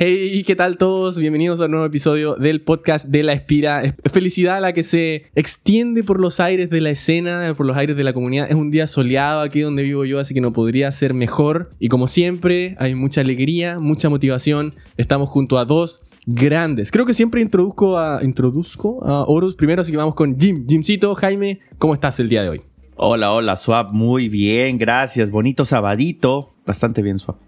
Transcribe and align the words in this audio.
Hey, 0.00 0.44
¿qué 0.46 0.54
tal 0.54 0.78
todos? 0.78 1.18
Bienvenidos 1.18 1.58
a 1.58 1.64
un 1.64 1.72
nuevo 1.72 1.84
episodio 1.84 2.36
del 2.36 2.60
podcast 2.60 3.06
de 3.08 3.24
La 3.24 3.32
Espira. 3.32 3.96
Felicidad 4.12 4.58
a 4.58 4.60
la 4.60 4.72
que 4.72 4.84
se 4.84 5.24
extiende 5.34 6.04
por 6.04 6.20
los 6.20 6.38
aires 6.38 6.70
de 6.70 6.80
la 6.80 6.90
escena, 6.90 7.52
por 7.56 7.66
los 7.66 7.76
aires 7.76 7.96
de 7.96 8.04
la 8.04 8.12
comunidad. 8.12 8.48
Es 8.48 8.54
un 8.54 8.70
día 8.70 8.86
soleado 8.86 9.40
aquí 9.40 9.58
donde 9.58 9.82
vivo 9.82 10.04
yo, 10.04 10.20
así 10.20 10.34
que 10.34 10.40
no 10.40 10.52
podría 10.52 10.92
ser 10.92 11.14
mejor. 11.14 11.70
Y 11.80 11.88
como 11.88 12.06
siempre, 12.06 12.76
hay 12.78 12.94
mucha 12.94 13.22
alegría, 13.22 13.80
mucha 13.80 14.08
motivación. 14.08 14.76
Estamos 14.96 15.30
junto 15.30 15.58
a 15.58 15.64
dos 15.64 16.04
grandes. 16.26 16.92
Creo 16.92 17.04
que 17.04 17.12
siempre 17.12 17.40
introduzco 17.40 17.98
a, 17.98 18.20
introduzco 18.22 19.04
a 19.04 19.24
Horus 19.24 19.56
primero, 19.56 19.82
así 19.82 19.90
que 19.90 19.98
vamos 19.98 20.14
con 20.14 20.38
Jim. 20.38 20.64
Jimcito, 20.68 21.12
Jaime, 21.16 21.58
¿cómo 21.78 21.92
estás 21.92 22.20
el 22.20 22.28
día 22.28 22.44
de 22.44 22.50
hoy? 22.50 22.62
Hola, 22.94 23.32
hola, 23.32 23.56
Swap. 23.56 23.92
Muy 23.92 24.28
bien, 24.28 24.78
gracias. 24.78 25.32
Bonito 25.32 25.64
sabadito. 25.64 26.54
Bastante 26.64 27.02
bien, 27.02 27.18
Swap. 27.18 27.38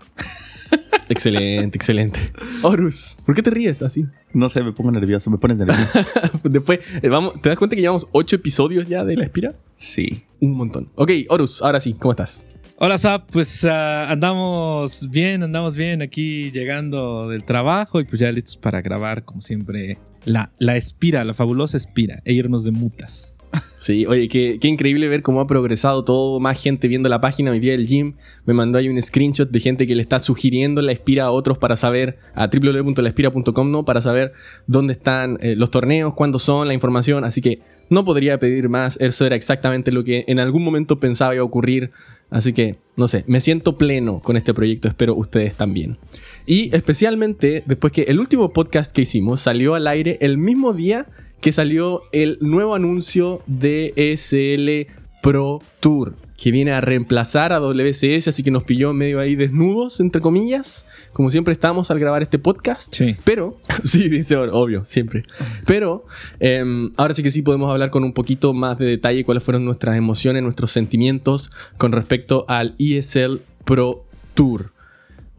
Excelente, 1.09 1.77
excelente. 1.77 2.21
Horus, 2.63 3.17
¿por 3.27 3.35
qué 3.35 3.43
te 3.43 3.51
ríes 3.51 3.83
así? 3.83 4.07
No 4.33 4.49
sé, 4.49 4.63
me 4.63 4.73
pongo 4.73 4.93
nervioso, 4.93 5.29
me 5.29 5.39
pones 5.39 5.59
nervioso. 5.59 5.99
Después, 6.45 6.81
eh, 7.03 7.09
vamos, 7.09 7.43
¿te 7.43 7.49
das 7.49 7.59
cuenta 7.59 7.75
que 7.75 7.83
llevamos 7.83 8.07
ocho 8.13 8.37
episodios 8.37 8.87
ya 8.87 9.05
de 9.05 9.17
La 9.17 9.25
Espira? 9.25 9.55
Sí. 9.75 10.23
Un 10.41 10.53
montón. 10.53 10.89
Ok, 10.95 11.11
Horus, 11.29 11.63
ahora 11.63 11.81
sí, 11.81 11.95
¿cómo 11.95 12.13
estás? 12.13 12.47
Hola, 12.83 12.97
Zap. 12.97 13.29
Pues 13.31 13.65
ah, 13.65 14.11
andamos 14.11 15.11
bien, 15.11 15.43
andamos 15.43 15.75
bien 15.75 16.01
aquí 16.01 16.51
llegando 16.53 17.29
del 17.29 17.45
trabajo 17.45 18.01
y 18.01 18.05
pues 18.05 18.21
ya 18.21 18.31
listos 18.31 18.57
para 18.57 18.81
grabar, 18.81 19.25
como 19.25 19.41
siempre, 19.41 19.99
la, 20.25 20.53
la 20.59 20.77
Espira, 20.77 21.25
la 21.25 21.35
fabulosa 21.35 21.77
Espira, 21.77 22.23
e 22.25 22.33
irnos 22.33 22.65
de 22.65 22.71
mutas. 22.71 23.37
Sí, 23.77 24.05
oye, 24.07 24.29
qué, 24.29 24.59
increíble 24.63 25.09
ver 25.09 25.23
cómo 25.23 25.41
ha 25.41 25.47
progresado 25.47 26.05
todo, 26.05 26.39
más 26.39 26.63
gente 26.63 26.87
viendo 26.87 27.09
la 27.09 27.21
página. 27.21 27.51
Hoy 27.51 27.61
día 27.61 27.75
el 27.75 27.87
gym 27.87 28.15
me 28.45 28.53
mandó 28.53 28.79
ahí 28.79 28.89
un 28.89 29.01
screenshot 29.01 29.51
de 29.51 29.59
gente 29.59 29.87
que 29.87 29.95
le 29.95 30.03
está 30.03 30.19
sugiriendo 30.21 30.83
la 30.83 30.93
Espira 30.93 31.25
a 31.25 31.31
otros 31.31 31.59
para 31.59 31.77
saber, 31.77 32.19
a 32.35 32.49
www.laespira.com, 32.49 33.71
¿no? 33.71 33.85
Para 33.85 34.03
saber 34.03 34.33
dónde 34.67 34.93
están 34.93 35.39
eh, 35.41 35.57
los 35.57 35.71
torneos, 35.71 36.15
cuándo 36.15 36.39
son, 36.39 36.69
la 36.69 36.75
información. 36.75 37.25
Así 37.25 37.41
que 37.41 37.61
no 37.89 38.05
podría 38.05 38.39
pedir 38.39 38.69
más. 38.69 38.97
Eso 39.01 39.27
era 39.27 39.35
exactamente 39.35 39.91
lo 39.93 40.05
que 40.05 40.25
en 40.29 40.39
algún 40.41 40.63
momento 40.63 41.01
pensaba 41.01 41.35
iba 41.35 41.43
a 41.43 41.47
ocurrir. 41.47 41.91
Así 42.31 42.53
que, 42.53 42.79
no 42.97 43.09
sé, 43.09 43.25
me 43.27 43.41
siento 43.41 43.77
pleno 43.77 44.21
con 44.21 44.37
este 44.37 44.55
proyecto. 44.55 44.89
Espero 44.89 45.15
ustedes 45.15 45.57
también. 45.57 45.99
Y 46.47 46.75
especialmente 46.75 47.65
después 47.67 47.93
que 47.93 48.03
el 48.03 48.21
último 48.21 48.53
podcast 48.53 48.93
que 48.93 49.03
hicimos 49.03 49.41
salió 49.41 49.75
al 49.75 49.87
aire 49.87 50.19
el 50.21 50.39
mismo 50.39 50.73
día 50.73 51.07
que 51.41 51.53
salió 51.53 52.03
el 52.13 52.39
nuevo 52.41 52.75
anuncio 52.75 53.43
de 53.47 53.95
SL 54.17 54.93
Pro 55.23 55.61
Tour, 55.81 56.15
que 56.37 56.51
viene 56.51 56.73
a 56.73 56.81
reemplazar 56.81 57.53
a 57.53 57.61
WCS, 57.61 58.29
así 58.29 58.43
que 58.43 58.51
nos 58.51 58.65
pilló 58.65 58.93
medio 58.93 59.21
ahí 59.21 59.37
desnudos, 59.37 60.01
entre 60.01 60.21
comillas, 60.21 60.87
como 61.13 61.31
siempre 61.31 61.53
estamos 61.53 61.91
al 61.91 61.99
grabar 61.99 62.23
este 62.23 62.39
podcast. 62.39 62.95
Sí. 62.95 63.17
Pero, 63.25 63.59
sí, 63.85 64.09
dice 64.09 64.37
obvio, 64.37 64.85
siempre. 64.85 65.25
Pero, 65.67 66.05
em, 66.41 66.93
ahora 66.97 67.15
sí 67.15 67.23
que 67.23 67.31
sí 67.31 67.43
podemos 67.43 67.71
hablar 67.71 67.91
con 67.91 68.05
un 68.05 68.13
poquito 68.13 68.53
más 68.55 68.79
de 68.79 68.87
detalle 68.87 69.25
cuáles 69.25 69.43
fueron 69.43 69.65
nuestras 69.65 69.97
emociones, 69.97 70.43
nuestros 70.43 70.71
sentimientos 70.71 71.51
con 71.77 71.93
respecto 71.93 72.45
al 72.49 72.75
ESL 72.79 73.41
Pro 73.65 74.05
Tour. 74.35 74.73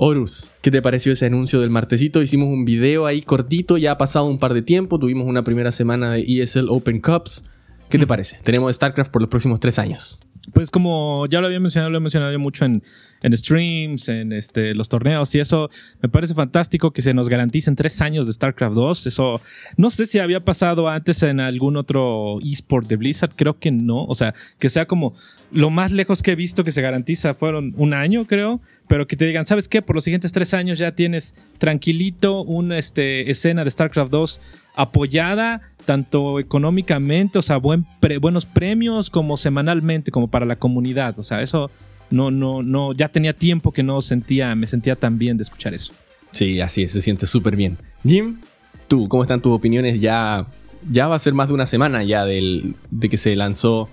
Horus, 0.03 0.49
¿qué 0.63 0.71
te 0.71 0.81
pareció 0.81 1.13
ese 1.13 1.27
anuncio 1.27 1.61
del 1.61 1.69
martesito? 1.69 2.23
Hicimos 2.23 2.49
un 2.49 2.65
video 2.65 3.05
ahí 3.05 3.21
cortito, 3.21 3.77
ya 3.77 3.91
ha 3.91 3.97
pasado 3.99 4.25
un 4.25 4.39
par 4.39 4.55
de 4.55 4.63
tiempo, 4.63 4.97
tuvimos 4.97 5.27
una 5.27 5.43
primera 5.43 5.71
semana 5.71 6.09
de 6.09 6.21
ESL 6.21 6.69
Open 6.69 6.99
Cups. 7.01 7.47
¿Qué 7.87 7.99
te 7.99 8.07
parece? 8.07 8.39
Tenemos 8.41 8.75
StarCraft 8.75 9.11
por 9.11 9.21
los 9.21 9.29
próximos 9.29 9.59
tres 9.59 9.77
años. 9.77 10.19
Pues 10.53 10.71
como 10.71 11.27
ya 11.27 11.39
lo 11.39 11.45
había 11.45 11.59
mencionado, 11.59 11.91
lo 11.91 11.99
he 11.99 12.01
mencionado 12.01 12.39
mucho 12.39 12.65
en, 12.65 12.81
en 13.21 13.37
streams, 13.37 14.09
en 14.09 14.33
este, 14.33 14.73
los 14.73 14.89
torneos 14.89 15.33
y 15.35 15.39
eso 15.39 15.69
me 16.01 16.09
parece 16.09 16.33
fantástico 16.33 16.91
que 16.91 17.01
se 17.01 17.13
nos 17.13 17.29
garanticen 17.29 17.75
tres 17.75 18.01
años 18.01 18.27
de 18.27 18.33
StarCraft 18.33 18.75
2. 18.75 19.07
Eso 19.07 19.41
no 19.77 19.89
sé 19.89 20.05
si 20.05 20.19
había 20.19 20.43
pasado 20.43 20.89
antes 20.89 21.23
en 21.23 21.39
algún 21.39 21.77
otro 21.77 22.39
eSport 22.41 22.87
de 22.87 22.95
Blizzard, 22.95 23.31
creo 23.35 23.59
que 23.59 23.71
no. 23.71 24.05
O 24.05 24.15
sea, 24.15 24.33
que 24.59 24.69
sea 24.69 24.85
como 24.85 25.13
lo 25.51 25.69
más 25.69 25.91
lejos 25.91 26.23
que 26.23 26.31
he 26.31 26.35
visto 26.35 26.63
que 26.63 26.71
se 26.71 26.81
garantiza 26.81 27.33
fueron 27.33 27.73
un 27.77 27.93
año, 27.93 28.25
creo, 28.25 28.61
pero 28.87 29.05
que 29.05 29.15
te 29.15 29.25
digan, 29.25 29.45
¿sabes 29.45 29.67
qué? 29.67 29.81
Por 29.81 29.95
los 29.95 30.03
siguientes 30.03 30.31
tres 30.31 30.53
años 30.53 30.79
ya 30.79 30.93
tienes 30.93 31.35
tranquilito 31.57 32.41
una 32.43 32.77
este, 32.77 33.29
escena 33.29 33.63
de 33.63 33.71
StarCraft 33.71 34.11
2 34.11 34.41
apoyada 34.75 35.61
tanto 35.85 36.39
económicamente, 36.39 37.39
o 37.39 37.41
sea, 37.41 37.57
buen 37.57 37.85
buenos 38.21 38.45
premios 38.45 39.09
como 39.09 39.35
semanalmente, 39.35 40.11
como 40.11 40.29
para 40.29 40.45
la 40.45 40.55
comunidad. 40.55 41.17
O 41.19 41.23
sea, 41.23 41.41
eso 41.41 41.71
no, 42.11 42.29
no, 42.29 42.61
no, 42.61 42.93
ya 42.93 43.09
tenía 43.09 43.33
tiempo 43.33 43.71
que 43.71 43.83
no 43.83 44.01
sentía, 44.01 44.53
me 44.55 44.67
sentía 44.67 44.95
tan 44.95 45.17
bien 45.17 45.37
de 45.37 45.43
escuchar 45.43 45.73
eso. 45.73 45.93
Sí, 46.31 46.61
así 46.61 46.83
es, 46.83 46.91
se 46.91 47.01
siente 47.01 47.25
súper 47.25 47.55
bien. 47.55 47.77
Jim, 48.05 48.39
tú, 48.87 49.07
¿cómo 49.07 49.23
están 49.23 49.41
tus 49.41 49.53
opiniones? 49.53 49.99
Ya, 49.99 50.45
ya 50.89 51.07
va 51.07 51.15
a 51.15 51.19
ser 51.19 51.33
más 51.33 51.47
de 51.47 51.53
una 51.53 51.65
semana 51.65 52.03
ya 52.03 52.25
del, 52.25 52.75
de 52.89 53.09
que 53.09 53.17
se 53.17 53.35
lanzó 53.35 53.89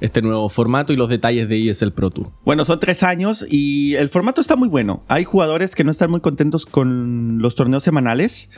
este 0.00 0.20
nuevo 0.20 0.48
formato 0.48 0.92
y 0.92 0.96
los 0.96 1.08
detalles 1.08 1.48
de 1.48 1.70
ESL 1.70 1.92
Pro 1.92 2.10
Tour. 2.10 2.30
Bueno, 2.44 2.64
son 2.64 2.80
tres 2.80 3.04
años 3.04 3.46
y 3.48 3.94
el 3.94 4.08
formato 4.10 4.40
está 4.40 4.56
muy 4.56 4.68
bueno. 4.68 5.02
Hay 5.06 5.22
jugadores 5.24 5.76
que 5.76 5.84
no 5.84 5.92
están 5.92 6.10
muy 6.10 6.20
contentos 6.20 6.66
con 6.66 7.38
los 7.40 7.54
torneos 7.54 7.84
semanales. 7.84 8.50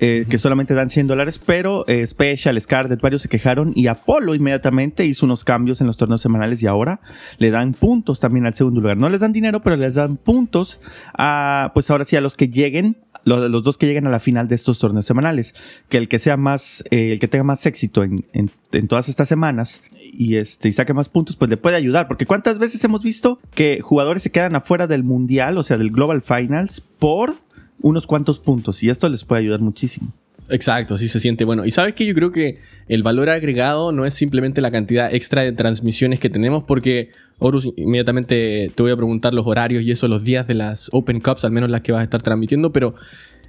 Eh, 0.00 0.26
que 0.28 0.38
solamente 0.38 0.74
dan 0.74 0.90
100 0.90 1.08
dólares, 1.08 1.40
pero 1.44 1.84
eh, 1.88 2.06
Special, 2.06 2.60
Scarlet, 2.60 3.00
varios 3.00 3.22
se 3.22 3.28
quejaron 3.28 3.72
y 3.74 3.88
Apolo 3.88 4.36
inmediatamente 4.36 5.04
hizo 5.04 5.26
unos 5.26 5.44
cambios 5.44 5.80
en 5.80 5.88
los 5.88 5.96
torneos 5.96 6.22
semanales 6.22 6.62
y 6.62 6.68
ahora 6.68 7.00
le 7.38 7.50
dan 7.50 7.72
puntos 7.74 8.20
también 8.20 8.46
al 8.46 8.54
segundo 8.54 8.80
lugar. 8.80 8.96
No 8.96 9.08
les 9.08 9.20
dan 9.20 9.32
dinero, 9.32 9.60
pero 9.60 9.76
les 9.76 9.94
dan 9.94 10.16
puntos 10.16 10.80
a, 11.14 11.72
pues 11.74 11.90
ahora 11.90 12.04
sí, 12.04 12.14
a 12.14 12.20
los 12.20 12.36
que 12.36 12.48
lleguen 12.48 12.96
los, 13.24 13.50
los, 13.50 13.62
dos 13.62 13.76
que 13.76 13.86
lleguen 13.86 14.06
a 14.06 14.10
la 14.10 14.20
final 14.20 14.48
de 14.48 14.54
estos 14.54 14.78
torneos 14.78 15.04
semanales. 15.04 15.54
Que 15.88 15.98
el 15.98 16.08
que 16.08 16.18
sea 16.18 16.36
más, 16.36 16.84
eh, 16.90 17.12
el 17.12 17.18
que 17.18 17.28
tenga 17.28 17.44
más 17.44 17.66
éxito 17.66 18.02
en, 18.02 18.24
en, 18.32 18.50
en, 18.72 18.88
todas 18.88 19.08
estas 19.08 19.28
semanas 19.28 19.82
y, 20.00 20.36
este, 20.36 20.68
y 20.68 20.72
saque 20.72 20.94
más 20.94 21.08
puntos, 21.08 21.36
pues 21.36 21.50
le 21.50 21.56
puede 21.56 21.76
ayudar. 21.76 22.08
Porque 22.08 22.26
cuántas 22.26 22.58
veces 22.58 22.82
hemos 22.84 23.02
visto 23.02 23.38
que 23.54 23.80
jugadores 23.80 24.22
se 24.22 24.30
quedan 24.30 24.56
afuera 24.56 24.86
del 24.86 25.04
mundial, 25.04 25.58
o 25.58 25.62
sea, 25.62 25.76
del 25.76 25.90
Global 25.90 26.22
Finals, 26.22 26.82
por 26.98 27.36
unos 27.80 28.06
cuantos 28.06 28.38
puntos 28.38 28.82
y 28.82 28.90
esto 28.90 29.08
les 29.08 29.24
puede 29.24 29.42
ayudar 29.42 29.60
muchísimo. 29.60 30.12
Exacto, 30.50 30.96
sí 30.96 31.08
se 31.08 31.20
siente 31.20 31.44
bueno. 31.44 31.66
Y 31.66 31.70
sabes 31.70 31.94
que 31.94 32.06
yo 32.06 32.14
creo 32.14 32.30
que 32.30 32.58
el 32.88 33.02
valor 33.02 33.28
agregado 33.28 33.92
no 33.92 34.06
es 34.06 34.14
simplemente 34.14 34.60
la 34.60 34.70
cantidad 34.70 35.12
extra 35.12 35.42
de 35.42 35.52
transmisiones 35.52 36.20
que 36.20 36.30
tenemos, 36.30 36.64
porque 36.64 37.10
Horus, 37.38 37.68
inmediatamente 37.76 38.72
te 38.74 38.82
voy 38.82 38.92
a 38.92 38.96
preguntar 38.96 39.34
los 39.34 39.46
horarios 39.46 39.82
y 39.82 39.90
eso, 39.90 40.08
los 40.08 40.24
días 40.24 40.46
de 40.46 40.54
las 40.54 40.88
Open 40.92 41.20
Cups, 41.20 41.44
al 41.44 41.52
menos 41.52 41.70
las 41.70 41.82
que 41.82 41.92
vas 41.92 42.00
a 42.00 42.04
estar 42.04 42.22
transmitiendo, 42.22 42.72
pero 42.72 42.94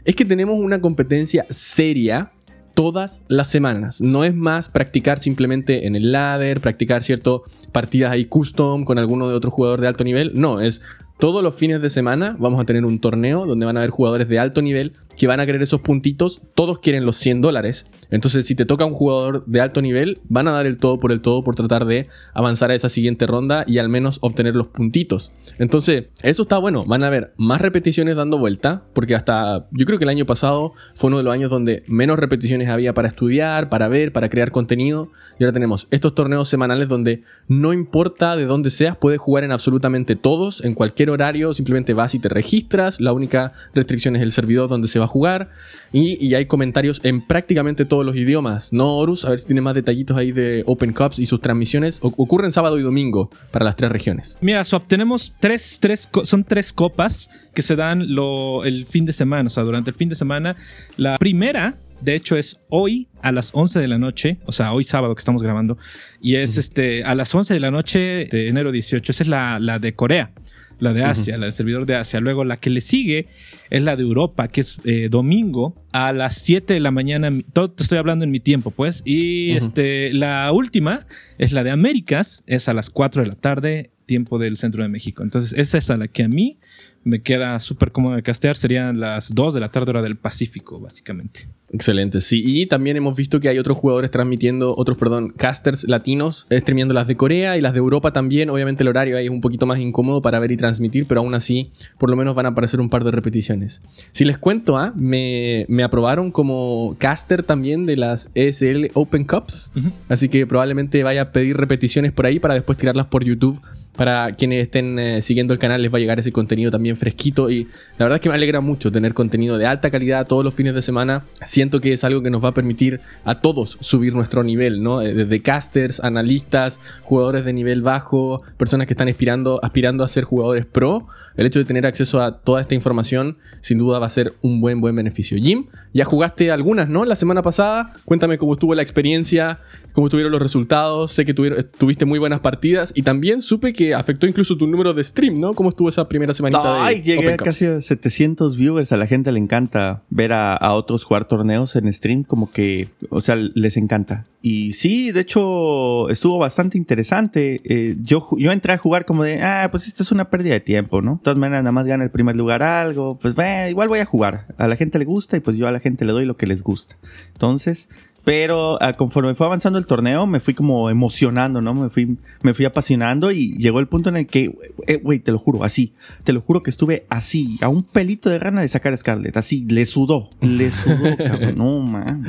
es 0.04 0.16
que 0.16 0.26
tenemos 0.26 0.60
una 0.60 0.82
competencia 0.82 1.46
seria 1.50 2.34
todas 2.74 3.22
las 3.28 3.50
semanas. 3.50 4.02
No 4.02 4.24
es 4.24 4.36
más 4.36 4.70
practicar 4.70 5.20
simplemente 5.20 5.88
en 5.88 5.96
el 5.96 6.12
ladder, 6.12 6.60
practicar 6.60 7.04
cierto 7.04 7.44
partidas 7.72 8.12
ahí 8.12 8.26
custom 8.26 8.84
con 8.84 8.98
alguno 8.98 9.28
de 9.28 9.36
otro 9.36 9.52
jugador 9.52 9.82
de 9.82 9.88
alto 9.88 10.04
nivel. 10.04 10.32
No, 10.34 10.62
es 10.62 10.82
todos 11.20 11.44
los 11.44 11.54
fines 11.54 11.82
de 11.82 11.90
semana 11.90 12.38
vamos 12.40 12.62
a 12.62 12.66
tener 12.66 12.86
un 12.86 12.98
torneo 13.00 13.46
donde 13.46 13.66
van 13.66 13.76
a 13.76 13.82
haber 13.82 13.90
jugadores 13.90 14.30
de 14.30 14.40
alto 14.40 14.62
nivel 14.62 14.96
que 15.20 15.28
van 15.28 15.42
a 15.42 15.46
querer 15.46 15.62
esos 15.62 15.82
puntitos. 15.82 16.42
Todos 16.56 16.80
quieren 16.80 17.06
los 17.06 17.18
100 17.18 17.42
dólares. 17.42 17.86
Entonces, 18.10 18.46
si 18.46 18.56
te 18.56 18.66
toca 18.66 18.86
un 18.86 18.94
jugador 18.94 19.44
de 19.48 19.60
alto 19.60 19.82
nivel, 19.82 20.22
van 20.30 20.48
a 20.48 20.52
dar 20.52 20.66
el 20.66 20.78
todo 20.78 20.98
por 20.98 21.12
el 21.12 21.20
todo 21.20 21.44
por 21.44 21.56
tratar 21.56 21.84
de 21.84 22.08
avanzar 22.34 22.72
a 22.72 22.76
esa 22.76 22.88
siguiente 22.88 23.28
ronda 23.28 23.66
y 23.68 23.80
al 23.80 23.90
menos 23.90 24.20
obtener 24.22 24.56
los 24.56 24.68
puntitos. 24.68 25.34
Entonces, 25.58 26.06
eso 26.24 26.44
está 26.44 26.58
bueno. 26.58 26.86
Van 26.86 27.04
a 27.04 27.08
haber 27.08 27.34
más 27.36 27.60
repeticiones 27.60 28.16
dando 28.16 28.38
vuelta, 28.38 28.86
porque 28.94 29.14
hasta 29.14 29.68
yo 29.72 29.86
creo 29.86 30.00
que 30.00 30.06
el 30.06 30.10
año 30.10 30.26
pasado 30.26 30.72
fue 30.96 31.10
uno 31.10 31.18
de 31.18 31.24
los 31.24 31.34
años 31.34 31.52
donde 31.52 31.84
menos 31.88 32.18
repeticiones 32.18 32.70
había 32.70 32.94
para 32.94 33.10
estudiar, 33.10 33.68
para 33.68 33.90
ver, 33.90 34.14
para 34.14 34.30
crear 34.30 34.52
contenido. 34.52 35.12
Y 35.38 35.44
ahora 35.44 35.52
tenemos 35.52 35.90
estos 35.92 36.16
torneos 36.16 36.48
semanales 36.48 36.88
donde 36.88 37.24
no 37.50 37.74
importa 37.74 38.38
de 38.38 38.46
dónde 38.46 38.70
seas, 38.70 38.96
puedes 38.96 39.20
jugar 39.20 39.44
en 39.44 39.52
absolutamente 39.52 40.16
todos, 40.16 40.64
en 40.64 40.76
cualquier 40.76 41.10
horario. 41.10 41.54
Simplemente 41.54 41.94
vas 41.94 42.16
y 42.16 42.20
te 42.20 42.30
registras. 42.30 43.02
La 43.02 43.12
única 43.12 43.52
restricción 43.74 44.16
es 44.16 44.22
el 44.22 44.32
servidor 44.32 44.70
donde 44.70 44.88
se 44.88 44.98
va 44.98 45.09
jugar. 45.10 45.50
Y, 45.92 46.34
hay 46.36 46.46
comentarios 46.46 47.02
en 47.04 47.22
prácticamente 47.22 47.84
todos 47.86 48.06
los 48.06 48.16
idiomas. 48.16 48.72
¿No, 48.72 48.98
Horus? 48.98 49.26
A 49.26 49.32
ver 49.32 49.40
si 49.40 49.48
tiene 49.48 49.62
más 49.62 49.74
detallitos 49.74 50.16
ahí 50.16 50.32
de 50.32 50.64
Open 50.68 50.94
Cups 50.94 51.20
y 51.20 51.26
sus 51.26 51.42
transmisiones. 51.42 52.00
ocurren 52.02 52.52
sábado 52.52 52.80
y 52.80 52.84
domingo 52.84 53.30
para 53.52 53.66
las 53.66 53.76
tres 53.76 53.92
regiones. 53.92 54.38
Mira, 54.42 54.64
Swap, 54.64 54.88
tenemos 54.88 55.34
tres, 55.40 55.80
tres, 55.82 56.10
son 56.24 56.44
tres 56.44 56.72
copas 56.72 57.30
que 57.54 57.62
se 57.62 57.76
dan 57.76 58.14
lo, 58.14 58.64
el 58.64 58.86
fin 58.86 59.06
de 59.06 59.14
semana. 59.14 59.48
O 59.48 59.50
sea, 59.50 59.64
durante 59.64 59.90
el 59.90 59.96
fin 59.96 60.10
de 60.10 60.16
semana. 60.16 60.56
La 60.96 61.18
primera 61.18 61.76
de 62.02 62.16
hecho, 62.16 62.38
es 62.38 62.60
hoy 62.70 63.08
a 63.22 63.32
las 63.32 63.52
11 63.54 63.80
de 63.80 63.88
la 63.88 63.98
noche, 63.98 64.38
o 64.46 64.52
sea, 64.52 64.72
hoy 64.72 64.84
sábado 64.84 65.14
que 65.16 65.20
estamos 65.20 65.44
grabando, 65.44 65.78
y 66.22 66.36
es 66.36 66.58
este 66.58 67.04
a 67.04 67.14
las 67.14 67.34
11 67.36 67.54
de 67.54 67.60
la 67.60 67.72
noche 67.72 68.00
de 68.32 68.48
enero 68.48 68.72
18. 68.72 69.12
Esa 69.12 69.24
es 69.24 69.28
la, 69.28 69.60
la 69.60 69.80
de 69.80 69.94
Corea 69.94 70.32
la 70.80 70.94
de 70.94 71.04
Asia, 71.04 71.38
la 71.38 71.46
del 71.46 71.54
servidor 71.54 71.86
de 71.86 71.96
Asia. 71.96 72.20
Luego 72.20 72.44
la 72.44 72.58
que 72.58 72.70
le 72.70 72.82
sigue 72.82 73.28
es 73.70 73.84
la 73.84 73.96
de 73.96 74.04
Europa, 74.04 74.48
que 74.48 74.62
es 74.62 74.80
eh, 74.86 75.08
domingo 75.10 75.76
a 75.92 76.14
las 76.14 76.36
7 76.40 76.74
de 76.74 76.80
la 76.80 76.92
mañana. 76.92 77.32
Todo 77.54 77.70
te 77.70 77.84
estoy 77.84 77.98
hablando 77.98 78.26
en 78.26 78.32
mi 78.32 78.40
tiempo, 78.40 78.72
pues. 78.72 79.02
Y 79.06 79.52
este, 79.52 80.14
la 80.14 80.52
última 80.52 81.06
es 81.38 81.52
la 81.52 81.64
de 81.64 81.72
Américas, 81.72 82.44
es 82.48 82.70
a 82.70 82.74
las 82.74 82.90
4 82.90 83.24
de 83.24 83.28
la 83.28 83.36
tarde, 83.36 83.92
tiempo 84.10 84.40
del 84.40 84.58
centro 84.58 84.82
de 84.82 84.90
México. 84.90 85.22
Entonces, 85.22 85.54
esa 85.54 85.78
es 85.78 85.92
a 85.92 85.98
la 85.98 86.08
que 86.08 86.24
a 86.24 86.28
mí 86.28 86.58
me 87.04 87.22
queda 87.22 87.60
súper 87.60 87.92
cómodo 87.92 88.16
de 88.16 88.24
castear. 88.24 88.56
Serían 88.56 89.00
las 89.00 89.34
2 89.36 89.54
de 89.54 89.60
la 89.60 89.72
tarde 89.72 89.92
hora 89.92 90.02
del 90.02 90.18
Pacífico, 90.18 90.80
básicamente. 90.80 91.48
Excelente, 91.72 92.20
sí. 92.22 92.42
Y 92.44 92.66
también 92.66 92.98
hemos 92.98 93.16
visto 93.16 93.40
que 93.40 93.48
hay 93.48 93.60
otros 93.60 93.78
jugadores 93.78 94.10
transmitiendo, 94.10 94.76
otros, 94.76 94.98
perdón, 94.98 95.30
casters 95.30 95.88
latinos, 95.88 96.48
streamiendo 96.50 96.96
las 96.96 97.06
de 97.06 97.16
Corea 97.16 97.56
y 97.58 97.62
las 97.62 97.74
de 97.74 97.80
Europa 97.80 98.12
también. 98.12 98.50
Obviamente 98.50 98.82
el 98.82 98.88
horario 98.88 99.16
ahí 99.16 99.26
es 99.26 99.32
un 99.32 99.42
poquito 99.42 99.68
más 99.68 99.78
incómodo 99.78 100.24
para 100.24 100.40
ver 100.40 100.52
y 100.52 100.58
transmitir, 100.58 101.06
pero 101.06 101.22
aún 101.22 101.36
así, 101.36 101.72
por 102.00 102.10
lo 102.10 102.16
menos 102.16 102.34
van 102.34 102.48
a 102.48 102.50
aparecer 102.50 102.82
un 102.82 102.90
par 102.90 103.04
de 103.04 103.12
repeticiones. 103.12 103.84
Si 104.12 104.26
les 104.26 104.40
cuento, 104.40 104.78
¿ah? 104.78 104.94
me, 104.96 105.68
me 105.70 105.84
aprobaron 105.84 106.32
como 106.32 106.96
caster 106.98 107.44
también 107.44 107.86
de 107.86 107.98
las 107.98 108.32
ESL 108.34 108.90
Open 108.96 109.26
Cups. 109.26 109.72
Así 110.10 110.28
que 110.28 110.48
probablemente 110.48 111.04
vaya 111.04 111.22
a 111.22 111.32
pedir 111.32 111.56
repeticiones 111.56 112.12
por 112.12 112.26
ahí 112.26 112.40
para 112.40 112.56
después 112.56 112.80
tirarlas 112.80 113.06
por 113.06 113.24
YouTube 113.24 113.62
para 114.00 114.32
quienes 114.32 114.64
estén 114.64 114.98
eh, 114.98 115.22
siguiendo 115.22 115.52
el 115.52 115.60
canal 115.60 115.82
les 115.82 115.94
va 115.94 115.98
a 115.98 116.00
llegar 116.00 116.18
ese 116.20 116.32
contenido 116.32 116.72
también 116.72 116.96
fresquito 116.96 117.50
y 117.50 117.66
la 117.98 118.06
verdad 118.06 118.16
es 118.16 118.22
que 118.22 118.30
me 118.30 118.36
alegra 118.36 118.62
mucho 118.62 118.94
tener 118.94 119.14
contenido 119.14 119.58
de 119.58 119.68
alta 119.68 119.92
calidad 119.92 120.26
todos 120.26 120.42
los 120.42 120.54
fines 120.54 120.74
de 120.74 120.82
semana. 120.82 121.26
Siento 121.44 121.82
que 121.82 121.92
es 121.92 122.06
algo 122.06 122.24
que 122.24 122.30
nos 122.30 122.42
va 122.42 122.48
a 122.48 122.54
permitir 122.54 123.02
a 123.26 123.42
todos 123.42 123.78
subir 123.82 124.14
nuestro 124.16 124.42
nivel, 124.42 124.82
¿no? 124.82 125.02
Eh, 125.02 125.14
desde 125.14 125.42
casters, 125.42 126.00
analistas, 126.00 126.80
jugadores 127.04 127.44
de 127.44 127.52
nivel 127.52 127.82
bajo, 127.82 128.42
personas 128.56 128.88
que 128.88 128.94
están 128.94 129.10
aspirando, 129.10 129.60
aspirando 129.64 130.06
a 130.06 130.08
ser 130.08 130.24
jugadores 130.24 130.66
pro. 130.66 131.08
El 131.36 131.46
hecho 131.46 131.60
de 131.60 131.66
tener 131.66 131.86
acceso 131.86 132.22
a 132.22 132.40
toda 132.40 132.62
esta 132.62 132.76
información 132.76 133.38
sin 133.60 133.80
duda 133.80 134.00
va 134.00 134.06
a 134.06 134.10
ser 134.10 134.34
un 134.42 134.62
buen 134.62 134.80
buen 134.80 134.96
beneficio. 134.96 135.38
Jim, 135.38 135.66
ya 135.94 136.06
jugaste 136.06 136.52
algunas, 136.52 136.88
¿no? 136.88 137.04
La 137.04 137.18
semana 137.18 137.42
pasada. 137.42 137.94
Cuéntame 138.06 138.38
cómo 138.38 138.54
estuvo 138.54 138.76
la 138.76 138.82
experiencia, 138.82 139.60
cómo 140.00 140.08
estuvieron 140.08 140.32
los 140.32 140.42
resultados. 140.42 141.12
Sé 141.12 141.26
que 141.26 141.34
tuviste 141.34 142.06
muy 142.06 142.20
buenas 142.20 142.40
partidas 142.40 142.94
y 142.96 143.02
también 143.02 143.42
supe 143.42 143.74
que 143.74 143.94
afectó 143.94 144.28
incluso 144.28 144.56
tu 144.56 144.66
número 144.66 144.94
de 144.94 145.04
stream, 145.04 145.42
¿no? 145.42 145.54
¿Cómo 145.54 145.68
estuvo 145.68 145.90
esa 145.90 146.08
primera 146.08 146.34
semanita 146.34 146.86
Ay, 146.86 147.02
llegué 147.02 147.34
a 147.34 147.36
casi 147.36 147.66
a 147.66 147.82
700 147.82 148.56
viewers. 148.56 148.94
A 148.94 148.98
la 148.98 149.08
gente 149.08 149.30
le 149.34 149.40
encanta 149.40 150.04
ver 150.10 150.32
a, 150.32 150.58
otros 150.74 151.04
jugar 151.04 151.28
torneos 151.28 151.76
en 151.76 151.92
stream, 151.92 152.24
como 152.24 152.50
que, 152.50 152.88
o 153.10 153.20
sea, 153.20 153.36
les 153.36 153.76
encanta. 153.76 154.26
Y 154.42 154.72
sí, 154.72 155.12
de 155.12 155.20
hecho, 155.20 156.08
estuvo 156.08 156.38
bastante 156.38 156.78
interesante. 156.78 157.60
Eh, 157.66 157.98
yo, 158.02 158.26
yo 158.38 158.54
entré 158.54 158.72
a 158.72 158.78
jugar 158.78 159.04
como 159.04 159.24
de, 159.24 159.42
ah, 159.42 159.68
pues 159.70 159.86
esto 159.86 160.04
es 160.04 160.14
una 160.14 160.30
pérdida 160.30 160.54
de 160.54 160.62
tiempo, 160.62 161.02
¿no? 161.02 161.16
De 161.16 161.24
todas 161.24 161.38
maneras, 161.38 161.62
nada 161.64 161.74
más 161.74 161.86
gana 161.86 162.06
el 162.06 162.10
primer 162.10 162.38
lugar 162.38 162.64
algo. 162.64 163.20
Pues, 163.22 163.36
bueno, 163.36 163.68
igual 163.68 163.90
voy 163.90 164.00
a 164.00 164.06
jugar. 164.06 164.46
A 164.58 164.70
la 164.70 164.78
gente 164.78 164.98
le 164.98 165.04
gusta 165.04 165.36
y 165.36 165.42
pues 165.42 165.58
yo 165.58 165.68
a 165.68 165.74
la 165.74 165.82
gente 165.82 166.06
le 166.06 166.14
doy 166.14 166.26
lo 166.26 166.38
que 166.38 166.48
les 166.48 166.64
gusta. 166.64 166.96
Entonces, 167.34 167.90
pero 168.24 168.82
ah, 168.82 168.94
conforme 168.94 169.34
fue 169.36 169.46
avanzando 169.46 169.80
el 169.80 169.86
torneo, 169.86 170.26
me 170.28 170.40
fui 170.40 170.54
como 170.54 170.90
emocionando, 170.90 171.62
¿no? 171.62 171.74
Me 171.74 171.90
fui, 171.90 172.18
me 172.42 172.54
fui 172.54 172.66
apasionando 172.66 173.32
y 173.32 173.58
llegó 173.58 173.80
el 173.80 173.88
punto 173.88 174.10
en 174.10 174.18
el 174.18 174.28
que, 174.28 174.56
eh, 174.88 174.98
güey, 174.98 175.20
te 175.20 175.32
lo 175.32 175.40
juro, 175.40 175.64
así. 175.64 175.94
Te 176.24 176.34
lo 176.34 176.42
juro 176.42 176.62
que 176.62 176.70
estuve 176.70 177.06
así, 177.10 177.58
a 177.62 177.70
un 177.70 177.84
pelito 177.84 178.30
de 178.30 178.40
gana 178.40 178.62
de 178.62 178.68
sacar 178.68 178.94
a 178.94 178.98
Scarlett. 178.98 179.38
Así, 179.38 179.66
le 179.70 179.86
sudó, 179.86 180.30
le 180.42 180.72
sudó, 180.72 181.18
cabrón. 181.18 181.56
No, 181.58 181.80
man. 181.80 182.26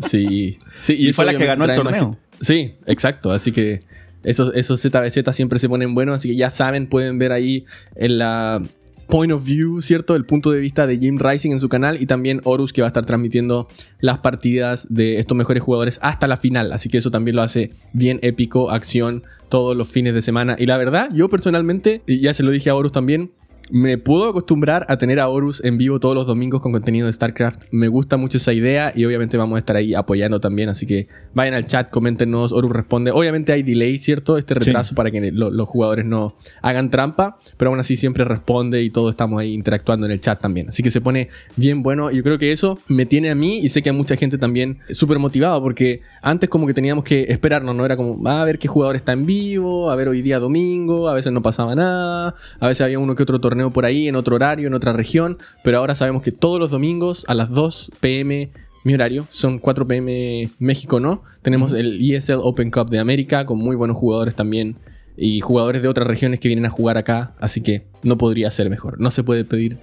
Sí. 0.00 0.58
sí 0.82 0.94
y, 0.98 1.12
fue 1.12 1.24
la 1.24 1.36
que 1.36 1.44
ganó 1.44 1.64
el 1.64 1.74
torneo. 1.74 2.12
Sí, 2.40 2.74
exacto. 2.86 3.32
Así 3.32 3.52
que 3.52 3.82
esos, 4.22 4.52
esos 4.54 4.80
ZBZ 4.80 5.34
siempre 5.34 5.58
se 5.58 5.68
ponen 5.68 5.94
buenos. 5.94 6.16
Así 6.16 6.28
que 6.28 6.36
ya 6.36 6.50
saben, 6.50 6.86
pueden 6.86 7.18
ver 7.18 7.32
ahí 7.32 7.64
en 7.96 8.18
la 8.18 8.62
point 9.08 9.32
of 9.32 9.44
view, 9.44 9.80
¿cierto? 9.82 10.16
El 10.16 10.26
punto 10.26 10.50
de 10.50 10.60
vista 10.60 10.86
de 10.86 10.98
Jim 10.98 11.18
Rising 11.18 11.52
en 11.52 11.60
su 11.60 11.68
canal 11.68 12.00
y 12.00 12.06
también 12.06 12.40
Horus 12.44 12.72
que 12.72 12.82
va 12.82 12.88
a 12.88 12.90
estar 12.90 13.06
transmitiendo 13.06 13.68
las 14.00 14.18
partidas 14.18 14.88
de 14.92 15.18
estos 15.18 15.36
mejores 15.36 15.62
jugadores 15.62 15.98
hasta 16.02 16.26
la 16.26 16.36
final. 16.36 16.72
Así 16.72 16.88
que 16.88 16.98
eso 16.98 17.10
también 17.10 17.36
lo 17.36 17.42
hace 17.42 17.70
bien 17.92 18.18
épico, 18.22 18.70
acción 18.70 19.24
todos 19.48 19.76
los 19.76 19.88
fines 19.88 20.14
de 20.14 20.22
semana. 20.22 20.56
Y 20.58 20.66
la 20.66 20.76
verdad, 20.76 21.08
yo 21.12 21.28
personalmente, 21.28 22.02
y 22.06 22.20
ya 22.20 22.34
se 22.34 22.42
lo 22.42 22.50
dije 22.50 22.70
a 22.70 22.74
Horus 22.74 22.92
también, 22.92 23.30
me 23.70 23.98
puedo 23.98 24.28
acostumbrar 24.28 24.86
a 24.88 24.96
tener 24.98 25.20
a 25.20 25.28
Horus 25.28 25.64
en 25.64 25.78
vivo 25.78 26.00
todos 26.00 26.14
los 26.14 26.26
domingos 26.26 26.60
con 26.60 26.72
contenido 26.72 27.06
de 27.06 27.12
StarCraft. 27.12 27.64
Me 27.70 27.88
gusta 27.88 28.16
mucho 28.16 28.38
esa 28.38 28.52
idea 28.52 28.92
y 28.94 29.04
obviamente 29.04 29.36
vamos 29.36 29.56
a 29.56 29.58
estar 29.58 29.76
ahí 29.76 29.94
apoyando 29.94 30.40
también. 30.40 30.68
Así 30.68 30.86
que 30.86 31.08
vayan 31.34 31.54
al 31.54 31.66
chat, 31.66 31.90
coméntenos. 31.90 32.52
Horus 32.52 32.72
responde. 32.72 33.10
Obviamente 33.10 33.52
hay 33.52 33.62
delay, 33.62 33.98
¿cierto? 33.98 34.38
Este 34.38 34.54
retraso 34.54 34.94
para 34.94 35.10
que 35.10 35.32
los 35.32 35.68
jugadores 35.68 36.04
no 36.04 36.36
hagan 36.62 36.90
trampa, 36.90 37.38
pero 37.56 37.70
aún 37.70 37.80
así 37.80 37.96
siempre 37.96 38.24
responde 38.24 38.82
y 38.82 38.90
todos 38.90 39.10
estamos 39.10 39.40
ahí 39.40 39.54
interactuando 39.54 40.06
en 40.06 40.12
el 40.12 40.20
chat 40.20 40.40
también. 40.40 40.68
Así 40.68 40.82
que 40.82 40.90
se 40.90 41.00
pone 41.00 41.28
bien 41.56 41.82
bueno. 41.82 42.10
Yo 42.10 42.22
creo 42.22 42.38
que 42.38 42.52
eso 42.52 42.78
me 42.88 43.06
tiene 43.06 43.30
a 43.30 43.34
mí 43.34 43.58
y 43.58 43.68
sé 43.68 43.82
que 43.82 43.90
a 43.90 43.92
mucha 43.92 44.16
gente 44.16 44.38
también 44.38 44.78
súper 44.90 45.18
motivado 45.18 45.60
porque 45.62 46.02
antes 46.22 46.48
como 46.48 46.66
que 46.66 46.74
teníamos 46.74 47.04
que 47.04 47.26
esperarnos, 47.28 47.74
¿no? 47.74 47.84
Era 47.84 47.96
como, 47.96 48.28
a 48.28 48.44
ver 48.44 48.58
qué 48.58 48.68
jugador 48.68 48.96
está 48.96 49.12
en 49.12 49.26
vivo, 49.26 49.90
a 49.90 49.96
ver 49.96 50.08
hoy 50.08 50.22
día 50.22 50.38
domingo, 50.38 51.08
a 51.08 51.14
veces 51.14 51.32
no 51.32 51.42
pasaba 51.42 51.74
nada, 51.74 52.34
a 52.60 52.68
veces 52.68 52.82
había 52.82 52.98
uno 52.98 53.14
que 53.14 53.22
otro 53.22 53.40
torneo 53.40 53.55
por 53.72 53.84
ahí, 53.84 54.08
en 54.08 54.16
otro 54.16 54.36
horario, 54.36 54.66
en 54.66 54.74
otra 54.74 54.92
región, 54.92 55.38
pero 55.62 55.78
ahora 55.78 55.94
sabemos 55.94 56.22
que 56.22 56.32
todos 56.32 56.58
los 56.58 56.70
domingos 56.70 57.24
a 57.28 57.34
las 57.34 57.50
2 57.50 57.92
pm, 58.00 58.50
mi 58.84 58.94
horario, 58.94 59.26
son 59.30 59.58
4 59.58 59.86
pm 59.86 60.50
México, 60.58 61.00
¿no? 61.00 61.22
Tenemos 61.42 61.72
el 61.72 61.98
ESL 62.00 62.40
Open 62.42 62.70
Cup 62.70 62.90
de 62.90 62.98
América 62.98 63.46
con 63.46 63.58
muy 63.58 63.76
buenos 63.76 63.96
jugadores 63.96 64.34
también 64.34 64.76
y 65.16 65.40
jugadores 65.40 65.82
de 65.82 65.88
otras 65.88 66.06
regiones 66.06 66.40
que 66.40 66.48
vienen 66.48 66.66
a 66.66 66.70
jugar 66.70 66.98
acá, 66.98 67.34
así 67.40 67.62
que 67.62 67.86
no 68.02 68.18
podría 68.18 68.50
ser 68.50 68.68
mejor. 68.70 69.00
No 69.00 69.10
se 69.10 69.24
puede 69.24 69.44
pedir 69.44 69.78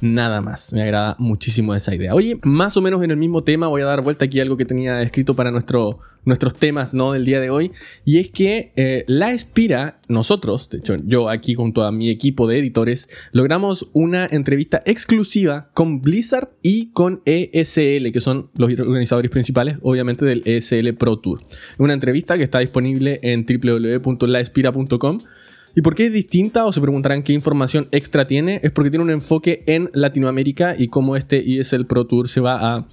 nada 0.00 0.40
más. 0.40 0.72
Me 0.72 0.82
agrada 0.82 1.16
muchísimo 1.18 1.74
esa 1.74 1.94
idea. 1.94 2.14
Oye, 2.14 2.38
más 2.42 2.76
o 2.76 2.82
menos 2.82 3.02
en 3.02 3.10
el 3.10 3.16
mismo 3.16 3.42
tema, 3.42 3.68
voy 3.68 3.82
a 3.82 3.86
dar 3.86 4.02
vuelta 4.02 4.24
aquí 4.26 4.40
algo 4.40 4.56
que 4.56 4.64
tenía 4.64 5.00
escrito 5.02 5.34
para 5.34 5.50
nuestro, 5.50 6.00
nuestros 6.24 6.54
temas 6.54 6.94
¿no? 6.94 7.12
del 7.12 7.24
día 7.24 7.40
de 7.40 7.50
hoy. 7.50 7.72
Y 8.04 8.18
es 8.18 8.30
que 8.30 8.72
eh, 8.76 9.04
la 9.06 9.32
Espira, 9.32 10.00
nosotros, 10.08 10.68
de 10.68 10.78
hecho 10.78 10.96
yo 11.04 11.28
aquí 11.28 11.54
junto 11.54 11.84
a 11.84 11.92
mi 11.92 12.10
equipo 12.10 12.46
de 12.46 12.58
editores, 12.58 13.08
logramos 13.32 13.88
una 13.92 14.26
entrevista 14.26 14.82
exclusiva 14.86 15.70
con 15.74 16.00
Blizzard 16.02 16.50
y 16.62 16.90
con 16.92 17.22
ESL, 17.24 18.12
que 18.12 18.20
son 18.20 18.50
los 18.56 18.70
organizadores 18.78 19.30
principales, 19.30 19.78
obviamente, 19.82 20.24
del 20.24 20.42
ESL 20.44 20.94
Pro 20.94 21.18
Tour. 21.18 21.44
Una 21.78 21.94
entrevista 21.94 22.36
que 22.36 22.44
está 22.44 22.58
disponible 22.58 23.20
en 23.22 23.46
www.laespira.com 23.46 25.20
¿Y 25.76 25.82
por 25.82 25.94
qué 25.94 26.06
es 26.06 26.12
distinta? 26.12 26.64
O 26.66 26.72
se 26.72 26.80
preguntarán 26.80 27.22
qué 27.22 27.32
información 27.32 27.88
extra 27.90 28.26
tiene. 28.26 28.60
Es 28.62 28.70
porque 28.70 28.90
tiene 28.90 29.04
un 29.04 29.10
enfoque 29.10 29.64
en 29.66 29.90
Latinoamérica 29.92 30.76
y 30.78 30.88
cómo 30.88 31.16
este 31.16 31.58
ESL 31.58 31.84
Pro 31.86 32.06
Tour 32.06 32.28
se 32.28 32.40
va 32.40 32.76
a 32.76 32.86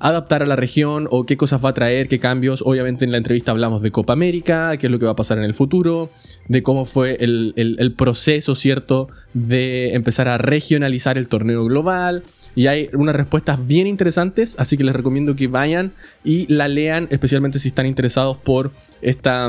adaptar 0.00 0.42
a 0.42 0.46
la 0.46 0.54
región 0.54 1.08
o 1.10 1.26
qué 1.26 1.36
cosas 1.36 1.64
va 1.64 1.70
a 1.70 1.74
traer, 1.74 2.06
qué 2.06 2.18
cambios. 2.18 2.62
Obviamente 2.64 3.04
en 3.04 3.12
la 3.12 3.18
entrevista 3.18 3.50
hablamos 3.50 3.82
de 3.82 3.90
Copa 3.90 4.12
América, 4.12 4.76
qué 4.76 4.86
es 4.86 4.90
lo 4.90 4.98
que 4.98 5.06
va 5.06 5.12
a 5.12 5.16
pasar 5.16 5.38
en 5.38 5.44
el 5.44 5.54
futuro, 5.54 6.10
de 6.48 6.62
cómo 6.62 6.84
fue 6.84 7.16
el, 7.20 7.54
el 7.56 7.92
proceso, 7.94 8.54
¿cierto?, 8.54 9.08
de 9.34 9.94
empezar 9.94 10.28
a 10.28 10.38
regionalizar 10.38 11.18
el 11.18 11.28
torneo 11.28 11.64
global. 11.64 12.22
Y 12.54 12.66
hay 12.66 12.88
unas 12.92 13.14
respuestas 13.14 13.66
bien 13.66 13.86
interesantes, 13.86 14.56
así 14.58 14.76
que 14.76 14.84
les 14.84 14.94
recomiendo 14.94 15.36
que 15.36 15.46
vayan 15.46 15.92
y 16.24 16.52
la 16.52 16.68
lean, 16.68 17.06
especialmente 17.10 17.58
si 17.58 17.68
están 17.68 17.86
interesados 17.86 18.36
por 18.36 18.72
esta 19.00 19.48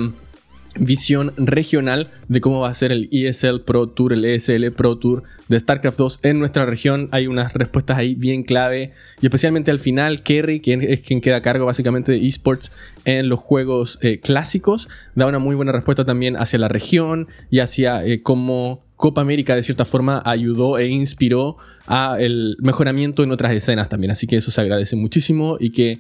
visión 0.78 1.34
regional 1.38 2.12
de 2.28 2.42
cómo 2.42 2.62
va 2.62 2.70
a 2.70 2.74
ser 2.74 2.92
el 2.92 3.10
ESL 3.12 3.62
Pro 3.66 3.90
Tour, 3.90 4.14
el 4.14 4.26
ESL 4.26 4.72
Pro 4.72 4.98
Tour 4.98 5.24
de 5.48 5.60
StarCraft 5.60 5.98
2 5.98 6.20
en 6.24 6.40
nuestra 6.40 6.66
región. 6.66 7.10
Hay 7.12 7.28
unas 7.28 7.54
respuestas 7.54 7.98
ahí 7.98 8.16
bien 8.16 8.44
clave 8.44 8.94
y 9.22 9.26
especialmente 9.26 9.72
al 9.72 9.80
final, 9.80 10.24
Kerry, 10.24 10.60
quien 10.60 10.82
es 10.82 11.02
quien 11.02 11.22
queda 11.22 11.38
a 11.38 11.42
cargo 11.42 11.66
básicamente 11.66 12.12
de 12.12 12.28
esports 12.28 12.72
en 13.06 13.30
los 13.30 13.40
juegos 13.40 14.00
eh, 14.02 14.20
clásicos, 14.20 14.88
da 15.16 15.28
una 15.28 15.40
muy 15.40 15.56
buena 15.56 15.72
respuesta 15.72 16.06
también 16.06 16.38
hacia 16.38 16.60
la 16.60 16.68
región 16.68 17.28
y 17.50 17.60
hacia 17.60 18.06
eh, 18.06 18.22
cómo 18.22 18.84
Copa 18.96 19.22
América 19.22 19.56
de 19.56 19.64
cierta 19.64 19.86
forma 19.86 20.22
ayudó 20.26 20.78
e 20.78 20.88
inspiró 20.88 21.58
a 21.88 22.18
el 22.20 22.58
mejoramiento 22.60 23.24
en 23.24 23.32
otras 23.32 23.54
escenas 23.54 23.88
también. 23.88 24.12
Así 24.12 24.28
que 24.28 24.36
eso 24.36 24.52
se 24.52 24.60
agradece 24.60 24.96
muchísimo 24.96 25.58
y 25.60 25.70
que 25.70 26.00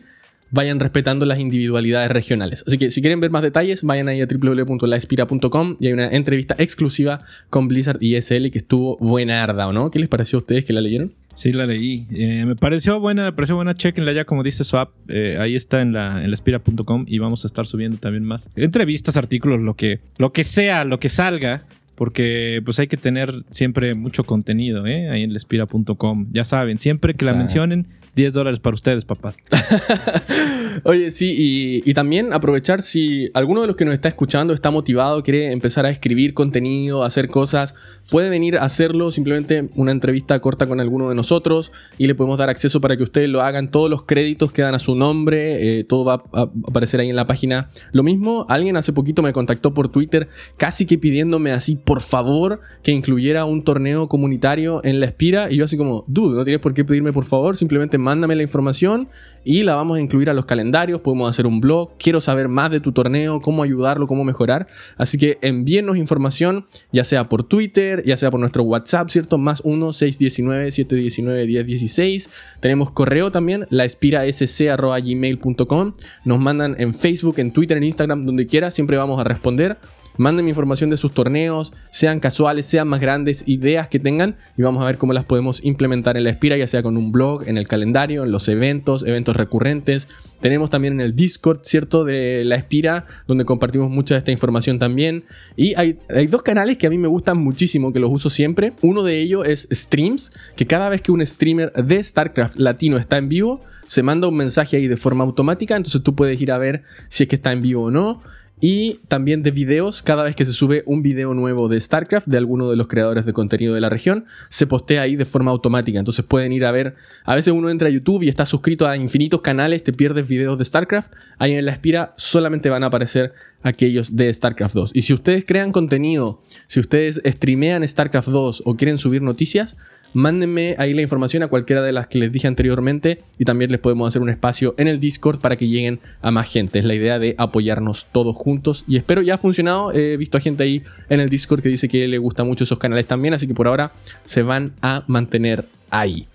vayan 0.51 0.79
respetando 0.79 1.25
las 1.25 1.39
individualidades 1.39 2.09
regionales. 2.09 2.63
Así 2.67 2.77
que 2.77 2.91
si 2.91 3.01
quieren 3.01 3.19
ver 3.19 3.31
más 3.31 3.41
detalles, 3.41 3.83
vayan 3.83 4.07
ahí 4.07 4.21
a 4.21 4.27
www.laespira.com 4.27 5.77
y 5.79 5.87
hay 5.87 5.93
una 5.93 6.07
entrevista 6.07 6.55
exclusiva 6.57 7.23
con 7.49 7.67
Blizzard 7.67 7.97
y 8.01 8.19
SL 8.19 8.49
que 8.49 8.57
estuvo 8.57 8.97
buena 8.97 9.43
arda, 9.43 9.67
¿o 9.67 9.73
no? 9.73 9.91
¿Qué 9.91 9.99
les 9.99 10.09
pareció 10.09 10.39
a 10.39 10.41
ustedes 10.41 10.65
que 10.65 10.73
la 10.73 10.81
leyeron? 10.81 11.13
Sí, 11.33 11.53
la 11.53 11.65
leí. 11.65 12.05
Eh, 12.11 12.43
me 12.45 12.55
pareció 12.55 12.99
buena, 12.99 13.23
me 13.23 13.31
pareció 13.31 13.55
buena. 13.55 13.73
Chequenla 13.73 14.11
ya, 14.11 14.25
como 14.25 14.43
dice 14.43 14.65
Swap. 14.65 14.89
Eh, 15.07 15.37
ahí 15.39 15.55
está 15.55 15.79
en 15.79 15.93
la, 15.93 16.23
en 16.23 16.33
espira.com 16.33 17.05
y 17.07 17.19
vamos 17.19 17.45
a 17.45 17.47
estar 17.47 17.65
subiendo 17.65 17.97
también 17.97 18.25
más 18.25 18.49
entrevistas, 18.57 19.15
artículos, 19.15 19.61
lo 19.61 19.75
que, 19.75 20.01
lo 20.17 20.33
que 20.33 20.43
sea, 20.43 20.83
lo 20.83 20.99
que 20.99 21.07
salga 21.07 21.63
porque 21.99 22.61
pues 22.63 22.79
hay 22.79 22.87
que 22.87 22.95
tener 22.95 23.43
siempre 23.51 23.93
mucho 23.93 24.23
contenido 24.23 24.87
¿eh? 24.87 25.09
ahí 25.09 25.23
en 25.23 25.33
lespira.com. 25.33 26.27
Ya 26.31 26.45
saben, 26.45 26.77
siempre 26.77 27.13
que 27.13 27.25
la 27.25 27.33
mencionen, 27.33 27.87
10 28.19 28.33
dólares 28.33 28.59
para 28.59 28.73
ustedes, 28.75 29.05
papás. 29.05 29.37
Oye, 30.83 31.11
sí, 31.11 31.33
y, 31.37 31.89
y, 31.89 31.93
también 31.93 32.33
aprovechar 32.33 32.81
si 32.81 33.29
alguno 33.33 33.61
de 33.61 33.67
los 33.67 33.75
que 33.77 33.85
nos 33.85 33.93
está 33.93 34.09
escuchando 34.09 34.53
está 34.53 34.71
motivado, 34.71 35.23
quiere 35.23 35.53
empezar 35.53 35.85
a 35.85 35.89
escribir 35.89 36.33
contenido, 36.33 37.03
hacer 37.03 37.29
cosas, 37.29 37.75
puede 38.09 38.29
venir 38.29 38.57
a 38.57 38.63
hacerlo, 38.63 39.11
simplemente 39.11 39.69
una 39.75 39.91
entrevista 39.91 40.39
corta 40.39 40.67
con 40.67 40.79
alguno 40.79 41.09
de 41.09 41.15
nosotros 41.15 41.71
y 41.97 42.07
le 42.07 42.15
podemos 42.15 42.37
dar 42.37 42.49
acceso 42.49 42.81
para 42.81 42.97
que 42.97 43.03
ustedes 43.03 43.29
lo 43.29 43.41
hagan. 43.41 43.71
Todos 43.71 43.89
los 43.89 44.03
créditos 44.03 44.51
quedan 44.51 44.75
a 44.75 44.79
su 44.79 44.95
nombre, 44.95 45.79
eh, 45.79 45.83
todo 45.83 46.05
va 46.05 46.23
a 46.33 46.49
aparecer 46.67 46.99
ahí 46.99 47.09
en 47.09 47.15
la 47.15 47.27
página. 47.27 47.69
Lo 47.91 48.03
mismo, 48.03 48.45
alguien 48.49 48.77
hace 48.77 48.93
poquito 48.93 49.21
me 49.21 49.33
contactó 49.33 49.73
por 49.73 49.89
Twitter, 49.89 50.27
casi 50.57 50.85
que 50.85 50.97
pidiéndome 50.97 51.51
así, 51.51 51.75
por 51.75 52.01
favor, 52.01 52.59
que 52.83 52.91
incluyera 52.91 53.45
un 53.45 53.63
torneo 53.63 54.07
comunitario 54.07 54.81
en 54.83 54.99
la 54.99 55.05
Espira. 55.05 55.51
Y 55.51 55.57
yo 55.57 55.65
así 55.65 55.77
como, 55.77 56.03
dude, 56.07 56.35
no 56.35 56.43
tienes 56.43 56.61
por 56.61 56.73
qué 56.73 56.83
pedirme 56.85 57.13
por 57.13 57.25
favor, 57.25 57.55
simplemente 57.55 57.97
mándame 57.97 58.35
la 58.35 58.43
información 58.43 59.09
y 59.43 59.63
la 59.63 59.75
vamos 59.75 59.97
a 59.97 60.01
incluir 60.01 60.29
a 60.29 60.33
los 60.33 60.45
calendarios, 60.45 61.01
podemos 61.01 61.29
hacer 61.29 61.47
un 61.47 61.61
blog, 61.61 61.91
quiero 61.97 62.21
saber 62.21 62.49
más 62.49 62.71
de 62.71 62.79
tu 62.79 62.91
torneo, 62.91 63.41
cómo 63.41 63.63
ayudarlo, 63.63 64.07
cómo 64.07 64.23
mejorar. 64.23 64.67
Así 64.97 65.17
que 65.17 65.37
envíennos 65.41 65.97
información, 65.97 66.67
ya 66.91 67.03
sea 67.03 67.29
por 67.29 67.43
Twitter, 67.43 67.98
ya 68.05 68.17
sea 68.17 68.29
por 68.31 68.39
nuestro 68.39 68.63
WhatsApp, 68.63 69.09
¿cierto? 69.09 69.37
Más 69.37 69.61
1-619-719-1016. 69.63 72.29
Tenemos 72.59 72.89
correo 72.91 73.31
también, 73.31 73.65
laespirasc.gmail.com. 73.69 75.93
Nos 76.25 76.39
mandan 76.39 76.75
en 76.79 76.93
Facebook, 76.93 77.39
en 77.39 77.51
Twitter, 77.51 77.77
en 77.77 77.83
Instagram, 77.83 78.25
donde 78.25 78.47
quiera, 78.47 78.71
siempre 78.71 78.97
vamos 78.97 79.19
a 79.19 79.23
responder. 79.23 79.77
Manden 80.19 80.49
información 80.49 80.89
de 80.89 80.97
sus 80.97 81.13
torneos, 81.13 81.71
sean 81.91 82.19
casuales, 82.19 82.65
sean 82.65 82.89
más 82.89 82.99
grandes, 82.99 83.47
ideas 83.47 83.87
que 83.87 83.99
tengan 83.99 84.35
y 84.57 84.63
vamos 84.63 84.83
a 84.83 84.85
ver 84.85 84.97
cómo 84.97 85.13
las 85.13 85.23
podemos 85.23 85.63
implementar 85.63 86.17
en 86.17 86.25
la 86.25 86.29
Espira, 86.29 86.57
ya 86.57 86.67
sea 86.67 86.83
con 86.83 86.97
un 86.97 87.13
blog, 87.13 87.47
en 87.47 87.57
el 87.57 87.69
calendario, 87.69 88.25
en 88.25 88.31
los 88.33 88.49
eventos, 88.49 89.05
eventos 89.07 89.37
recurrentes. 89.37 90.09
Tenemos 90.41 90.69
también 90.69 90.95
en 90.95 90.99
el 90.99 91.15
Discord, 91.15 91.61
¿cierto? 91.63 92.03
De 92.03 92.43
la 92.43 92.55
Espira, 92.55 93.05
donde 93.27 93.45
compartimos 93.45 93.89
mucha 93.89 94.13
de 94.13 94.17
esta 94.17 94.31
información 94.31 94.77
también. 94.77 95.23
Y 95.55 95.73
hay, 95.75 95.99
hay, 96.13 96.27
dos 96.27 96.43
canales 96.43 96.77
que 96.77 96.87
a 96.87 96.89
mí 96.89 96.97
me 96.97 97.07
gustan 97.07 97.37
muchísimo, 97.37 97.93
que 97.93 98.01
los 98.01 98.11
uso 98.11 98.29
siempre. 98.29 98.73
Uno 98.81 99.03
de 99.03 99.21
ellos 99.21 99.47
es 99.47 99.69
Streams, 99.71 100.33
que 100.57 100.67
cada 100.67 100.89
vez 100.89 101.01
que 101.01 101.13
un 101.13 101.25
streamer 101.25 101.71
de 101.71 102.03
StarCraft 102.03 102.57
latino 102.57 102.97
está 102.97 103.15
en 103.15 103.29
vivo, 103.29 103.61
se 103.87 104.03
manda 104.03 104.27
un 104.27 104.35
mensaje 104.35 104.75
ahí 104.75 104.87
de 104.89 104.97
forma 104.97 105.23
automática, 105.23 105.77
entonces 105.77 106.03
tú 106.03 106.13
puedes 106.13 106.39
ir 106.41 106.51
a 106.51 106.57
ver 106.57 106.83
si 107.07 107.23
es 107.23 107.29
que 107.29 107.37
está 107.37 107.53
en 107.53 107.61
vivo 107.61 107.85
o 107.85 107.91
no 107.91 108.21
y 108.61 108.99
también 109.07 109.43
de 109.43 109.51
videos. 109.51 110.01
Cada 110.01 110.23
vez 110.23 110.35
que 110.35 110.45
se 110.45 110.53
sube 110.53 110.83
un 110.85 111.01
video 111.01 111.33
nuevo 111.33 111.67
de 111.67 111.79
StarCraft 111.79 112.27
de 112.27 112.37
alguno 112.37 112.69
de 112.69 112.75
los 112.75 112.87
creadores 112.87 113.25
de 113.25 113.33
contenido 113.33 113.73
de 113.73 113.81
la 113.81 113.89
región, 113.89 114.25
se 114.49 114.67
postea 114.67 115.01
ahí 115.03 115.15
de 115.15 115.25
forma 115.25 115.51
automática. 115.51 115.99
Entonces 115.99 116.25
pueden 116.25 116.51
ir 116.51 116.65
a 116.65 116.71
ver. 116.71 116.95
A 117.23 117.35
veces 117.35 117.53
uno 117.53 117.69
entra 117.69 117.87
a 117.87 117.91
YouTube 117.91 118.23
y 118.23 118.29
está 118.29 118.45
suscrito 118.45 118.87
a 118.87 118.95
infinitos 118.95 119.41
canales, 119.41 119.83
te 119.83 119.93
pierdes 119.93 120.27
videos 120.27 120.57
de 120.57 120.65
StarCraft. 120.65 121.13
Ahí 121.37 121.53
en 121.53 121.65
la 121.65 121.71
espira 121.71 122.13
solamente 122.17 122.69
van 122.69 122.83
a 122.83 122.87
aparecer 122.87 123.33
aquellos 123.63 124.15
de 124.15 124.33
StarCraft 124.33 124.75
2. 124.75 124.91
Y 124.93 125.01
si 125.03 125.13
ustedes 125.13 125.45
crean 125.45 125.71
contenido, 125.71 126.41
si 126.67 126.79
ustedes 126.79 127.21
streamean 127.25 127.87
StarCraft 127.87 128.29
2 128.29 128.63
o 128.65 128.75
quieren 128.75 128.97
subir 128.97 129.21
noticias, 129.21 129.77
mándenme 130.13 130.75
ahí 130.77 130.93
la 130.93 131.01
información 131.01 131.43
a 131.43 131.47
cualquiera 131.47 131.81
de 131.81 131.91
las 131.91 132.07
que 132.07 132.19
les 132.19 132.31
dije 132.31 132.47
anteriormente 132.47 133.21
y 133.37 133.45
también 133.45 133.71
les 133.71 133.79
podemos 133.79 134.07
hacer 134.07 134.21
un 134.21 134.29
espacio 134.29 134.75
en 134.77 134.87
el 134.87 134.99
Discord 134.99 135.39
para 135.39 135.55
que 135.55 135.67
lleguen 135.67 135.99
a 136.21 136.31
más 136.31 136.51
gente. 136.51 136.79
Es 136.79 136.85
la 136.85 136.95
idea 136.95 137.19
de 137.19 137.35
apoyarnos 137.37 138.07
todos 138.11 138.35
juntos 138.35 138.83
y 138.87 138.97
espero 138.97 139.21
ya 139.21 139.35
ha 139.35 139.37
funcionado. 139.37 139.91
He 139.93 140.17
visto 140.17 140.37
a 140.37 140.41
gente 140.41 140.63
ahí 140.63 140.83
en 141.09 141.19
el 141.19 141.29
Discord 141.29 141.61
que 141.61 141.69
dice 141.69 141.87
que 141.87 142.07
le 142.07 142.17
gusta 142.17 142.43
mucho 142.43 142.63
esos 142.63 142.79
canales 142.79 143.07
también, 143.07 143.33
así 143.33 143.47
que 143.47 143.53
por 143.53 143.67
ahora 143.67 143.91
se 144.25 144.43
van 144.43 144.73
a 144.81 145.03
mantener 145.07 145.65
ahí. 145.89 146.27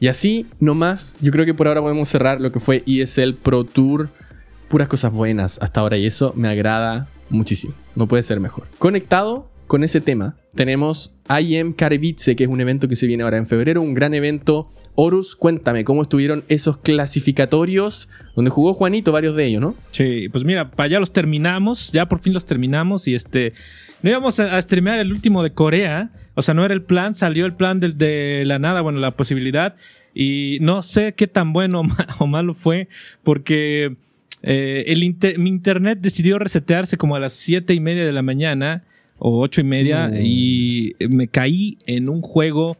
Y 0.00 0.08
así 0.08 0.46
nomás, 0.60 1.16
yo 1.20 1.30
creo 1.30 1.44
que 1.44 1.52
por 1.52 1.68
ahora 1.68 1.82
podemos 1.82 2.08
cerrar 2.08 2.40
lo 2.40 2.52
que 2.52 2.60
fue 2.60 2.82
ESL 2.86 3.34
Pro 3.34 3.64
Tour. 3.64 4.08
Puras 4.68 4.88
cosas 4.88 5.12
buenas 5.12 5.58
hasta 5.60 5.80
ahora 5.80 5.98
y 5.98 6.06
eso 6.06 6.32
me 6.36 6.48
agrada 6.48 7.08
muchísimo. 7.28 7.74
No 7.94 8.06
puede 8.06 8.22
ser 8.22 8.40
mejor. 8.40 8.66
Conectado 8.78 9.48
con 9.66 9.84
ese 9.84 10.00
tema, 10.00 10.36
tenemos 10.54 11.14
IM 11.28 11.72
Katowice, 11.72 12.34
que 12.34 12.44
es 12.44 12.50
un 12.50 12.60
evento 12.60 12.88
que 12.88 12.96
se 12.96 13.06
viene 13.06 13.22
ahora 13.22 13.36
en 13.36 13.46
febrero, 13.46 13.82
un 13.82 13.94
gran 13.94 14.14
evento. 14.14 14.70
Horus, 14.96 15.36
cuéntame, 15.36 15.84
¿cómo 15.84 16.02
estuvieron 16.02 16.44
esos 16.48 16.78
clasificatorios 16.78 18.08
donde 18.34 18.50
jugó 18.50 18.74
Juanito, 18.74 19.12
varios 19.12 19.34
de 19.34 19.46
ellos, 19.46 19.62
¿no? 19.62 19.74
Sí, 19.92 20.28
pues 20.28 20.44
mira, 20.44 20.72
para 20.72 20.86
allá 20.86 21.00
los 21.00 21.12
terminamos, 21.12 21.92
ya 21.92 22.06
por 22.06 22.18
fin 22.18 22.34
los 22.34 22.44
terminamos 22.44 23.06
y 23.06 23.14
este, 23.14 23.54
no 24.02 24.10
íbamos 24.10 24.40
a, 24.40 24.56
a 24.56 25.00
el 25.00 25.12
último 25.12 25.42
de 25.42 25.52
Corea, 25.52 26.10
o 26.34 26.42
sea, 26.42 26.54
no 26.54 26.64
era 26.64 26.74
el 26.74 26.82
plan, 26.82 27.14
salió 27.14 27.46
el 27.46 27.54
plan 27.54 27.80
de, 27.80 27.92
de 27.92 28.44
la 28.44 28.58
nada, 28.58 28.80
bueno, 28.80 28.98
la 28.98 29.12
posibilidad 29.12 29.76
y 30.12 30.58
no 30.60 30.82
sé 30.82 31.14
qué 31.14 31.28
tan 31.28 31.52
bueno 31.52 31.82
o 32.18 32.26
malo 32.26 32.54
fue 32.54 32.88
porque... 33.22 33.96
Eh, 34.42 34.84
el 34.86 35.00
mi 35.36 35.50
internet 35.50 35.98
decidió 36.00 36.38
resetearse 36.38 36.96
como 36.96 37.14
a 37.14 37.20
las 37.20 37.34
7 37.34 37.74
y 37.74 37.80
media 37.80 38.06
de 38.06 38.12
la 38.12 38.22
mañana 38.22 38.84
o 39.20 39.40
ocho 39.40 39.60
y 39.60 39.64
media 39.64 40.08
Mm. 40.08 40.14
y 40.20 40.92
me 41.08 41.28
caí 41.28 41.76
en 41.86 42.08
un 42.08 42.20
juego 42.22 42.76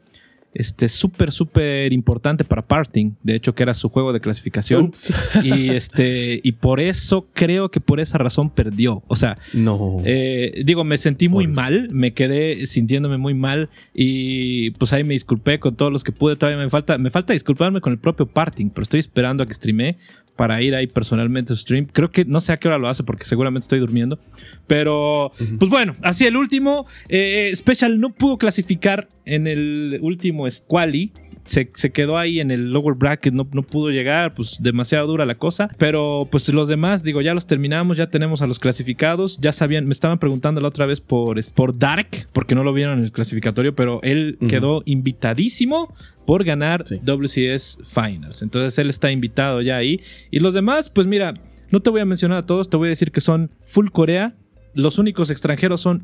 este 0.53 0.89
súper 0.89 1.31
súper 1.31 1.93
importante 1.93 2.43
para 2.43 2.63
Parting 2.63 3.13
de 3.23 3.37
hecho 3.37 3.55
que 3.55 3.63
era 3.63 3.73
su 3.73 3.89
juego 3.89 4.13
de 4.13 4.19
clasificación 4.21 4.91
y 5.45 5.71
este 5.71 6.41
y 6.43 6.51
por 6.53 6.81
eso 6.81 7.29
creo 7.35 7.71
que 7.71 7.79
por 7.79 8.01
esa 8.01 8.19
razón 8.19 8.51
perdió 8.51 9.05
o 9.07 9.15
sea 9.15 9.39
No. 9.53 9.99
eh, 10.05 10.63
digo, 10.65 10.83
me 10.83 10.97
sentí 10.97 11.29
muy 11.29 11.45
Pues. 11.47 11.55
mal, 11.55 11.89
me 11.93 12.15
quedé 12.15 12.67
sintiéndome 12.67 13.17
muy 13.17 13.33
mal 13.35 13.69
y 13.95 14.71
pues 14.73 14.93
ahí 14.93 15.05
me 15.05 15.15
disculpé 15.15 15.61
con 15.61 15.77
todos 15.77 15.93
los 15.93 16.03
que 16.03 16.11
pude. 16.11 16.35
Todavía 16.35 16.61
me 16.61 16.69
falta, 16.69 16.99
me 16.99 17.11
falta 17.11 17.33
disculparme 17.33 17.81
con 17.81 17.93
el 17.93 17.99
propio 18.01 18.27
Parting, 18.27 18.71
pero 18.71 18.83
estoy 18.83 18.99
esperando 18.99 19.45
a 19.45 19.47
que 19.47 19.55
streame 19.55 19.99
para 20.41 20.63
ir 20.63 20.75
ahí 20.75 20.87
personalmente 20.87 21.53
a 21.53 21.57
stream. 21.57 21.85
Creo 21.85 22.11
que 22.11 22.25
no 22.25 22.41
sé 22.41 22.55
a 22.55 22.57
qué 22.57 22.67
hora 22.67 22.79
lo 22.79 22.89
hace 22.89 23.05
porque 23.05 23.25
seguramente 23.25 23.65
estoy 23.65 23.79
durmiendo. 23.79 24.19
Pero, 24.67 25.33
pues 25.59 25.71
bueno, 25.71 25.95
así 26.01 26.25
el 26.25 26.35
último. 26.35 26.87
eh, 27.11 27.53
Special 27.55 28.01
no 28.01 28.09
pudo 28.15 28.39
clasificar 28.39 29.07
en 29.27 29.47
el 29.47 29.99
último 30.01 30.51
Squally. 30.51 31.13
Se, 31.45 31.71
se 31.75 31.91
quedó 31.91 32.19
ahí 32.19 32.39
en 32.41 32.51
el 32.51 32.71
lower 32.73 32.95
bracket, 32.95 33.35
no, 33.35 33.49
no 33.53 33.63
pudo 33.63 33.91
llegar, 33.91 34.35
pues 34.35 34.59
demasiado 34.61 35.07
dura 35.07 35.27
la 35.27 35.35
cosa. 35.37 35.69
Pero 35.79 36.29
pues 36.31 36.49
los 36.51 36.69
demás, 36.69 37.03
digo, 37.03 37.21
ya 37.23 37.35
los 37.35 37.47
terminamos, 37.47 37.97
ya 37.97 38.09
tenemos 38.09 38.43
a 38.43 38.47
los 38.47 38.59
clasificados. 38.59 39.39
Ya 39.41 39.53
sabían, 39.53 39.87
me 39.87 39.93
estaban 39.93 40.19
preguntando 40.19 40.61
la 40.61 40.69
otra 40.69 40.87
vez 40.87 41.01
por, 41.01 41.39
por 41.55 41.79
Dark, 41.79 42.09
porque 42.33 42.55
no 42.55 42.63
lo 42.65 42.73
vieron 42.73 42.99
en 43.01 43.05
el 43.07 43.13
clasificatorio, 43.13 43.75
pero 43.75 44.01
él 44.03 44.39
quedó 44.49 44.83
invitadísimo 44.87 45.95
por 46.27 46.45
ganar 46.45 46.85
Sí. 46.87 46.99
WCS 47.03 47.79
Finals. 47.89 48.43
Entonces 48.43 48.79
él 48.79 48.89
está 48.91 49.11
invitado 49.11 49.61
ya 49.63 49.77
ahí. 49.77 50.01
Y 50.31 50.41
los 50.41 50.55
demás, 50.55 50.91
pues 50.91 51.07
mira, 51.07 51.35
no 51.71 51.81
te 51.81 51.91
voy 51.91 52.01
a 52.01 52.05
mencionar 52.05 52.39
a 52.39 52.47
todos, 52.47 52.71
te 52.71 52.77
voy 52.77 52.89
a 52.89 52.91
decir 52.91 53.11
que 53.13 53.21
son 53.21 53.51
full 53.65 53.89
Corea. 53.91 54.35
Los 54.75 54.99
únicos 54.99 55.31
extranjeros 55.31 55.81
son 55.81 56.03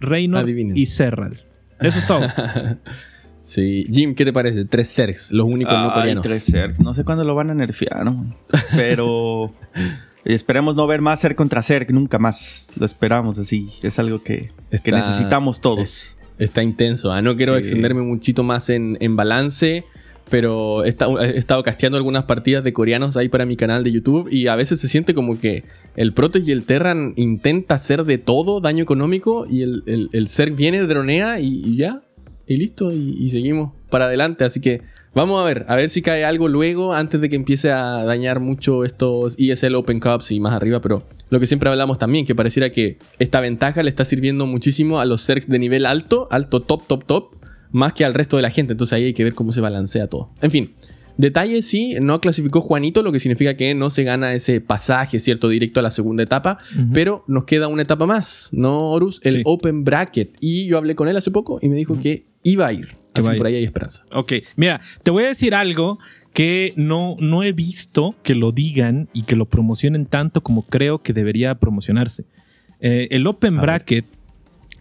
Reynor 0.00 0.42
Adivinen. 0.42 0.76
y 0.76 0.86
Serral. 0.86 1.40
Eso 1.80 1.98
es 1.98 2.06
todo. 2.06 2.26
Sí. 3.42 3.84
Jim, 3.92 4.14
¿qué 4.14 4.24
te 4.24 4.32
parece? 4.32 4.64
Tres 4.64 4.94
Zergs, 4.94 5.32
los 5.32 5.46
únicos 5.46 5.74
no 5.76 5.92
coreanos. 5.92 6.22
tres 6.22 6.44
Zergs. 6.44 6.80
No 6.80 6.94
sé 6.94 7.04
cuándo 7.04 7.24
lo 7.24 7.34
van 7.34 7.50
a 7.50 7.54
nerfear, 7.54 8.04
¿no? 8.04 8.34
Pero 8.76 9.52
esperemos 10.24 10.76
no 10.76 10.86
ver 10.86 11.00
más 11.00 11.20
Zerg 11.20 11.34
contra 11.36 11.62
Zerg 11.62 11.92
nunca 11.92 12.18
más. 12.18 12.68
Lo 12.78 12.86
esperamos 12.86 13.38
así. 13.38 13.68
Es 13.82 13.98
algo 13.98 14.22
que, 14.22 14.50
que 14.82 14.92
necesitamos 14.92 15.60
todos. 15.60 15.82
Es- 15.82 16.16
está 16.38 16.62
intenso. 16.62 17.12
ah, 17.12 17.22
No 17.22 17.36
quiero 17.36 17.54
Sí. 17.54 17.60
extenderme 17.60 18.02
muchito 18.02 18.42
más 18.42 18.68
en, 18.70 18.96
en 19.00 19.16
balance, 19.16 19.84
pero 20.30 20.84
he 20.84 20.88
estado, 20.88 21.20
he 21.20 21.36
estado 21.36 21.62
casteando 21.62 21.98
algunas 21.98 22.24
partidas 22.24 22.64
de 22.64 22.72
coreanos 22.72 23.16
ahí 23.16 23.28
para 23.28 23.44
mi 23.44 23.56
canal 23.56 23.84
de 23.84 23.92
YouTube 23.92 24.28
y 24.30 24.46
a 24.48 24.56
veces 24.56 24.80
se 24.80 24.88
siente 24.88 25.14
como 25.14 25.38
que 25.38 25.64
el 25.94 26.12
Protoss 26.14 26.46
y 26.46 26.52
el 26.52 26.64
Terran 26.64 27.12
intenta 27.16 27.74
hacer 27.74 28.04
de 28.04 28.18
todo 28.18 28.60
daño 28.60 28.82
económico 28.82 29.46
y 29.48 29.62
el, 29.62 29.82
el, 29.86 30.08
el 30.12 30.28
Zerg 30.28 30.54
viene, 30.54 30.80
dronea 30.82 31.38
y, 31.40 31.62
y 31.64 31.76
ya, 31.76 32.02
y 32.46 32.56
listo, 32.56 32.92
y, 32.92 33.28
seguimos 33.30 33.72
para 33.90 34.06
adelante. 34.06 34.44
Así 34.44 34.60
que 34.60 34.82
vamos 35.14 35.40
a 35.42 35.44
ver, 35.46 35.64
a 35.68 35.76
ver 35.76 35.90
si 35.90 36.02
cae 36.02 36.24
algo 36.24 36.48
luego 36.48 36.92
antes 36.92 37.20
de 37.20 37.28
que 37.28 37.36
empiece 37.36 37.70
a 37.70 38.04
dañar 38.04 38.40
mucho 38.40 38.84
estos 38.84 39.36
ESL 39.38 39.74
Open 39.76 40.00
Cups 40.00 40.32
y 40.32 40.40
más 40.40 40.52
arriba, 40.52 40.80
pero 40.80 41.04
lo 41.30 41.40
que 41.40 41.46
siempre 41.46 41.68
hablamos 41.68 41.98
también, 41.98 42.26
que 42.26 42.34
pareciera 42.34 42.70
que 42.70 42.98
esta 43.18 43.40
ventaja 43.40 43.82
le 43.82 43.88
está 43.88 44.04
sirviendo 44.04 44.46
muchísimo 44.46 45.00
a 45.00 45.04
los 45.04 45.24
Zergs 45.24 45.48
de 45.48 45.58
nivel 45.58 45.86
alto, 45.86 46.28
alto, 46.30 46.60
top, 46.60 46.86
top, 46.86 47.04
top, 47.04 47.36
más 47.70 47.92
que 47.92 48.04
al 48.04 48.14
resto 48.14 48.36
de 48.36 48.42
la 48.42 48.50
gente. 48.50 48.72
Entonces 48.72 48.92
ahí 48.94 49.04
hay 49.04 49.14
que 49.14 49.24
ver 49.24 49.34
cómo 49.34 49.52
se 49.52 49.60
balancea 49.60 50.08
todo. 50.08 50.30
En 50.40 50.50
fin. 50.50 50.72
Detalle, 51.16 51.62
sí, 51.62 51.96
no 52.00 52.20
clasificó 52.20 52.60
Juanito, 52.60 53.02
lo 53.02 53.12
que 53.12 53.20
significa 53.20 53.56
que 53.56 53.74
no 53.74 53.90
se 53.90 54.02
gana 54.04 54.32
ese 54.34 54.60
pasaje, 54.60 55.18
¿cierto? 55.18 55.48
Directo 55.48 55.80
a 55.80 55.82
la 55.82 55.90
segunda 55.90 56.22
etapa. 56.22 56.58
Pero 56.92 57.24
nos 57.28 57.44
queda 57.44 57.68
una 57.68 57.82
etapa 57.82 58.06
más, 58.06 58.48
¿no, 58.52 58.90
Horus? 58.90 59.20
El 59.22 59.34
Sí. 59.34 59.42
Open 59.44 59.84
Bracket. 59.84 60.36
Y 60.40 60.66
yo 60.66 60.78
hablé 60.78 60.94
con 60.94 61.08
él 61.08 61.16
hace 61.16 61.30
poco 61.30 61.58
y 61.62 61.68
me 61.68 61.76
dijo 61.76 61.98
que 62.00 62.24
iba 62.42 62.66
a 62.66 62.72
ir. 62.72 62.86
Que 63.12 63.20
Así 63.20 63.30
ir. 63.30 63.36
por 63.36 63.46
ahí 63.46 63.56
hay 63.56 63.64
esperanza. 63.64 64.04
Ok, 64.14 64.32
mira, 64.56 64.80
te 65.02 65.10
voy 65.10 65.24
a 65.24 65.28
decir 65.28 65.54
algo 65.54 65.98
que 66.32 66.72
no, 66.76 67.16
no 67.20 67.42
he 67.42 67.52
visto 67.52 68.14
que 68.22 68.34
lo 68.34 68.52
digan 68.52 69.10
y 69.12 69.24
que 69.24 69.36
lo 69.36 69.44
promocionen 69.44 70.06
tanto 70.06 70.40
como 70.42 70.62
creo 70.62 71.02
que 71.02 71.12
debería 71.12 71.54
promocionarse. 71.56 72.24
Eh, 72.80 73.08
el 73.10 73.26
Open 73.26 73.52
A 73.52 73.56
ver. 73.56 73.62
Bracket 73.62 74.06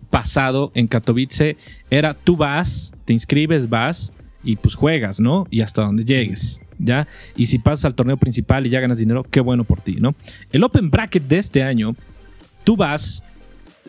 pasado 0.09 0.71
en 0.75 0.87
Katowice 0.87 1.57
era 1.89 2.13
tú 2.13 2.35
vas, 2.37 2.93
te 3.05 3.13
inscribes, 3.13 3.69
vas 3.69 4.13
y 4.43 4.55
pues 4.55 4.75
juegas, 4.75 5.19
¿no? 5.19 5.45
Y 5.49 5.61
hasta 5.61 5.83
donde 5.83 6.03
llegues. 6.03 6.61
¿ya? 6.81 7.07
Y 7.35 7.45
si 7.45 7.59
pasas 7.59 7.85
al 7.85 7.95
torneo 7.95 8.17
principal 8.17 8.65
y 8.65 8.69
ya 8.69 8.79
ganas 8.79 8.97
dinero, 8.97 9.23
qué 9.29 9.39
bueno 9.39 9.63
por 9.63 9.81
ti, 9.81 9.97
¿no? 9.99 10.15
El 10.51 10.63
Open 10.63 10.89
Bracket 10.89 11.27
de 11.27 11.37
este 11.37 11.63
año, 11.63 11.95
tú 12.63 12.75
vas, 12.75 13.23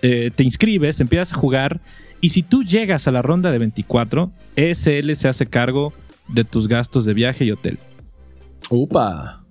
eh, 0.03 0.31
te 0.35 0.45
inscribes, 0.45 1.01
empiezas 1.01 1.33
a 1.33 1.37
jugar 1.37 1.81
y 2.21 2.31
si 2.31 2.43
tú 2.43 2.63
llegas 2.63 3.09
a 3.09 3.11
la 3.11 3.23
ronda 3.23 3.51
de 3.51 3.59
24, 3.59 4.31
ESL 4.57 5.15
se 5.15 5.29
hace 5.29 5.47
cargo 5.47 5.93
de 6.29 6.45
tus 6.45 6.69
gastos 6.69 7.05
de 7.05 7.15
viaje 7.15 7.45
y 7.45 7.51
hotel. 7.51 7.79
Upa. 8.71 9.45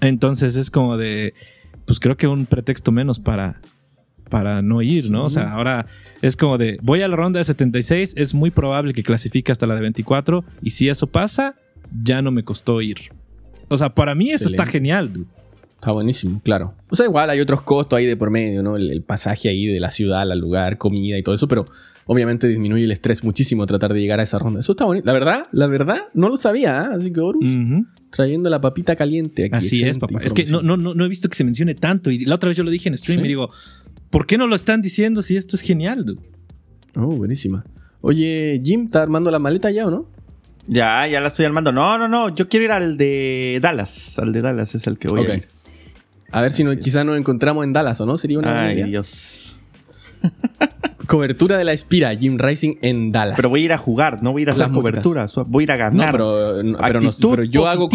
Entonces 0.00 0.56
es 0.56 0.70
como 0.70 0.96
de, 0.96 1.34
pues 1.84 2.00
creo 2.00 2.16
que 2.16 2.26
un 2.26 2.46
pretexto 2.46 2.92
menos 2.92 3.20
para, 3.20 3.60
para 4.28 4.62
no 4.62 4.82
ir, 4.82 5.10
¿no? 5.10 5.24
O 5.24 5.30
sea, 5.30 5.52
ahora 5.52 5.86
es 6.22 6.36
como 6.36 6.58
de, 6.58 6.78
voy 6.82 7.02
a 7.02 7.08
la 7.08 7.16
ronda 7.16 7.38
de 7.38 7.44
76, 7.44 8.14
es 8.16 8.34
muy 8.34 8.50
probable 8.50 8.92
que 8.92 9.02
clasifique 9.02 9.52
hasta 9.52 9.66
la 9.66 9.74
de 9.74 9.80
24 9.82 10.44
y 10.62 10.70
si 10.70 10.88
eso 10.88 11.06
pasa, 11.06 11.54
ya 12.02 12.22
no 12.22 12.30
me 12.30 12.42
costó 12.44 12.80
ir. 12.82 12.96
O 13.68 13.76
sea, 13.76 13.94
para 13.94 14.14
mí 14.14 14.30
eso 14.30 14.46
está 14.48 14.66
genial, 14.66 15.12
dude. 15.12 15.26
Está 15.74 15.92
buenísimo, 15.92 16.40
claro. 16.42 16.74
O 16.90 16.96
sea, 16.96 17.06
igual 17.06 17.30
hay 17.30 17.38
otros 17.40 17.62
costos 17.62 17.98
ahí 17.98 18.06
de 18.06 18.16
por 18.16 18.30
medio, 18.30 18.62
¿no? 18.62 18.76
El, 18.76 18.90
el 18.90 19.02
pasaje 19.02 19.48
ahí 19.48 19.66
de 19.66 19.78
la 19.78 19.90
ciudad 19.92 20.22
al 20.30 20.38
lugar, 20.40 20.76
comida 20.76 21.16
y 21.16 21.22
todo 21.22 21.34
eso, 21.36 21.46
pero 21.46 21.66
obviamente 22.06 22.48
disminuye 22.48 22.82
el 22.84 22.90
estrés 22.90 23.22
muchísimo 23.22 23.64
tratar 23.66 23.92
de 23.92 24.00
llegar 24.00 24.18
a 24.18 24.24
esa 24.24 24.38
ronda. 24.40 24.58
Eso 24.60 24.72
está 24.72 24.86
bonito. 24.86 25.06
La 25.06 25.12
verdad, 25.12 25.46
la 25.52 25.66
verdad, 25.68 25.98
no 26.14 26.28
lo 26.30 26.36
sabía, 26.36 26.80
¿ah? 26.80 26.90
Así 26.96 27.12
que 27.12 27.20
Horus, 27.20 27.44
Ujú. 27.44 27.86
trayendo 28.10 28.50
la 28.50 28.60
papita 28.60 28.96
caliente 28.96 29.44
aquí. 29.44 29.54
Así 29.54 29.84
es, 29.84 29.98
papá. 29.98 30.18
Es 30.24 30.32
que 30.32 30.46
no, 30.46 30.62
no, 30.62 30.76
no 30.78 31.04
he 31.04 31.08
visto 31.08 31.28
que 31.28 31.36
se 31.36 31.44
mencione 31.44 31.74
tanto. 31.76 32.10
Y 32.10 32.20
la 32.24 32.34
otra 32.36 32.48
vez 32.48 32.56
yo 32.56 32.64
lo 32.64 32.70
dije 32.70 32.88
en 32.88 32.96
stream 32.98 33.20
Sí. 33.20 33.24
y 33.26 33.28
digo, 33.28 33.50
¿por 34.10 34.26
qué 34.26 34.38
no 34.38 34.46
lo 34.46 34.54
están 34.54 34.82
diciendo 34.82 35.22
si 35.22 35.36
esto 35.36 35.56
es 35.56 35.62
genial, 35.62 36.04
dude? 36.04 36.22
Oh, 36.96 37.08
buenísima. 37.08 37.64
Oye, 38.00 38.60
Jim, 38.64 38.84
¿está 38.86 39.02
armando 39.02 39.30
la 39.30 39.38
maleta 39.38 39.70
ya 39.70 39.86
o 39.86 39.90
no? 39.90 40.08
Ya, 40.66 41.06
ya 41.06 41.20
la 41.20 41.28
estoy 41.28 41.46
armando. 41.46 41.72
No, 41.72 41.96
no, 41.98 42.08
no. 42.08 42.34
Yo 42.34 42.48
quiero 42.48 42.64
ir 42.66 42.72
al 42.72 42.96
de 42.96 43.58
Dallas. 43.62 44.18
Al 44.18 44.32
de 44.32 44.42
Dallas 44.42 44.74
es 44.74 44.86
el 44.86 44.98
que 44.98 45.08
voy 45.08 45.20
Ok. 45.22 45.28
a 45.30 45.34
ir. 45.34 45.48
A 46.30 46.42
ver 46.42 46.52
si 46.52 46.62
no, 46.62 46.76
quizá 46.76 47.04
nos 47.04 47.16
encontramos 47.16 47.64
en 47.64 47.72
Dallas 47.72 48.00
o 48.02 48.06
no. 48.06 48.18
Sería 48.18 48.38
una 48.38 48.48
buena 48.52 48.66
Ay, 48.66 48.74
idea. 48.74 48.86
Dios. 48.86 49.58
Cobertura 51.08 51.56
de 51.56 51.64
la 51.64 51.72
Espira, 51.72 52.14
Jim 52.14 52.36
Rising 52.38 52.76
en 52.82 53.10
Dallas. 53.12 53.34
Pero 53.34 53.48
voy 53.48 53.62
a 53.62 53.64
ir 53.64 53.72
a 53.72 53.78
jugar, 53.78 54.22
no 54.22 54.32
voy 54.32 54.42
a 54.42 54.44
ir 54.44 54.48
a 54.50 54.52
hacer 54.52 54.70
cobertura. 54.70 55.26
Voy 55.46 55.62
a 55.62 55.64
ir 55.64 55.72
a 55.72 55.76
No, 55.76 55.82
ganar. 55.84 56.12
pero, 56.12 56.62
no, 56.62 56.78
pero, 56.78 57.00
no- 57.00 57.08
Actitud 57.08 57.30
pero 57.30 57.44
yo, 57.44 57.66
hago 57.66 57.88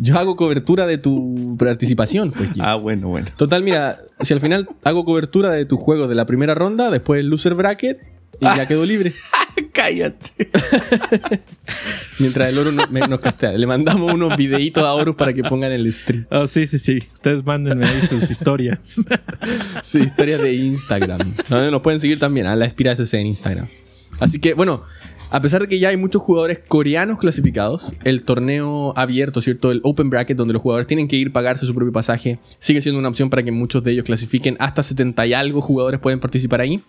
yo 0.00 0.18
hago 0.18 0.36
cobertura 0.36 0.86
de 0.86 0.98
tu 0.98 1.56
participación. 1.58 2.30
Pues, 2.30 2.52
Jim. 2.52 2.62
Ah, 2.62 2.74
bueno, 2.74 3.08
bueno. 3.08 3.28
Total, 3.36 3.62
mira, 3.62 3.96
si 4.20 4.34
al 4.34 4.40
final 4.40 4.68
hago 4.84 5.04
cobertura 5.06 5.50
de 5.52 5.64
tu 5.64 5.78
juego 5.78 6.06
de 6.06 6.14
la 6.14 6.26
primera 6.26 6.54
ronda, 6.54 6.90
después 6.90 7.20
el 7.20 7.28
loser 7.28 7.54
bracket 7.54 7.98
y 8.38 8.44
ya 8.44 8.66
quedó 8.66 8.84
libre. 8.84 9.14
Cállate. 9.72 10.48
Mientras 12.18 12.48
el 12.48 12.58
oro 12.58 12.72
no- 12.72 12.86
me- 12.88 13.00
nos 13.06 13.20
castea. 13.20 13.52
Le 13.52 13.66
mandamos 13.66 14.12
unos 14.12 14.36
videitos 14.36 14.84
a 14.84 14.92
Horus 14.94 15.16
para 15.16 15.32
que 15.32 15.42
pongan 15.42 15.72
el 15.72 15.90
stream. 15.92 16.26
Oh, 16.30 16.46
sí, 16.46 16.66
sí, 16.66 16.78
sí. 16.78 17.02
Ustedes 17.14 17.44
mándenme 17.44 17.86
ahí 17.86 18.02
sus 18.02 18.30
historias. 18.30 18.96
Sí, 19.82 20.00
historias 20.00 20.42
de 20.42 20.52
Instagram. 20.54 21.20
¿no? 21.48 21.70
Nos 21.70 21.80
pueden 21.82 21.98
seguir 22.00 22.18
también 22.18 22.46
a 22.46 22.54
la 22.54 22.66
Espira 22.66 22.92
SC 22.94 23.14
en 23.14 23.26
Instagram. 23.28 23.68
Así 24.18 24.38
que, 24.38 24.54
bueno, 24.54 24.82
a 25.30 25.40
pesar 25.40 25.62
de 25.62 25.68
que 25.68 25.78
ya 25.78 25.90
hay 25.90 25.96
muchos 25.96 26.22
jugadores 26.22 26.60
coreanos 26.66 27.18
clasificados, 27.18 27.92
el 28.04 28.22
torneo 28.22 28.92
abierto, 28.96 29.40
¿cierto? 29.40 29.70
El 29.70 29.80
Open 29.84 30.10
Bracket, 30.10 30.36
donde 30.36 30.52
los 30.52 30.62
jugadores 30.62 30.86
tienen 30.86 31.08
que 31.08 31.16
ir 31.16 31.32
pagarse 31.32 31.66
su 31.66 31.74
propio 31.74 31.92
pasaje, 31.92 32.38
sigue 32.58 32.82
siendo 32.82 32.98
una 32.98 33.08
opción 33.08 33.30
para 33.30 33.42
que 33.42 33.52
muchos 33.52 33.84
de 33.84 33.92
ellos 33.92 34.04
clasifiquen. 34.04 34.56
Hasta 34.58 34.82
70 34.82 35.26
y 35.26 35.34
algo 35.34 35.60
jugadores 35.60 36.00
pueden 36.00 36.20
participar 36.20 36.60
ahí. 36.60 36.80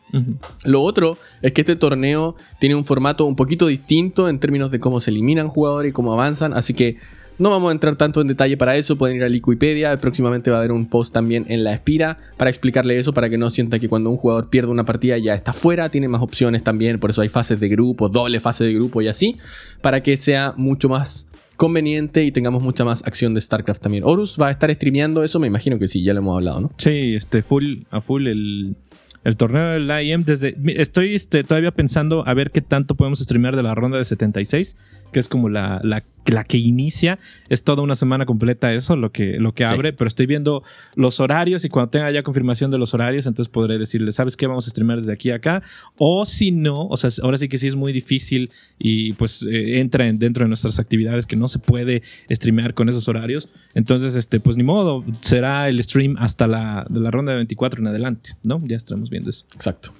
Lo 0.63 0.81
otro 0.81 1.17
es 1.41 1.51
que 1.51 1.61
este 1.61 1.75
torneo 1.75 2.35
tiene 2.59 2.75
un 2.75 2.85
formato 2.85 3.25
un 3.25 3.35
poquito 3.35 3.67
distinto 3.67 4.27
en 4.27 4.39
términos 4.39 4.71
de 4.71 4.79
cómo 4.79 4.99
se 4.99 5.11
eliminan 5.11 5.47
jugadores 5.47 5.89
y 5.91 5.93
cómo 5.93 6.13
avanzan, 6.13 6.53
así 6.53 6.73
que 6.73 6.97
no 7.41 7.49
vamos 7.49 7.69
a 7.69 7.71
entrar 7.71 7.95
tanto 7.95 8.21
en 8.21 8.27
detalle 8.27 8.55
para 8.55 8.75
eso, 8.75 8.99
pueden 8.99 9.17
ir 9.17 9.23
a 9.23 9.27
Wikipedia, 9.27 9.97
próximamente 9.97 10.51
va 10.51 10.57
a 10.57 10.59
haber 10.59 10.71
un 10.71 10.85
post 10.85 11.11
también 11.11 11.45
en 11.49 11.63
la 11.63 11.73
Espira 11.73 12.19
para 12.37 12.51
explicarle 12.51 12.99
eso, 12.99 13.13
para 13.13 13.31
que 13.31 13.37
no 13.39 13.49
sienta 13.49 13.79
que 13.79 13.89
cuando 13.89 14.11
un 14.11 14.17
jugador 14.17 14.51
pierde 14.51 14.69
una 14.69 14.85
partida 14.85 15.17
ya 15.17 15.33
está 15.33 15.51
fuera, 15.51 15.89
tiene 15.89 16.07
más 16.07 16.21
opciones 16.21 16.63
también, 16.63 16.99
por 16.99 17.09
eso 17.09 17.21
hay 17.21 17.29
fases 17.29 17.59
de 17.59 17.67
grupo, 17.67 18.09
doble 18.09 18.39
fase 18.39 18.65
de 18.65 18.75
grupo 18.75 19.01
y 19.01 19.07
así, 19.07 19.37
para 19.81 20.03
que 20.03 20.17
sea 20.17 20.53
mucho 20.55 20.87
más 20.87 21.29
conveniente 21.57 22.23
y 22.23 22.31
tengamos 22.31 22.61
mucha 22.61 22.85
más 22.85 23.05
acción 23.07 23.33
de 23.33 23.41
StarCraft 23.41 23.81
también. 23.81 24.03
Horus 24.03 24.37
va 24.39 24.49
a 24.49 24.51
estar 24.51 24.71
streameando 24.71 25.23
eso, 25.23 25.39
me 25.39 25.47
imagino 25.47 25.79
que 25.79 25.87
sí, 25.87 26.03
ya 26.03 26.13
lo 26.13 26.19
hemos 26.19 26.37
hablado, 26.37 26.61
¿no? 26.61 26.71
Sí, 26.77 27.15
este, 27.15 27.41
full, 27.41 27.85
a 27.89 28.01
full 28.01 28.27
el, 28.27 28.75
el 29.23 29.37
torneo 29.37 29.69
del 29.69 29.89
IEM. 29.89 30.23
Desde, 30.23 30.55
estoy 30.77 31.15
este, 31.15 31.43
todavía 31.43 31.71
pensando 31.71 32.27
a 32.27 32.33
ver 32.33 32.51
qué 32.51 32.61
tanto 32.61 32.95
podemos 32.95 33.19
streamear 33.19 33.55
de 33.55 33.63
la 33.63 33.75
ronda 33.75 33.97
de 33.97 34.05
76, 34.05 34.77
que 35.11 35.19
es 35.19 35.27
como 35.27 35.49
la, 35.49 35.79
la, 35.83 36.03
la 36.25 36.43
que 36.43 36.57
inicia. 36.57 37.19
Es 37.49 37.63
toda 37.63 37.81
una 37.83 37.95
semana 37.95 38.25
completa 38.25 38.73
eso, 38.73 38.95
lo 38.95 39.11
que, 39.11 39.37
lo 39.39 39.53
que 39.53 39.65
Sí. 39.67 39.73
abre, 39.73 39.93
pero 39.93 40.07
estoy 40.07 40.25
viendo 40.25 40.63
los 40.95 41.19
horarios 41.19 41.65
y 41.65 41.69
cuando 41.69 41.89
tenga 41.89 42.09
ya 42.11 42.23
confirmación 42.23 42.71
de 42.71 42.77
los 42.77 42.93
horarios, 42.93 43.25
entonces 43.25 43.51
podré 43.51 43.77
decirle, 43.77 44.11
¿sabes 44.11 44.37
qué? 44.37 44.47
Vamos 44.47 44.67
a 44.67 44.69
streamear 44.69 44.99
desde 44.99 45.13
aquí 45.13 45.31
a 45.31 45.35
acá. 45.35 45.61
O 45.97 46.25
si 46.25 46.51
no, 46.51 46.87
o 46.87 46.97
sea, 46.97 47.09
ahora 47.23 47.37
sí 47.37 47.47
que 47.49 47.57
sí 47.57 47.67
es 47.67 47.75
muy 47.75 47.91
difícil 47.93 48.51
y 48.79 49.13
pues 49.13 49.43
eh, 49.49 49.79
entra 49.79 50.07
en- 50.07 50.19
dentro 50.19 50.43
de 50.45 50.47
nuestras 50.47 50.79
actividades 50.79 51.25
que 51.25 51.35
no 51.35 51.47
se 51.47 51.59
puede 51.59 52.01
streamear 52.29 52.73
con 52.73 52.89
esos 52.89 53.07
horarios. 53.07 53.49
Entonces, 53.73 54.15
este, 54.15 54.39
pues 54.39 54.57
ni 54.57 54.63
modo, 54.63 55.03
será 55.21 55.69
el 55.69 55.81
stream 55.83 56.15
hasta 56.19 56.47
la, 56.47 56.85
de 56.89 56.99
la 56.99 57.11
ronda 57.11 57.31
de 57.31 57.37
24 57.37 57.81
en 57.81 57.87
adelante, 57.87 58.31
¿no? 58.43 58.61
Ya 58.65 58.77
estaremos 58.77 59.09
viendo 59.09 59.29
eso. 59.29 59.45
Exacto. 59.55 59.91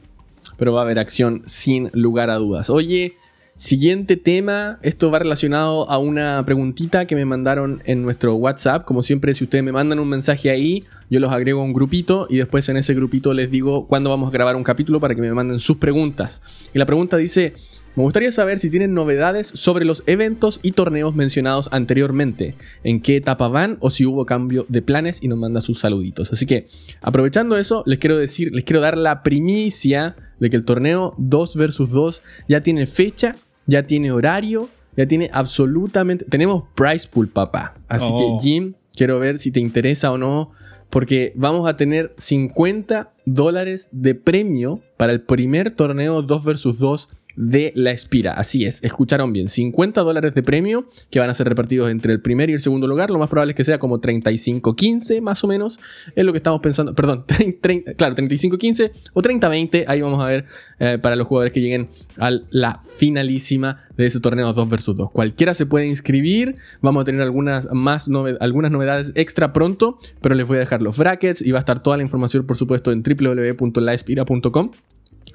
Pero 0.58 0.74
va 0.74 0.82
a 0.82 0.84
haber 0.84 1.00
acción 1.00 1.41
sin 1.45 1.89
lugar 1.93 2.30
a 2.30 2.36
dudas. 2.36 2.69
Oye, 2.69 3.15
siguiente 3.62 4.17
tema. 4.17 4.80
Esto 4.82 5.12
va 5.12 5.19
relacionado 5.19 5.88
a 5.88 6.00
una 6.00 6.43
preguntita 6.45 7.06
que 7.06 7.15
me 7.15 7.26
mandaron 7.26 7.84
en 7.86 8.02
nuestro 8.02 8.34
WhatsApp. 8.34 8.86
Como 8.86 9.04
siempre, 9.04 9.36
si 9.36 9.43
ustedes 9.43 9.63
me 9.63 9.71
mandan 9.71 10.00
un 10.00 10.10
mensaje 10.10 10.50
ahí, 10.50 10.84
yo 11.12 11.19
los 11.19 11.32
agrego 11.32 11.62
a 11.62 11.63
un 11.63 11.71
grupito 11.71 12.26
y 12.28 12.38
después 12.38 12.67
en 12.69 12.78
ese 12.78 12.95
grupito 12.95 13.36
les 13.36 13.52
digo 13.52 13.86
cuándo 13.86 14.10
vamos 14.10 14.30
a 14.30 14.32
grabar 14.32 14.56
un 14.56 14.63
capítulo 14.63 15.00
para 15.00 15.13
que 15.13 15.21
me 15.21 15.32
manden 15.32 15.60
sus 15.60 15.78
preguntas. 15.78 16.41
Y 16.74 16.80
la 16.80 16.86
pregunta 16.86 17.17
dice... 17.17 17.54
Me 17.93 18.04
gustaría 18.04 18.32
saber 18.32 18.58
si 18.58 18.69
tienen 18.69 18.93
novedades 18.93 19.47
sobre 19.54 19.84
los 19.84 20.04
eventos 20.06 20.62
y 20.63 20.71
torneos 20.71 21.13
mencionados 21.13 21.67
anteriormente, 21.74 22.56
en 22.86 23.02
qué 23.02 23.17
etapa 23.17 23.50
van 23.50 23.76
o 23.82 23.89
si 23.89 24.06
hubo 24.06 24.26
cambio 24.26 24.65
de 24.69 24.82
planes 24.82 25.21
y 25.21 25.28
nos 25.28 25.38
manda 25.38 25.60
sus 25.60 25.82
saluditos. 25.82 26.32
Así 26.32 26.45
que, 26.45 26.69
aprovechando 27.02 27.58
eso, 27.58 27.84
les 27.86 28.00
quiero 28.00 28.15
decir, 28.15 28.56
les 28.56 28.63
quiero 28.63 28.80
dar 28.80 28.97
la 28.97 29.24
primicia 29.24 30.15
de 30.39 30.50
que 30.50 30.56
el 30.56 30.63
torneo 30.63 31.15
2 31.17 31.56
versus 31.58 31.91
2 31.91 32.21
ya 32.47 32.62
tiene 32.62 32.86
fecha, 32.86 33.36
ya 33.67 33.86
tiene 33.88 34.12
horario, 34.12 34.69
ya 34.97 35.06
tiene 35.08 35.30
absolutamente... 35.34 36.26
Tenemos 36.26 36.63
price 36.76 37.08
pool, 37.08 37.28
papá. 37.30 37.76
Así 37.88 38.08
Oh. 38.12 38.39
que, 38.39 38.47
Jim, 38.47 38.74
quiero 38.95 39.19
ver 39.19 39.38
si 39.38 39.52
te 39.52 39.60
interesa 39.60 40.12
o 40.12 40.17
no, 40.17 40.52
porque 40.89 41.32
vamos 41.36 41.67
a 41.69 41.78
tener 41.78 42.13
50 42.17 43.13
dólares 43.26 43.89
de 43.91 44.15
premio 44.15 44.82
para 44.97 45.13
el 45.13 45.21
primer 45.21 45.71
torneo 45.71 46.21
2 46.21 46.43
versus 46.43 46.80
2 46.80 47.10
de 47.36 47.72
la 47.76 47.91
Espira. 47.91 48.34
Así 48.34 48.65
es, 48.65 48.84
escucharon 48.84 49.34
bien. 49.34 49.50
50 49.50 50.02
dólares 50.02 50.34
de 50.34 50.44
premio 50.44 50.89
que 51.10 51.20
van 51.20 51.30
a 51.30 51.34
ser 51.34 51.48
repartidos 51.48 51.89
entre 51.89 52.13
el 52.13 52.22
primer 52.22 52.50
y 52.50 52.54
el 52.54 52.60
segundo 52.60 52.88
lugar. 52.88 53.10
Lo 53.10 53.20
más 53.20 53.30
probable 53.30 53.52
es 53.52 53.58
que 53.58 53.63
sea 53.63 53.80
como 53.80 54.00
35-15 54.02 55.22
más 55.22 55.44
o 55.44 55.48
menos. 55.48 55.80
Es 56.15 56.24
lo 56.26 56.32
que 56.34 56.38
estamos 56.38 56.60
pensando. 56.62 56.94
Perdón, 56.96 57.26
30, 57.62 57.94
claro, 57.96 58.15
35-15 58.15 58.91
o 59.13 59.22
30-20. 59.22 59.86
Ahí 59.88 60.02
vamos 60.02 60.24
a 60.24 60.28
ver 60.28 60.46
eh, 60.80 60.98
para 61.02 61.15
los 61.15 61.28
jugadores 61.28 61.54
que 61.54 61.62
lleguen 61.62 61.89
a 62.17 62.32
la 62.50 62.82
finalísima 62.98 63.86
de 63.98 64.06
ese 64.06 64.20
torneo 64.20 64.52
2 64.54 64.70
versus 64.70 64.96
2. 64.96 65.12
Cualquiera 65.12 65.54
se 65.54 65.65
puede 65.65 65.88
inscribir. 65.88 66.56
Vamos 66.82 67.02
a 67.02 67.06
tener 67.06 67.22
algunas, 67.22 67.67
más 67.72 68.10
nove- 68.10 68.38
algunas 68.39 68.72
novedades 68.72 69.12
extra 69.15 69.54
pronto. 69.54 69.98
Pero 70.22 70.36
les 70.36 70.48
voy 70.48 70.58
a 70.58 70.60
dejar 70.62 70.82
los 70.82 70.98
brackets 70.98 71.41
y 71.41 71.52
va 71.52 71.60
a 71.60 71.62
estar 71.62 71.82
toda 71.84 71.98
la 71.98 72.04
información, 72.04 72.46
por 72.46 72.58
supuesto, 72.58 72.91
en 72.91 73.04
www.laespira.com. 73.04 74.72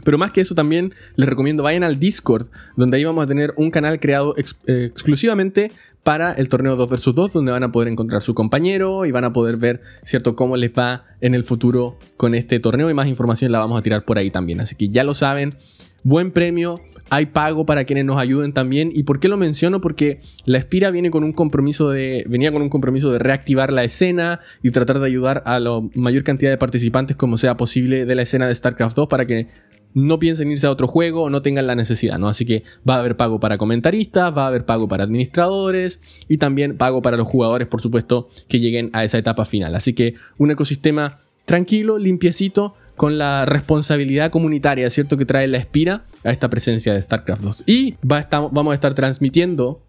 Pero 0.07 0.19
más 0.19 0.31
que 0.31 0.41
eso 0.41 0.55
también 0.55 0.95
les 1.17 1.29
recomiendo 1.29 1.65
vayan 1.65 1.83
al 1.83 1.99
Discord, 1.99 2.47
donde 2.77 2.97
ahí 2.97 3.05
vamos 3.05 3.25
a 3.25 3.27
tener 3.27 3.53
un 3.57 3.73
canal 3.73 3.99
creado 3.99 4.37
eh, 4.37 4.85
exclusivamente 4.85 5.73
para 6.05 6.31
el 6.31 6.49
torneo 6.49 6.77
2 6.77 6.89
vs 6.89 7.13
2, 7.13 7.33
donde 7.33 7.51
van 7.51 7.65
a 7.65 7.73
poder 7.73 7.89
encontrar 7.89 8.23
su 8.23 8.33
compañero 8.33 9.05
y 9.05 9.11
van 9.11 9.25
a 9.25 9.33
poder 9.33 9.57
ver, 9.57 9.83
¿cierto?, 10.05 10.37
cómo 10.37 10.57
les 10.57 10.71
va 10.71 11.07
en 11.21 11.35
el 11.35 11.43
futuro 11.43 11.99
con 12.17 12.37
este 12.37 12.61
torneo 12.61 12.89
y 12.89 12.95
más 12.95 13.09
información 13.09 13.51
la 13.51 13.59
vamos 13.59 13.77
a 13.77 13.83
tirar 13.83 14.05
por 14.05 14.17
ahí 14.17 14.31
también. 14.31 14.61
Así 14.61 14.77
que 14.77 14.91
ya 14.91 15.03
lo 15.03 15.13
saben, 15.13 15.57
buen 16.05 16.31
premio, 16.31 16.81
hay 17.11 17.27
pago 17.27 17.67
para 17.67 17.85
quienes 17.85 18.05
nos 18.05 18.19
ayuden 18.19 18.53
también. 18.53 18.91
¿Y 18.95 19.05
por 19.05 19.21
qué 19.21 19.29
lo 19.29 19.37
menciono? 19.37 19.81
Porque 19.81 20.21
la 20.45 20.59
Espira 20.59 20.91
viene 20.91 21.11
con 21.11 21.25
un 21.25 21.33
compromiso 21.33 21.91
de. 21.91 22.25
venía 22.29 22.53
con 22.53 22.63
un 22.63 22.69
compromiso 22.69 23.13
de 23.13 23.19
reactivar 23.19 23.73
la 23.73 23.85
escena 23.85 24.41
y 24.63 24.71
tratar 24.71 24.99
de 24.99 25.07
ayudar 25.07 25.43
a 25.47 25.61
la 25.61 25.81
mayor 25.95 26.25
cantidad 26.25 26.51
de 26.51 26.59
participantes 26.59 27.17
como 27.17 27.39
sea 27.39 27.57
posible 27.57 28.07
de 28.07 28.15
la 28.15 28.23
escena 28.23 28.47
de 28.47 28.55
StarCraft 28.55 28.97
2 28.97 29.09
para 29.09 29.27
que 29.27 29.49
no 29.95 30.19
piensen 30.19 30.51
irse 30.51 30.67
a 30.67 30.71
otro 30.71 30.87
juego 30.87 31.23
o 31.23 31.31
no 31.31 31.41
tengan 31.41 31.67
la 31.67 31.75
necesidad, 31.75 32.19
¿no? 32.19 32.29
Así 32.29 32.45
que 32.45 32.65
va 32.89 32.97
a 32.97 32.99
haber 32.99 33.17
pago 33.17 33.41
para 33.41 33.57
comentaristas, 33.57 34.37
va 34.37 34.45
a 34.45 34.49
haber 34.49 34.67
pago 34.67 34.89
para 34.89 35.05
administradores 35.05 36.03
y 36.29 36.37
también 36.37 36.77
pago 36.77 37.01
para 37.01 37.17
los 37.17 37.27
jugadores, 37.27 37.67
por 37.67 37.81
supuesto, 37.81 38.29
que 38.47 38.61
lleguen 38.61 38.91
a 38.93 39.05
esa 39.05 39.17
etapa 39.17 39.47
final. 39.47 39.75
Así 39.75 39.95
que 39.95 40.15
un 40.37 40.51
ecosistema 40.51 41.21
tranquilo, 41.47 41.97
limpiecito, 41.97 42.75
con 42.97 43.19
la 43.19 43.45
responsabilidad 43.45 44.31
comunitaria, 44.31 44.89
¿cierto? 44.91 45.17
Que 45.17 45.27
trae 45.27 45.47
la 45.47 45.59
Espira 45.59 46.05
a 46.25 46.31
esta 46.31 46.49
presencia 46.49 46.95
de 46.95 47.03
StarCraft 47.03 47.43
2. 47.43 47.65
Y 47.67 47.95
va 48.07 48.17
a 48.17 48.21
estar- 48.21 48.49
vamos 48.51 48.73
a 48.73 48.75
estar 48.75 48.95
transmitiendo 48.95 49.83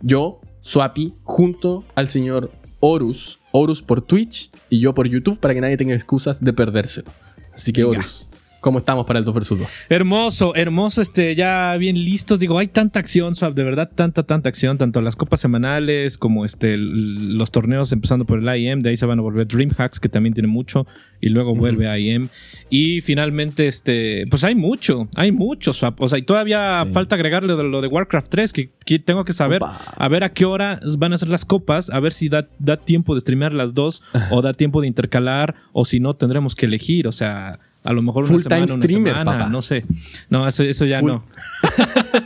yo 0.00 0.40
Swapi 0.60 1.14
junto 1.24 1.84
al 1.94 2.08
señor 2.08 2.50
Horus. 2.80 3.38
Horus 3.52 3.82
por 3.82 4.00
Twitch 4.02 4.50
y 4.70 4.80
yo 4.80 4.94
por 4.94 5.06
YouTube 5.08 5.38
para 5.38 5.54
que 5.54 5.60
nadie 5.60 5.76
tenga 5.76 5.94
excusas 5.94 6.42
de 6.42 6.52
perdérselo. 6.52 7.10
Así 7.54 7.72
que. 7.72 7.84
Horus, 7.84 8.30
¿cómo 8.62 8.78
estamos 8.78 9.04
para 9.04 9.18
el 9.18 9.26
2 9.26 9.34
vs 9.34 9.48
2? 9.50 9.86
Hermoso, 9.90 10.54
hermoso, 10.54 11.02
este, 11.02 11.34
ya 11.34 11.76
bien 11.76 11.96
listos. 12.02 12.38
Digo, 12.38 12.58
hay 12.58 12.68
tanta 12.68 12.98
acción, 12.98 13.36
Swap, 13.36 13.54
de 13.54 13.64
verdad, 13.64 13.90
tanta, 13.94 14.22
tanta 14.22 14.48
acción, 14.48 14.78
tanto 14.78 15.02
las 15.02 15.16
copas 15.16 15.40
semanales 15.40 16.16
como 16.16 16.46
este, 16.46 16.76
los 16.78 17.50
torneos, 17.50 17.92
empezando 17.92 18.24
por 18.24 18.38
el 18.38 18.56
IEM, 18.60 18.80
de 18.80 18.88
ahí 18.90 18.96
se 18.96 19.04
van 19.04 19.18
a 19.18 19.22
volver 19.22 19.46
DreamHacks, 19.46 20.00
que 20.00 20.08
también 20.08 20.32
tiene 20.32 20.48
mucho, 20.48 20.86
y 21.20 21.28
luego 21.28 21.54
vuelve 21.54 21.88
a 21.88 21.98
IEM. 21.98 22.28
Y 22.70 23.02
finalmente, 23.02 23.66
este, 23.66 24.24
pues 24.30 24.44
hay 24.44 24.54
mucho, 24.54 25.08
hay 25.14 25.32
mucho, 25.32 25.72
Swap. 25.74 26.00
O 26.00 26.08
sea, 26.08 26.18
y 26.18 26.22
todavía 26.22 26.84
Sí. 26.86 26.92
falta 26.92 27.16
agregarle 27.16 27.52
lo 27.54 27.80
de 27.82 27.88
Warcraft 27.88 28.30
3, 28.30 28.52
que, 28.52 28.70
que 28.86 28.98
tengo 28.98 29.24
que 29.24 29.32
saber, 29.34 29.62
Opa. 29.62 29.78
a 29.96 30.08
ver 30.08 30.24
a 30.24 30.32
qué 30.32 30.44
hora 30.46 30.80
van 30.96 31.12
a 31.12 31.18
ser 31.18 31.28
las 31.28 31.44
copas, 31.44 31.90
a 31.90 32.00
ver 32.00 32.12
si 32.12 32.28
da, 32.28 32.48
da 32.58 32.76
tiempo 32.76 33.14
de 33.14 33.20
streamear 33.20 33.52
las 33.52 33.74
dos, 33.74 34.02
o 34.30 34.40
da 34.40 34.54
tiempo 34.54 34.80
de 34.80 34.86
intercalar, 34.86 35.56
o 35.72 35.84
si 35.84 35.98
no, 36.00 36.14
tendremos 36.14 36.54
que 36.54 36.66
elegir, 36.66 37.08
o 37.08 37.12
sea. 37.12 37.58
A 37.84 37.92
lo 37.92 38.00
mejor 38.02 38.24
una 38.24 38.32
Full 38.34 38.42
time 38.42 38.54
semana, 38.60 38.74
una 38.74 38.82
streamer, 38.84 39.12
semana, 39.14 39.38
papá. 39.38 39.50
no 39.50 39.60
sé. 39.62 39.84
No, 40.30 40.46
eso, 40.46 40.62
eso 40.62 40.84
ya 40.84 41.00
Full- 41.00 41.06
no. 41.08 41.24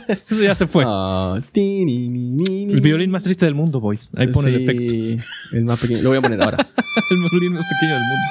eso 0.29 0.43
ya 0.43 0.53
se 0.53 0.67
fue. 0.67 0.83
Ah, 0.85 1.39
ti, 1.51 1.83
ni, 1.83 2.09
ni, 2.09 2.65
ni. 2.65 2.73
El 2.73 2.81
violín 2.81 3.09
más 3.09 3.23
triste 3.23 3.45
del 3.45 3.55
mundo, 3.55 3.79
boys. 3.79 4.11
Ahí 4.15 4.27
pone 4.27 4.49
el 4.51 4.57
Sí, 4.57 4.63
efecto. 4.63 5.55
El 5.57 5.65
más 5.65 5.79
pequeño. 5.81 6.01
Lo 6.03 6.09
voy 6.09 6.19
a 6.19 6.21
poner 6.21 6.41
ahora. 6.43 6.57
el 7.09 7.17
violín 7.31 7.53
más 7.53 7.63
pequeño 7.65 7.93
del 7.93 8.01
mundo. 8.03 8.25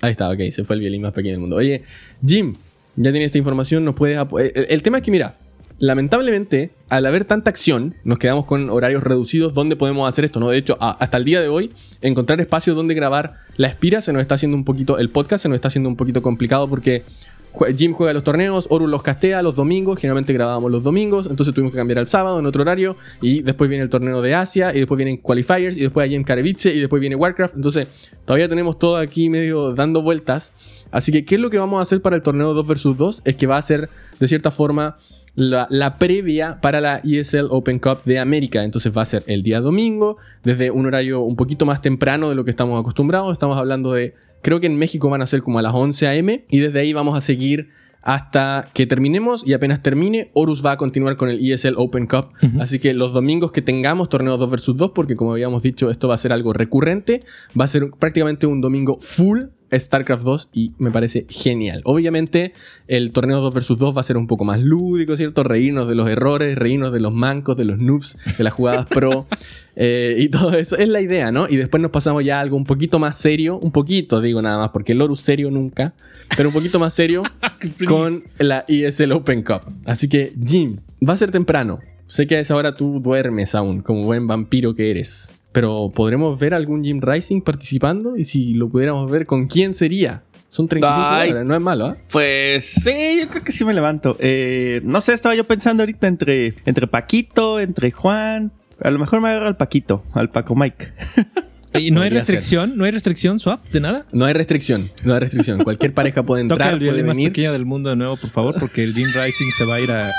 Ahí 0.00 0.12
está, 0.12 0.30
ok, 0.30 0.38
se 0.52 0.62
fue 0.64 0.76
el 0.76 0.80
violín 0.80 1.02
más 1.02 1.12
pequeño 1.12 1.32
del 1.32 1.40
mundo. 1.40 1.56
Oye, 1.56 1.82
Jim, 2.24 2.54
ya 2.94 3.10
tienes 3.10 3.26
esta 3.26 3.38
información, 3.38 3.84
nos 3.84 3.96
puedes... 3.96 4.16
apo- 4.16 4.38
El, 4.38 4.52
el 4.68 4.82
tema 4.82 4.98
es 4.98 5.02
que, 5.02 5.10
mira, 5.10 5.34
lamentablemente, 5.78 6.70
al 6.88 7.06
haber 7.06 7.24
tanta 7.24 7.50
acción, 7.50 7.94
nos 8.04 8.18
quedamos 8.18 8.44
con 8.44 8.70
horarios 8.70 9.02
reducidos 9.02 9.54
donde 9.54 9.76
podemos 9.76 10.08
hacer 10.08 10.24
esto, 10.24 10.40
¿no? 10.40 10.48
De 10.48 10.58
hecho, 10.58 10.76
hasta 10.80 11.16
el 11.16 11.24
día 11.24 11.40
de 11.40 11.48
hoy, 11.48 11.72
encontrar 12.00 12.40
espacios 12.40 12.76
donde 12.76 12.94
grabar 12.94 13.34
la 13.56 13.68
espira 13.68 14.02
se 14.02 14.12
nos 14.12 14.22
está 14.22 14.36
haciendo 14.36 14.56
un 14.56 14.64
poquito... 14.64 14.98
El 14.98 15.10
podcast 15.10 15.42
se 15.42 15.48
nos 15.48 15.56
está 15.56 15.68
haciendo 15.68 15.88
un 15.88 15.96
poquito 15.96 16.22
complicado 16.22 16.68
porque... 16.68 17.04
Jim 17.76 17.92
juega 17.92 18.12
los 18.12 18.22
torneos, 18.22 18.66
Horus 18.70 18.88
los 18.88 19.02
castea 19.02 19.42
los 19.42 19.56
domingos, 19.56 19.98
generalmente 19.98 20.32
grabábamos 20.32 20.70
los 20.70 20.82
domingos, 20.82 21.26
entonces 21.26 21.54
tuvimos 21.54 21.72
que 21.72 21.78
cambiar 21.78 21.98
al 21.98 22.06
sábado 22.06 22.38
en 22.38 22.46
otro 22.46 22.62
horario, 22.62 22.94
y 23.20 23.40
después 23.42 23.68
viene 23.68 23.82
el 23.82 23.90
torneo 23.90 24.22
de 24.22 24.34
Asia, 24.34 24.70
y 24.72 24.78
después 24.78 24.96
vienen 24.96 25.16
qualifiers, 25.16 25.76
y 25.76 25.80
después 25.80 26.04
hay 26.04 26.10
Jim 26.10 26.24
Karevice, 26.24 26.72
y 26.72 26.78
después 26.78 27.00
viene 27.00 27.16
Warcraft, 27.16 27.56
entonces 27.56 27.88
todavía 28.26 28.48
tenemos 28.48 28.78
todo 28.78 28.96
aquí 28.98 29.28
medio 29.28 29.74
dando 29.74 30.02
vueltas, 30.02 30.52
así 30.92 31.10
que 31.10 31.24
¿qué 31.24 31.34
es 31.36 31.40
lo 31.40 31.50
que 31.50 31.58
vamos 31.58 31.80
a 31.80 31.82
hacer 31.82 32.00
para 32.00 32.16
el 32.16 32.22
torneo 32.22 32.54
2 32.54 32.66
vs 32.66 32.96
2? 32.96 33.22
Es 33.24 33.34
que 33.34 33.46
va 33.46 33.56
a 33.56 33.62
ser 33.62 33.88
de 34.20 34.28
cierta 34.28 34.50
forma 34.50 34.98
la, 35.38 35.68
la 35.70 35.98
previa 35.98 36.60
para 36.60 36.80
la 36.80 37.00
ESL 37.04 37.46
Open 37.50 37.78
Cup 37.78 38.02
de 38.04 38.18
América. 38.18 38.64
Entonces 38.64 38.92
va 38.94 39.02
a 39.02 39.04
ser 39.04 39.22
el 39.28 39.44
día 39.44 39.60
domingo, 39.60 40.16
desde 40.42 40.72
un 40.72 40.86
horario 40.86 41.20
un 41.20 41.36
poquito 41.36 41.64
más 41.64 41.80
temprano 41.80 42.28
de 42.28 42.34
lo 42.34 42.44
que 42.44 42.50
estamos 42.50 42.78
acostumbrados. 42.78 43.32
Estamos 43.32 43.56
hablando 43.56 43.92
de, 43.92 44.14
creo 44.42 44.58
que 44.58 44.66
en 44.66 44.76
México 44.76 45.08
van 45.08 45.22
a 45.22 45.26
ser 45.26 45.42
como 45.42 45.60
a 45.60 45.62
las 45.62 45.72
11 45.74 46.08
a.m. 46.08 46.44
Y 46.50 46.58
desde 46.58 46.80
ahí 46.80 46.92
vamos 46.92 47.16
a 47.16 47.20
seguir 47.20 47.68
hasta 48.02 48.66
que 48.74 48.86
terminemos 48.86 49.46
y 49.46 49.52
apenas 49.52 49.82
termine, 49.82 50.30
Horus 50.32 50.64
va 50.64 50.72
a 50.72 50.76
continuar 50.76 51.16
con 51.16 51.28
el 51.28 51.38
ESL 51.38 51.74
Open 51.76 52.06
Cup. 52.06 52.28
Así 52.58 52.78
que 52.78 52.92
los 52.94 53.12
domingos 53.12 53.52
que 53.52 53.62
tengamos 53.62 54.08
torneos 54.08 54.38
2 54.38 54.50
vs 54.50 54.76
2, 54.76 54.90
porque 54.94 55.14
como 55.14 55.32
habíamos 55.32 55.62
dicho, 55.62 55.90
esto 55.90 56.08
va 56.08 56.14
a 56.14 56.18
ser 56.18 56.32
algo 56.32 56.52
recurrente, 56.52 57.24
va 57.58 57.66
a 57.66 57.68
ser 57.68 57.90
prácticamente 57.98 58.46
un 58.46 58.60
domingo 58.60 58.98
full 59.00 59.42
StarCraft 59.72 60.22
2 60.22 60.48
y 60.52 60.72
me 60.78 60.90
parece 60.90 61.26
genial. 61.28 61.82
Obviamente 61.84 62.52
el 62.86 63.12
torneo 63.12 63.40
2 63.40 63.54
vs 63.54 63.76
2 63.78 63.96
va 63.96 64.00
a 64.00 64.04
ser 64.04 64.16
un 64.16 64.26
poco 64.26 64.44
más 64.44 64.60
lúdico, 64.60 65.16
¿cierto? 65.16 65.42
Reírnos 65.42 65.88
de 65.88 65.94
los 65.94 66.08
errores, 66.08 66.56
reírnos 66.56 66.92
de 66.92 67.00
los 67.00 67.12
mancos, 67.12 67.56
de 67.56 67.64
los 67.64 67.78
noobs, 67.78 68.16
de 68.36 68.44
las 68.44 68.52
jugadas 68.52 68.86
pro 68.90 69.26
eh, 69.76 70.14
y 70.18 70.28
todo 70.28 70.54
eso. 70.54 70.76
Es 70.76 70.88
la 70.88 71.00
idea, 71.00 71.30
¿no? 71.32 71.48
Y 71.48 71.56
después 71.56 71.80
nos 71.80 71.90
pasamos 71.90 72.24
ya 72.24 72.38
a 72.38 72.40
algo 72.40 72.56
un 72.56 72.64
poquito 72.64 72.98
más 72.98 73.16
serio, 73.16 73.58
un 73.58 73.72
poquito 73.72 74.20
digo 74.20 74.42
nada 74.42 74.58
más, 74.58 74.70
porque 74.70 74.92
el 74.92 75.02
Horus 75.02 75.20
serio 75.20 75.50
nunca, 75.50 75.94
pero 76.36 76.48
un 76.48 76.54
poquito 76.54 76.78
más 76.78 76.94
serio 76.94 77.22
con 77.86 78.20
la 78.38 78.64
ESL 78.68 79.12
Open 79.12 79.42
Cup. 79.42 79.62
Así 79.84 80.08
que 80.08 80.32
Jim, 80.44 80.78
va 81.06 81.14
a 81.14 81.16
ser 81.16 81.30
temprano. 81.30 81.80
Sé 82.08 82.26
que 82.26 82.36
a 82.36 82.40
esa 82.40 82.56
hora 82.56 82.74
tú 82.74 83.00
duermes 83.00 83.54
aún, 83.54 83.82
como 83.82 84.02
buen 84.02 84.26
vampiro 84.26 84.74
que 84.74 84.90
eres. 84.90 85.34
Pero 85.52 85.92
¿podremos 85.94 86.38
ver 86.38 86.54
algún 86.54 86.82
Jim 86.82 87.00
Rising 87.02 87.42
participando? 87.42 88.16
Y 88.16 88.24
si 88.24 88.54
lo 88.54 88.70
pudiéramos 88.70 89.10
ver, 89.10 89.26
¿con 89.26 89.46
quién 89.46 89.74
sería? 89.74 90.22
Son 90.48 90.66
35 90.66 91.06
Ay. 91.06 91.28
dólares, 91.28 91.46
no 91.46 91.54
es 91.54 91.60
malo, 91.60 91.86
¿ah? 91.86 91.96
Pues 92.10 92.64
sí, 92.64 93.18
yo 93.20 93.28
creo 93.28 93.44
que 93.44 93.52
sí 93.52 93.64
me 93.66 93.74
levanto. 93.74 94.16
Eh, 94.20 94.80
no 94.84 95.02
sé, 95.02 95.12
estaba 95.12 95.34
yo 95.34 95.44
pensando 95.44 95.82
ahorita 95.82 96.06
entre, 96.06 96.54
entre 96.64 96.86
Paquito, 96.86 97.60
entre 97.60 97.90
Juan. 97.90 98.52
A 98.80 98.90
lo 98.90 98.98
mejor 98.98 99.20
me 99.20 99.28
agarro 99.28 99.46
al 99.46 99.58
Paquito, 99.58 100.02
al 100.14 100.30
Paco 100.30 100.56
Mike. 100.56 100.92
¿Y 101.74 101.90
no 101.90 102.00
hay 102.00 102.08
ser. 102.08 102.18
restricción? 102.20 102.78
¿No 102.78 102.86
hay 102.86 102.92
restricción, 102.92 103.38
Swap, 103.38 103.68
de 103.68 103.80
nada? 103.80 104.06
No 104.12 104.24
hay 104.24 104.32
restricción, 104.32 104.90
no 105.04 105.12
hay 105.12 105.20
restricción. 105.20 105.62
Cualquier 105.62 105.92
pareja 105.92 106.22
puede 106.22 106.42
Toca 106.48 106.54
entrar, 106.54 106.72
el 106.72 106.78
puede 106.78 106.92
violín 106.92 107.06
más 107.06 107.18
pequeño 107.18 107.52
del 107.52 107.66
mundo 107.66 107.90
de 107.90 107.96
nuevo, 107.96 108.16
por 108.16 108.30
favor, 108.30 108.56
porque 108.58 108.82
el 108.82 108.94
Jim 108.94 109.08
Rising 109.14 109.50
se 109.56 109.66
va 109.66 109.74
a 109.74 109.80
ir 109.80 109.90
a, 109.92 110.10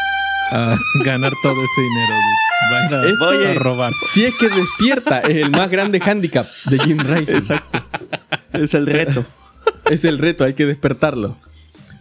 a 0.51 0.75
ganar 1.05 1.33
todo 1.43 1.53
ese 1.63 1.81
dinero. 1.81 2.13
dude. 2.13 2.73
Va 2.73 2.79
a 2.79 2.85
ir 2.85 2.93
a, 2.93 3.09
Esto- 3.09 3.59
a 3.59 3.63
robar. 3.63 3.93
Si 3.93 4.25
es 4.25 4.35
que 4.35 4.49
despierta, 4.49 5.19
es 5.21 5.37
el 5.37 5.49
más 5.51 5.69
grande 5.69 5.99
handicap 6.03 6.45
de 6.69 6.79
Jim 6.79 6.97
Rising. 6.99 7.35
Exacto. 7.35 7.83
es 8.53 8.73
el 8.73 8.85
reto. 8.85 9.25
Es 9.89 10.03
el 10.05 10.17
reto, 10.17 10.43
hay 10.43 10.53
que 10.53 10.65
despertarlo. 10.65 11.37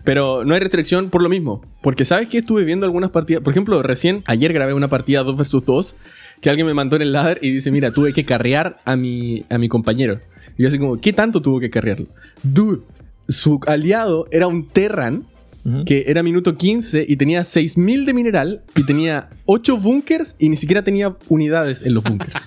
Pero 0.05 0.45
no 0.45 0.55
hay 0.55 0.61
restricción 0.61 1.11
por 1.11 1.23
lo 1.23 1.29
mismo. 1.29 1.63
Porque 1.83 2.05
sabes 2.05 2.29
que 2.29 2.39
estuve 2.39 2.65
viendo 2.65 2.87
algunas 2.87 3.11
partidas. 3.11 3.43
Por 3.43 3.53
ejemplo, 3.53 3.83
recién, 3.83 4.23
ayer 4.27 4.53
grabé 4.53 4.73
una 4.75 4.89
partida 4.89 5.23
2 5.23 5.37
vs 5.37 5.65
2. 5.67 5.97
Que 6.41 6.49
alguien 6.51 6.67
me 6.67 6.75
mandó 6.75 6.97
en 6.97 7.03
el 7.03 7.13
ladder 7.13 7.39
y 7.43 7.51
dice: 7.53 7.71
Mira, 7.71 7.91
tuve 7.91 8.13
que 8.13 8.25
carrear 8.25 8.79
a 8.85 8.97
mi, 8.97 9.45
a 9.51 9.59
mi 9.59 9.69
compañero. 9.69 10.21
Y 10.57 10.63
yo 10.63 10.69
así 10.69 10.79
como, 10.79 10.99
¿qué 11.01 11.13
tanto 11.13 11.43
tuvo 11.43 11.61
que 11.61 11.69
carrearlo? 11.69 12.07
Dude, 12.43 12.83
su 13.29 13.61
aliado 13.67 14.27
era 14.31 14.47
un 14.47 14.67
Terran. 14.69 15.25
Que 15.85 16.04
era 16.07 16.22
minuto 16.22 16.57
15 16.57 17.04
y 17.09 17.16
tenía 17.16 17.44
6000 17.44 18.07
de 18.07 18.14
mineral. 18.14 18.62
Y 18.74 18.85
tenía 18.85 19.28
8 19.46 19.78
bunkers 19.78 20.37
y 20.38 20.48
ni 20.48 20.57
siquiera 20.57 20.83
tenía 20.83 21.16
unidades 21.28 21.83
en 21.83 21.94
los 21.94 22.04
bunkers. 22.04 22.35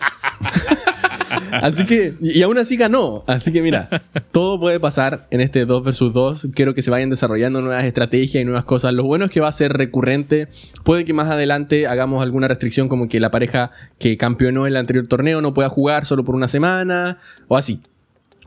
Así 1.51 1.85
que, 1.85 2.15
y 2.21 2.41
aún 2.43 2.57
así 2.57 2.77
ganó. 2.77 3.23
Así 3.27 3.51
que 3.51 3.61
mira, 3.61 3.89
todo 4.31 4.59
puede 4.59 4.79
pasar 4.79 5.27
en 5.31 5.41
este 5.41 5.65
2 5.65 5.83
vs 5.83 6.13
2. 6.13 6.47
Quiero 6.53 6.73
que 6.73 6.81
se 6.81 6.91
vayan 6.91 7.09
desarrollando 7.09 7.61
nuevas 7.61 7.83
estrategias 7.83 8.41
y 8.41 8.45
nuevas 8.45 8.63
cosas. 8.63 8.93
Lo 8.93 9.03
bueno 9.03 9.25
es 9.25 9.31
que 9.31 9.41
va 9.41 9.49
a 9.49 9.51
ser 9.51 9.73
recurrente. 9.73 10.47
Puede 10.83 11.05
que 11.05 11.13
más 11.13 11.29
adelante 11.29 11.87
hagamos 11.87 12.21
alguna 12.23 12.47
restricción 12.47 12.87
como 12.87 13.09
que 13.09 13.19
la 13.19 13.31
pareja 13.31 13.71
que 13.99 14.17
campeonó 14.17 14.65
en 14.65 14.73
el 14.73 14.77
anterior 14.77 15.07
torneo 15.07 15.41
no 15.41 15.53
pueda 15.53 15.69
jugar 15.69 16.05
solo 16.05 16.23
por 16.23 16.35
una 16.35 16.47
semana 16.47 17.17
o 17.47 17.57
así. 17.57 17.81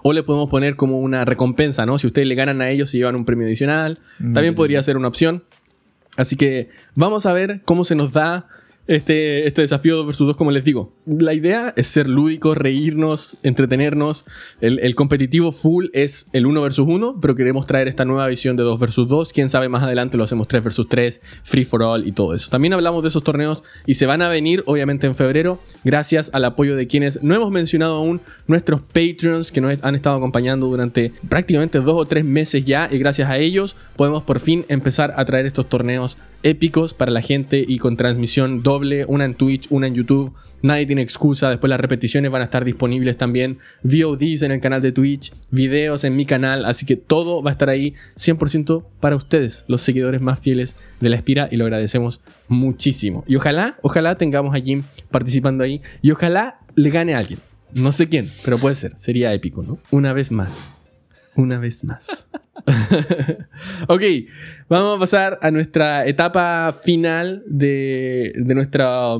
O 0.06 0.12
le 0.12 0.22
podemos 0.22 0.50
poner 0.50 0.76
como 0.76 1.00
una 1.00 1.24
recompensa, 1.24 1.86
¿no? 1.86 1.98
Si 1.98 2.06
ustedes 2.06 2.28
le 2.28 2.34
ganan 2.34 2.60
a 2.60 2.68
ellos, 2.68 2.90
se 2.90 2.98
llevan 2.98 3.16
un 3.16 3.24
premio 3.24 3.46
adicional. 3.46 4.00
También 4.18 4.52
Mm. 4.52 4.56
podría 4.56 4.82
ser 4.82 4.98
una 4.98 5.08
opción. 5.08 5.44
Así 6.18 6.36
que 6.36 6.68
vamos 6.94 7.24
a 7.24 7.32
ver 7.32 7.62
cómo 7.64 7.84
se 7.84 7.94
nos 7.94 8.12
da 8.12 8.46
este, 8.86 9.46
este 9.46 9.62
desafío 9.62 9.96
2 9.96 10.06
vs 10.06 10.18
2, 10.18 10.36
como 10.36 10.50
les 10.50 10.64
digo. 10.64 10.92
La 11.06 11.32
idea 11.32 11.72
es 11.76 11.86
ser 11.86 12.08
lúdicos, 12.08 12.56
reírnos, 12.56 13.36
entretenernos. 13.42 14.24
El, 14.60 14.94
competitivo 14.94 15.52
full 15.52 15.86
es 15.92 16.28
el 16.32 16.46
1 16.46 16.62
vs 16.62 16.78
1, 16.80 17.20
pero 17.20 17.34
queremos 17.34 17.66
traer 17.66 17.88
esta 17.88 18.04
nueva 18.04 18.26
visión 18.26 18.56
de 18.56 18.62
2 18.62 18.78
vs 18.78 19.08
2. 19.08 19.32
Quién 19.32 19.48
sabe, 19.48 19.68
más 19.68 19.82
adelante 19.82 20.16
lo 20.16 20.24
hacemos 20.24 20.48
3 20.48 20.64
vs 20.64 20.86
3, 20.88 21.20
free 21.42 21.64
for 21.64 21.82
all 21.82 22.06
y 22.06 22.12
todo 22.12 22.34
eso. 22.34 22.50
También 22.50 22.74
hablamos 22.74 23.02
de 23.02 23.08
esos 23.08 23.24
torneos 23.24 23.62
y 23.86 23.94
se 23.94 24.06
van 24.06 24.22
a 24.22 24.28
venir, 24.28 24.62
obviamente, 24.66 25.06
en 25.06 25.14
febrero, 25.14 25.60
gracias 25.84 26.30
al 26.34 26.44
apoyo 26.44 26.76
de 26.76 26.86
quienes 26.86 27.22
no 27.22 27.34
hemos 27.34 27.50
mencionado 27.50 27.96
aún, 27.96 28.20
nuestros 28.46 28.82
Patreons 28.82 29.50
que 29.50 29.60
nos 29.60 29.82
han 29.82 29.94
estado 29.94 30.16
acompañando 30.16 30.66
durante 30.66 31.12
prácticamente 31.28 31.80
dos 31.80 31.94
o 31.96 32.04
tres 32.04 32.24
meses 32.24 32.64
ya. 32.64 32.88
Y 32.90 32.98
gracias 32.98 33.30
a 33.30 33.38
ellos 33.38 33.76
podemos 33.96 34.22
por 34.22 34.40
fin 34.40 34.64
empezar 34.68 35.14
a 35.16 35.24
traer 35.24 35.46
estos 35.46 35.68
torneos 35.68 36.18
épicos 36.42 36.94
para 36.94 37.10
la 37.10 37.22
gente 37.22 37.64
y 37.66 37.78
con 37.78 37.96
transmisión 37.96 38.62
una 39.08 39.24
en 39.24 39.34
Twitch, 39.34 39.66
una 39.70 39.86
en 39.86 39.94
YouTube. 39.94 40.32
Nadie 40.62 40.86
tiene 40.86 41.02
excusa, 41.02 41.50
después 41.50 41.68
las 41.68 41.78
repeticiones 41.78 42.30
van 42.30 42.40
a 42.40 42.44
estar 42.44 42.64
disponibles 42.64 43.18
también, 43.18 43.58
VODs 43.82 44.40
en 44.42 44.50
el 44.50 44.60
canal 44.60 44.80
de 44.80 44.92
Twitch, 44.92 45.30
videos 45.50 46.04
en 46.04 46.16
mi 46.16 46.24
canal, 46.24 46.64
así 46.64 46.86
que 46.86 46.96
todo 46.96 47.42
va 47.42 47.50
a 47.50 47.52
estar 47.52 47.68
ahí 47.68 47.92
100% 48.16 48.82
para 48.98 49.14
ustedes, 49.14 49.66
los 49.68 49.82
seguidores 49.82 50.22
más 50.22 50.38
fieles 50.38 50.76
de 51.00 51.10
la 51.10 51.16
Espira 51.16 51.48
y 51.50 51.58
lo 51.58 51.64
agradecemos 51.64 52.22
muchísimo. 52.48 53.24
Y 53.26 53.36
ojalá, 53.36 53.76
ojalá 53.82 54.16
tengamos 54.16 54.54
a 54.54 54.60
Jim 54.60 54.84
participando 55.10 55.64
ahí 55.64 55.82
y 56.00 56.12
ojalá 56.12 56.60
le 56.76 56.88
gane 56.88 57.14
a 57.14 57.18
alguien. 57.18 57.40
No 57.74 57.92
sé 57.92 58.08
quién, 58.08 58.26
pero 58.42 58.56
puede 58.56 58.74
ser, 58.74 58.96
sería 58.96 59.34
épico, 59.34 59.62
¿no? 59.62 59.78
Una 59.90 60.14
vez 60.14 60.32
más. 60.32 60.86
Una 61.36 61.58
vez 61.58 61.84
más. 61.84 62.26
ok, 63.88 64.02
vamos 64.68 64.96
a 64.96 65.00
pasar 65.00 65.38
a 65.42 65.50
nuestra 65.50 66.06
etapa 66.06 66.72
final 66.72 67.42
de, 67.46 68.32
de 68.36 68.54
nuestra 68.54 69.18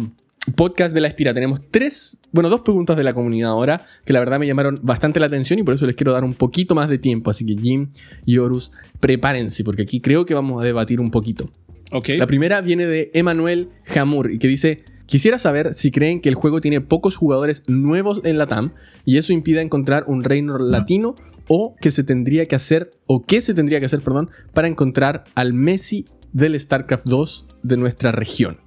podcast 0.52 0.94
de 0.94 1.00
la 1.00 1.09
Espira. 1.09 1.33
Tenemos 1.35 1.61
tres, 1.70 2.18
bueno, 2.33 2.48
dos 2.48 2.61
preguntas 2.61 2.96
de 2.96 3.04
la 3.04 3.14
comunidad 3.14 3.50
ahora 3.50 3.87
que 4.04 4.12
la 4.12 4.20
verdad 4.20 4.38
me 4.38 4.46
llamaron 4.46 4.80
bastante 4.83 5.20
la 5.20 5.26
atención 5.26 5.59
y 5.59 5.62
por 5.62 5.74
eso 5.74 5.87
les 5.87 5.96
quiero 5.96 6.12
dar 6.12 6.24
un 6.24 6.35
poquito 6.35 6.74
más 6.74 6.88
de 6.88 6.98
tiempo. 6.98 7.30
Así 7.30 7.44
que 7.46 7.57
Jim 7.61 7.88
y 8.24 8.38
Horus, 8.38 8.72
prepárense 9.00 9.64
porque 9.64 9.83
aquí 9.83 10.00
creo 10.00 10.26
que 10.26 10.35
vamos 10.35 10.62
a 10.62 10.64
debatir 10.64 11.00
un 11.00 11.11
poquito. 11.11 11.50
Ok. 11.92 12.11
La 12.16 12.26
primera 12.26 12.61
viene 12.61 12.87
de 12.87 13.11
Emanuel 13.14 13.68
Jamur 13.85 14.30
y 14.30 14.38
que 14.38 14.48
dice, 14.48 14.85
quisiera 15.07 15.38
saber 15.38 15.74
si 15.74 15.90
creen 15.90 16.20
que 16.20 16.28
el 16.28 16.35
juego 16.35 16.61
tiene 16.61 16.80
pocos 16.80 17.16
jugadores 17.16 17.62
nuevos 17.66 18.20
en 18.24 18.38
la 18.38 18.46
TAM 18.46 18.72
y 19.04 19.18
eso 19.18 19.33
impida 19.33 19.62
encontrar 19.62 20.04
un 20.07 20.24
reino 20.24 20.59
latino 20.59 21.16
o 21.48 21.74
que 21.80 21.90
se 21.90 22.04
tendría 22.04 22.46
que 22.48 22.57
hacer, 22.57 22.92
o 23.07 23.24
qué 23.24 23.40
se 23.40 23.54
tendría 23.54 23.80
que 23.80 23.87
hacer, 23.87 24.00
perdón, 24.00 24.30
para 24.52 24.68
encontrar 24.68 25.24
al 25.35 25.52
Messi 25.52 26.07
del 26.33 26.59
StarCraft 26.59 27.07
2 27.07 27.46
de 27.62 27.76
nuestra 27.76 28.12
región. 28.12 28.59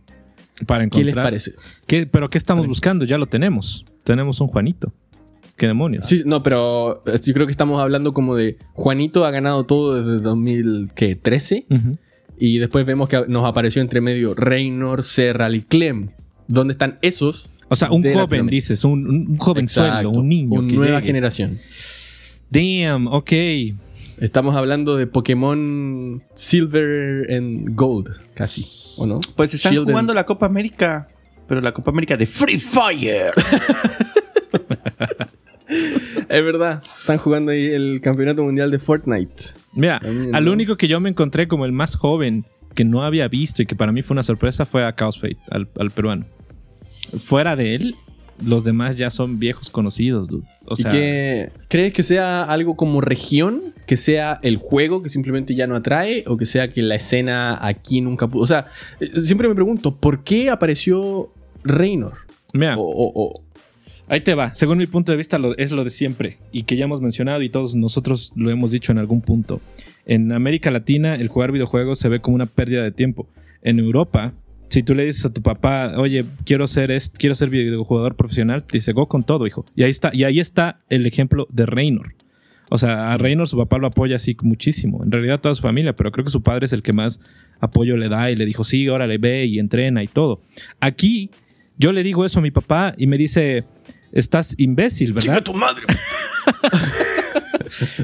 Para 0.65 0.87
¿Qué 0.87 0.97
les 0.99 1.07
encontrar. 1.09 1.25
parece? 1.25 1.53
¿Qué- 1.85 2.07
¿Pero 2.07 2.29
qué 2.29 2.37
estamos 2.37 2.65
buscando? 2.67 3.05
Ya 3.05 3.17
lo 3.17 3.25
tenemos. 3.27 3.85
Tenemos 4.03 4.41
un 4.41 4.47
Juanito. 4.47 4.93
¿Qué 5.55 5.67
demonios? 5.67 6.05
Sí, 6.07 6.21
no, 6.25 6.43
pero 6.43 7.03
eh, 7.07 7.19
yo 7.23 7.33
creo 7.33 7.45
que 7.47 7.51
estamos 7.51 7.79
hablando 7.79 8.13
como 8.13 8.35
de 8.35 8.57
Juanito 8.73 9.25
ha 9.25 9.31
ganado 9.31 9.65
todo 9.65 10.01
desde 10.03 10.21
2013 10.21 11.65
Ujú. 11.69 11.97
y 12.39 12.59
después 12.59 12.85
vemos 12.85 13.09
que 13.09 13.25
nos 13.27 13.45
apareció 13.45 13.81
entre 13.81 14.01
medio 14.01 14.33
Reynor, 14.35 15.03
Serral 15.03 15.55
y 15.55 15.61
Clem. 15.61 16.09
¿Dónde 16.47 16.73
están 16.73 16.99
esos? 17.01 17.49
O 17.69 17.75
sea, 17.75 17.91
un 17.91 18.03
joven, 18.13 18.47
dices, 18.47 18.83
un, 18.85 19.07
un 19.07 19.37
jovenzuelo, 19.37 19.89
Exacto, 19.89 20.09
un 20.21 20.29
niño. 20.29 20.59
Una 20.59 20.73
nueva 20.73 20.99
llegue. 20.99 21.07
generación. 21.07 21.57
Damn, 22.49 23.07
ok. 23.07 23.31
Estamos 24.19 24.55
hablando 24.55 24.95
de 24.95 25.05
Pokémon 25.07 26.23
Silver 26.33 27.31
and 27.33 27.75
Gold, 27.75 28.09
casi, 28.33 28.65
¿o 29.01 29.05
no? 29.05 29.19
Pues 29.35 29.53
están 29.53 29.71
Shield 29.73 29.83
and- 29.87 29.91
jugando 29.91 30.13
la 30.13 30.25
Copa 30.25 30.45
América, 30.47 31.07
pero 31.47 31.61
la 31.61 31.71
Copa 31.73 31.91
América 31.91 32.17
de 32.17 32.25
Free 32.25 32.59
Fire. 32.59 33.31
Es 36.29 36.43
verdad, 36.43 36.81
están 36.99 37.17
jugando 37.17 37.51
ahí 37.51 37.65
el 37.67 37.99
campeonato 38.01 38.43
mundial 38.43 38.69
de 38.71 38.79
Fortnite. 38.79 39.43
Mira, 39.73 39.97
al 40.33 40.45
no. 40.45 40.51
único 40.51 40.75
que 40.77 40.87
yo 40.87 40.99
me 40.99 41.09
encontré 41.09 41.47
como 41.47 41.65
el 41.65 41.71
más 41.71 41.95
joven 41.95 42.45
que 42.73 42.83
no 42.85 43.03
había 43.03 43.27
visto 43.27 43.61
y 43.61 43.65
que 43.65 43.75
para 43.75 43.91
mí 43.91 44.01
fue 44.01 44.15
una 44.15 44.23
sorpresa 44.23 44.65
fue 44.65 44.85
a 44.85 44.93
Chaos 44.93 45.19
Fate, 45.19 45.37
al, 45.49 45.67
al 45.79 45.91
peruano. 45.91 46.25
Fuera 47.17 47.55
de 47.55 47.75
él, 47.75 47.95
los 48.43 48.63
demás 48.63 48.95
ya 48.95 49.09
son 49.09 49.39
viejos 49.39 49.69
conocidos, 49.69 50.27
dude. 50.29 50.45
O 50.65 50.75
sea, 50.75 50.89
¿Y 50.89 50.93
qué 50.93 51.49
crees 51.69 51.93
que 51.93 52.03
sea 52.03 52.43
algo 52.43 52.75
como 52.75 53.01
región? 53.01 53.73
¿Que 53.85 53.97
sea 53.97 54.39
el 54.43 54.57
juego 54.57 55.01
que 55.01 55.09
simplemente 55.09 55.55
ya 55.55 55.65
no 55.67 55.75
atrae? 55.75 56.23
¿O 56.27 56.37
que 56.37 56.45
sea 56.45 56.69
que 56.69 56.81
la 56.81 56.95
escena 56.95 57.57
aquí 57.65 58.01
nunca 58.01 58.27
pudo? 58.27 58.43
O 58.43 58.47
sea, 58.47 58.65
eh, 58.99 59.09
siempre 59.21 59.47
me 59.47 59.55
pregunto, 59.55 59.95
¿por 59.95 60.23
qué 60.23 60.49
apareció 60.49 61.31
Reynor? 61.63 62.13
mira, 62.53 62.75
O, 62.77 62.81
o- 62.81 63.11
o- 63.15 63.41
ahí 64.07 64.21
te 64.21 64.35
va. 64.35 64.53
Según 64.55 64.77
mi 64.77 64.85
punto 64.87 65.11
de 65.11 65.17
vista, 65.17 65.37
lo- 65.37 65.57
es 65.57 65.71
lo 65.71 65.83
de 65.83 65.89
siempre 65.89 66.37
y 66.51 66.63
que 66.63 66.75
ya 66.77 66.85
hemos 66.85 67.01
mencionado 67.01 67.41
y 67.41 67.49
todos 67.49 67.75
nosotros 67.75 68.31
lo 68.35 68.49
hemos 68.51 68.71
dicho 68.71 68.91
en 68.91 68.97
algún 68.99 69.21
punto. 69.21 69.61
En 70.05 70.31
América 70.31 70.71
Latina, 70.71 71.15
el 71.15 71.27
jugar 71.27 71.51
videojuegos 71.51 71.99
se 71.99 72.07
ve 72.09 72.19
como 72.21 72.35
una 72.35 72.45
pérdida 72.45 72.83
de 72.83 72.91
tiempo. 72.91 73.27
En 73.61 73.79
Europa, 73.79 74.33
si 74.69 74.83
tú 74.83 74.93
le 74.95 75.05
dices 75.05 75.25
a 75.25 75.33
tu 75.33 75.41
papá, 75.41 75.93
oye, 75.97 76.25
quiero 76.45 76.67
ser, 76.67 76.91
est- 76.91 77.15
quiero 77.17 77.35
ser 77.35 77.49
videojugador 77.49 78.15
profesional, 78.15 78.63
te 78.63 78.77
dice, 78.77 78.91
go 78.93 79.07
con 79.07 79.23
todo, 79.23 79.47
hijo. 79.47 79.65
Y 79.75 79.83
ahí 79.83 79.91
está, 79.91 80.11
y 80.13 80.23
ahí 80.23 80.39
está 80.39 80.81
el 80.89 81.05
ejemplo 81.05 81.47
de 81.51 81.65
Reynor. 81.65 82.15
O 82.69 82.77
sea, 82.77 83.13
a 83.13 83.17
Reynor 83.17 83.47
su 83.47 83.55
papá 83.57 83.77
lo 83.77 83.87
apoya 83.87 84.17
así 84.17 84.35
muchísimo. 84.41 85.01
En 85.03 85.11
realidad 85.11 85.39
toda 85.39 85.55
su 85.55 85.61
familia, 85.61 85.95
pero 85.95 86.11
creo 86.11 86.25
que 86.25 86.31
su 86.31 86.43
padre 86.43 86.65
es 86.65 86.73
el 86.73 86.81
que 86.81 86.91
más 86.91 87.21
apoyo 87.61 87.95
le 87.95 88.09
da 88.09 88.29
y 88.29 88.35
le 88.35 88.45
dijo, 88.45 88.63
sí, 88.65 88.89
órale, 88.89 89.17
ve 89.17 89.45
y 89.45 89.59
entrena 89.59 90.03
y 90.03 90.07
todo. 90.07 90.41
Aquí 90.81 91.29
yo 91.77 91.93
le 91.93 92.03
digo 92.03 92.25
eso 92.25 92.39
a 92.39 92.41
mi 92.41 92.51
papá 92.51 92.93
y 92.97 93.07
me 93.07 93.17
dice, 93.17 93.63
estás 94.11 94.53
imbécil, 94.57 95.13
¿verdad? 95.13 95.43
tu 95.43 95.53
madre! 95.53 95.83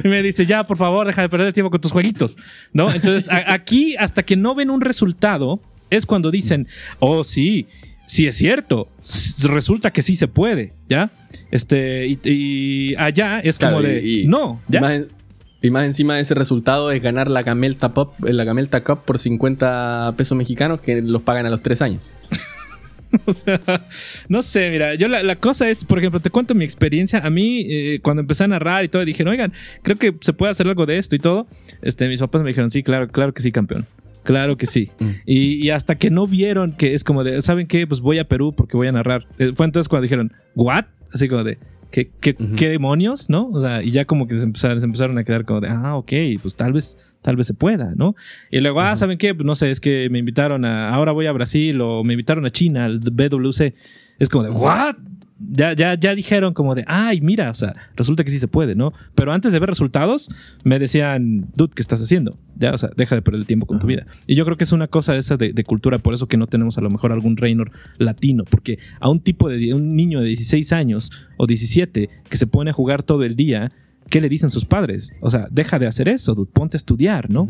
Y 0.04 0.08
me 0.08 0.22
dice, 0.22 0.46
ya, 0.46 0.66
por 0.68 0.78
favor, 0.78 1.08
deja 1.08 1.22
de 1.22 1.30
perder 1.30 1.54
tiempo 1.54 1.72
con 1.72 1.82
tus 1.82 1.92
jueguitos, 1.92 2.38
¿no? 2.74 2.92
Entonces, 2.92 3.28
aquí, 3.48 3.96
hasta 3.98 4.24
que 4.24 4.36
no 4.36 4.54
ven 4.56 4.70
un 4.70 4.82
resultado, 4.82 5.62
es 5.96 6.06
cuando 6.06 6.32
dicen, 6.32 6.68
oh, 7.00 7.24
sí, 7.24 7.68
sí 8.08 8.28
es 8.28 8.36
cierto, 8.36 8.88
resulta 9.44 9.92
que 9.92 10.02
sí 10.02 10.16
se 10.16 10.28
puede, 10.28 10.74
¿ya? 10.90 11.12
Este, 11.52 12.08
y, 12.08 12.20
y 12.24 12.96
allá 12.96 13.40
es 13.40 13.58
Claro, 13.58 13.78
como 13.78 13.88
de, 13.88 14.02
y- 14.06 14.28
no, 14.28 14.62
¿ya? 14.68 14.82
más, 14.82 14.92
en- 14.92 15.08
y 15.62 15.70
más 15.70 15.86
encima 15.86 16.16
de 16.18 16.22
ese 16.22 16.34
resultado 16.34 16.92
es 16.92 17.02
ganar 17.02 17.30
la 17.30 17.44
Camelta 17.44 17.94
Pop, 17.94 18.14
eh, 18.28 18.34
la 18.34 18.46
Camelta 18.46 18.84
Cup 18.84 19.04
por 19.06 19.18
50 19.18 20.14
pesos 20.18 20.38
mexicanos 20.38 20.82
que 20.82 21.02
los 21.02 21.22
pagan 21.22 21.46
a 21.46 21.50
los 21.50 21.62
3 21.64 21.82
años. 21.82 22.18
O 23.28 23.32
sea, 23.32 23.62
no 24.28 24.42
sé, 24.42 24.72
mira, 24.72 24.96
yo 24.96 25.08
la, 25.08 25.22
la 25.22 25.36
cosa 25.36 25.70
es, 25.70 25.86
por 25.86 26.00
ejemplo, 26.00 26.20
te 26.20 26.32
cuento 26.32 26.56
mi 26.56 26.66
experiencia. 26.66 27.20
A 27.20 27.30
mí, 27.30 27.64
eh, 27.70 28.00
cuando 28.02 28.22
empecé 28.22 28.44
a 28.44 28.48
narrar 28.48 28.84
y 28.84 28.88
todo, 28.88 29.06
dije, 29.06 29.24
oigan, 29.24 29.54
creo 29.84 29.98
que 29.98 30.16
se 30.20 30.34
puede 30.34 30.52
hacer 30.52 30.68
algo 30.68 30.88
de 30.88 30.98
esto 30.98 31.16
y 31.16 31.20
todo. 31.20 31.46
Este, 31.84 32.08
mis 32.08 32.20
papás 32.20 32.42
me 32.42 32.48
dijeron, 32.48 32.72
sí, 32.72 32.82
claro, 32.82 33.08
claro 33.08 33.32
que 33.32 33.44
sí, 33.44 33.52
campeón. 33.52 33.86
Claro 34.24 34.58
que 34.58 34.66
sí. 34.66 34.92
Mm. 35.00 35.10
Y, 35.26 35.66
y 35.66 35.70
hasta 35.70 35.96
que 35.96 36.10
no 36.10 36.28
vieron 36.28 36.74
que 36.74 36.94
es 36.94 37.04
como 37.04 37.24
de, 37.24 37.42
¿saben 37.42 37.68
qué? 37.68 37.86
Pues 37.86 38.02
voy 38.02 38.20
a 38.20 38.28
Perú 38.28 38.54
porque 38.56 38.78
voy 38.78 38.88
a 38.88 38.92
narrar. 38.92 39.28
Eh, 39.38 39.52
fue 39.54 39.66
entonces 39.66 39.90
cuando 39.90 40.04
dijeron, 40.04 40.32
¿what? 40.56 40.86
Así 41.14 41.28
como 41.28 41.44
de, 41.44 41.60
¿qué, 41.92 42.10
qué, 42.20 42.70
demonios? 42.70 43.30
¿No? 43.30 43.50
O 43.50 43.62
sea, 43.62 43.84
y 43.84 43.92
ya 43.92 44.06
como 44.06 44.28
que 44.28 44.36
se 44.36 44.44
empezaron, 44.44 44.80
se 44.80 44.86
empezaron 44.86 45.18
a 45.18 45.24
quedar 45.24 45.46
como 45.46 45.62
de, 45.62 45.70
ah, 45.70 45.96
ok, 45.96 46.12
pues 46.42 46.56
tal 46.56 46.74
vez, 46.74 46.98
tal 47.22 47.36
vez 47.36 47.48
se 47.48 47.54
pueda, 47.54 47.94
¿no? 47.96 48.16
Y 48.50 48.60
luego, 48.62 48.82
ah, 48.82 48.96
¿saben 48.96 49.18
qué? 49.18 49.36
Pues 49.36 49.46
no 49.46 49.56
sé, 49.56 49.70
es 49.70 49.80
que 49.80 50.10
me 50.10 50.20
invitaron 50.20 50.66
a, 50.66 50.90
ahora 50.90 51.12
voy 51.12 51.28
a 51.28 51.32
Brasil 51.32 51.80
o 51.82 52.04
me 52.04 52.14
invitaron 52.14 52.46
a 52.46 52.50
China, 52.50 52.86
al 52.86 53.00
BWC. 53.00 53.74
Es 54.20 54.30
como 54.30 54.44
de, 54.44 54.50
¿what? 54.50 54.96
Ya, 55.50 55.74
ya, 55.74 55.96
ya 55.96 56.16
dijeron 56.16 56.54
como 56.54 56.76
de, 56.76 56.84
ay, 56.88 57.20
mira, 57.22 57.50
o 57.52 57.56
sea, 57.56 57.76
resulta 57.96 58.24
que 58.24 58.32
sí 58.32 58.40
se 58.40 58.48
puede, 58.48 58.76
¿no? 58.76 58.94
Pero 59.16 59.34
antes 59.34 59.52
de 59.52 59.60
ver 59.60 59.70
resultados, 59.70 60.30
me 60.64 60.80
decían, 60.80 61.48
dude, 61.56 61.74
¿qué 61.76 61.82
estás 61.82 62.02
haciendo? 62.02 62.38
Ya, 62.58 62.74
o 62.74 62.78
sea, 62.78 62.90
deja 62.96 63.16
de 63.16 63.22
perder 63.22 63.42
el 63.42 63.48
tiempo 63.48 63.66
con 63.66 63.80
tu 63.80 63.88
vida. 63.88 64.06
Y 64.28 64.36
yo 64.36 64.46
creo 64.46 64.58
que 64.58 64.64
es 64.64 64.72
una 64.72 64.88
cosa 64.88 65.18
esa 65.18 65.36
de, 65.38 65.52
de 65.54 65.64
cultura, 65.64 65.98
por 65.98 66.14
eso 66.14 66.28
que 66.28 66.38
no 66.38 66.48
tenemos 66.48 66.78
a 66.78 66.82
lo 66.82 66.90
mejor 66.90 67.12
algún 67.12 67.36
Reynor 67.38 67.72
latino, 67.98 68.44
porque 68.46 68.80
a 69.00 69.10
un 69.10 69.20
tipo 69.20 69.50
de, 69.50 69.74
un 69.74 69.96
niño 69.96 70.22
de 70.22 70.28
16 70.28 70.72
años 70.74 71.12
o 71.38 71.46
17 71.48 72.10
que 72.30 72.38
se 72.38 72.48
pone 72.48 72.70
a 72.70 72.74
jugar 72.74 73.04
todo 73.04 73.24
el 73.24 73.36
día, 73.36 73.72
¿qué 74.10 74.22
le 74.22 74.30
dicen 74.30 74.50
sus 74.50 74.66
padres? 74.66 75.12
O 75.22 75.30
sea, 75.30 75.48
deja 75.52 75.80
de 75.80 75.88
hacer 75.88 76.08
eso, 76.08 76.36
dude, 76.36 76.50
ponte 76.54 76.78
a 76.78 76.80
estudiar, 76.80 77.30
¿no? 77.30 77.50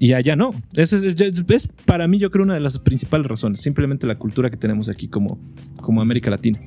Y 0.00 0.12
allá 0.14 0.36
no. 0.36 0.50
Es, 0.74 0.92
es, 0.92 1.20
es- 1.20 1.44
es 1.48 1.68
para 1.84 2.06
mí, 2.08 2.18
yo 2.18 2.30
creo, 2.30 2.44
una 2.44 2.54
de 2.54 2.60
las 2.60 2.78
principales 2.78 3.26
razones. 3.26 3.60
Simplemente 3.60 4.06
la 4.06 4.14
cultura 4.16 4.48
que 4.50 4.56
tenemos 4.56 4.88
aquí 4.88 5.08
como, 5.08 5.38
como 5.80 6.00
América 6.00 6.30
Latina. 6.30 6.60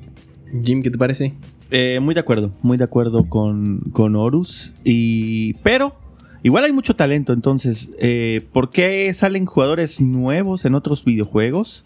Jim, 0.64 0.84
¿qué 0.84 0.92
te 0.92 0.98
parece? 0.98 1.34
Eh, 1.70 2.00
muy 2.02 2.14
de 2.14 2.20
acuerdo, 2.20 2.52
muy 2.62 2.78
de 2.78 2.84
acuerdo 2.84 3.30
con, 3.30 3.80
con 3.92 4.16
Horus. 4.16 4.74
Y, 4.84 5.54
pero 5.64 5.96
igual 6.44 6.66
hay 6.66 6.74
mucho 6.74 6.96
talento, 6.96 7.34
entonces, 7.34 7.90
eh, 8.00 8.46
¿por 8.52 8.72
qué 8.72 9.14
salen 9.14 9.46
jugadores 9.46 10.02
nuevos 10.02 10.66
en 10.66 10.76
otros 10.76 11.06
videojuegos? 11.06 11.86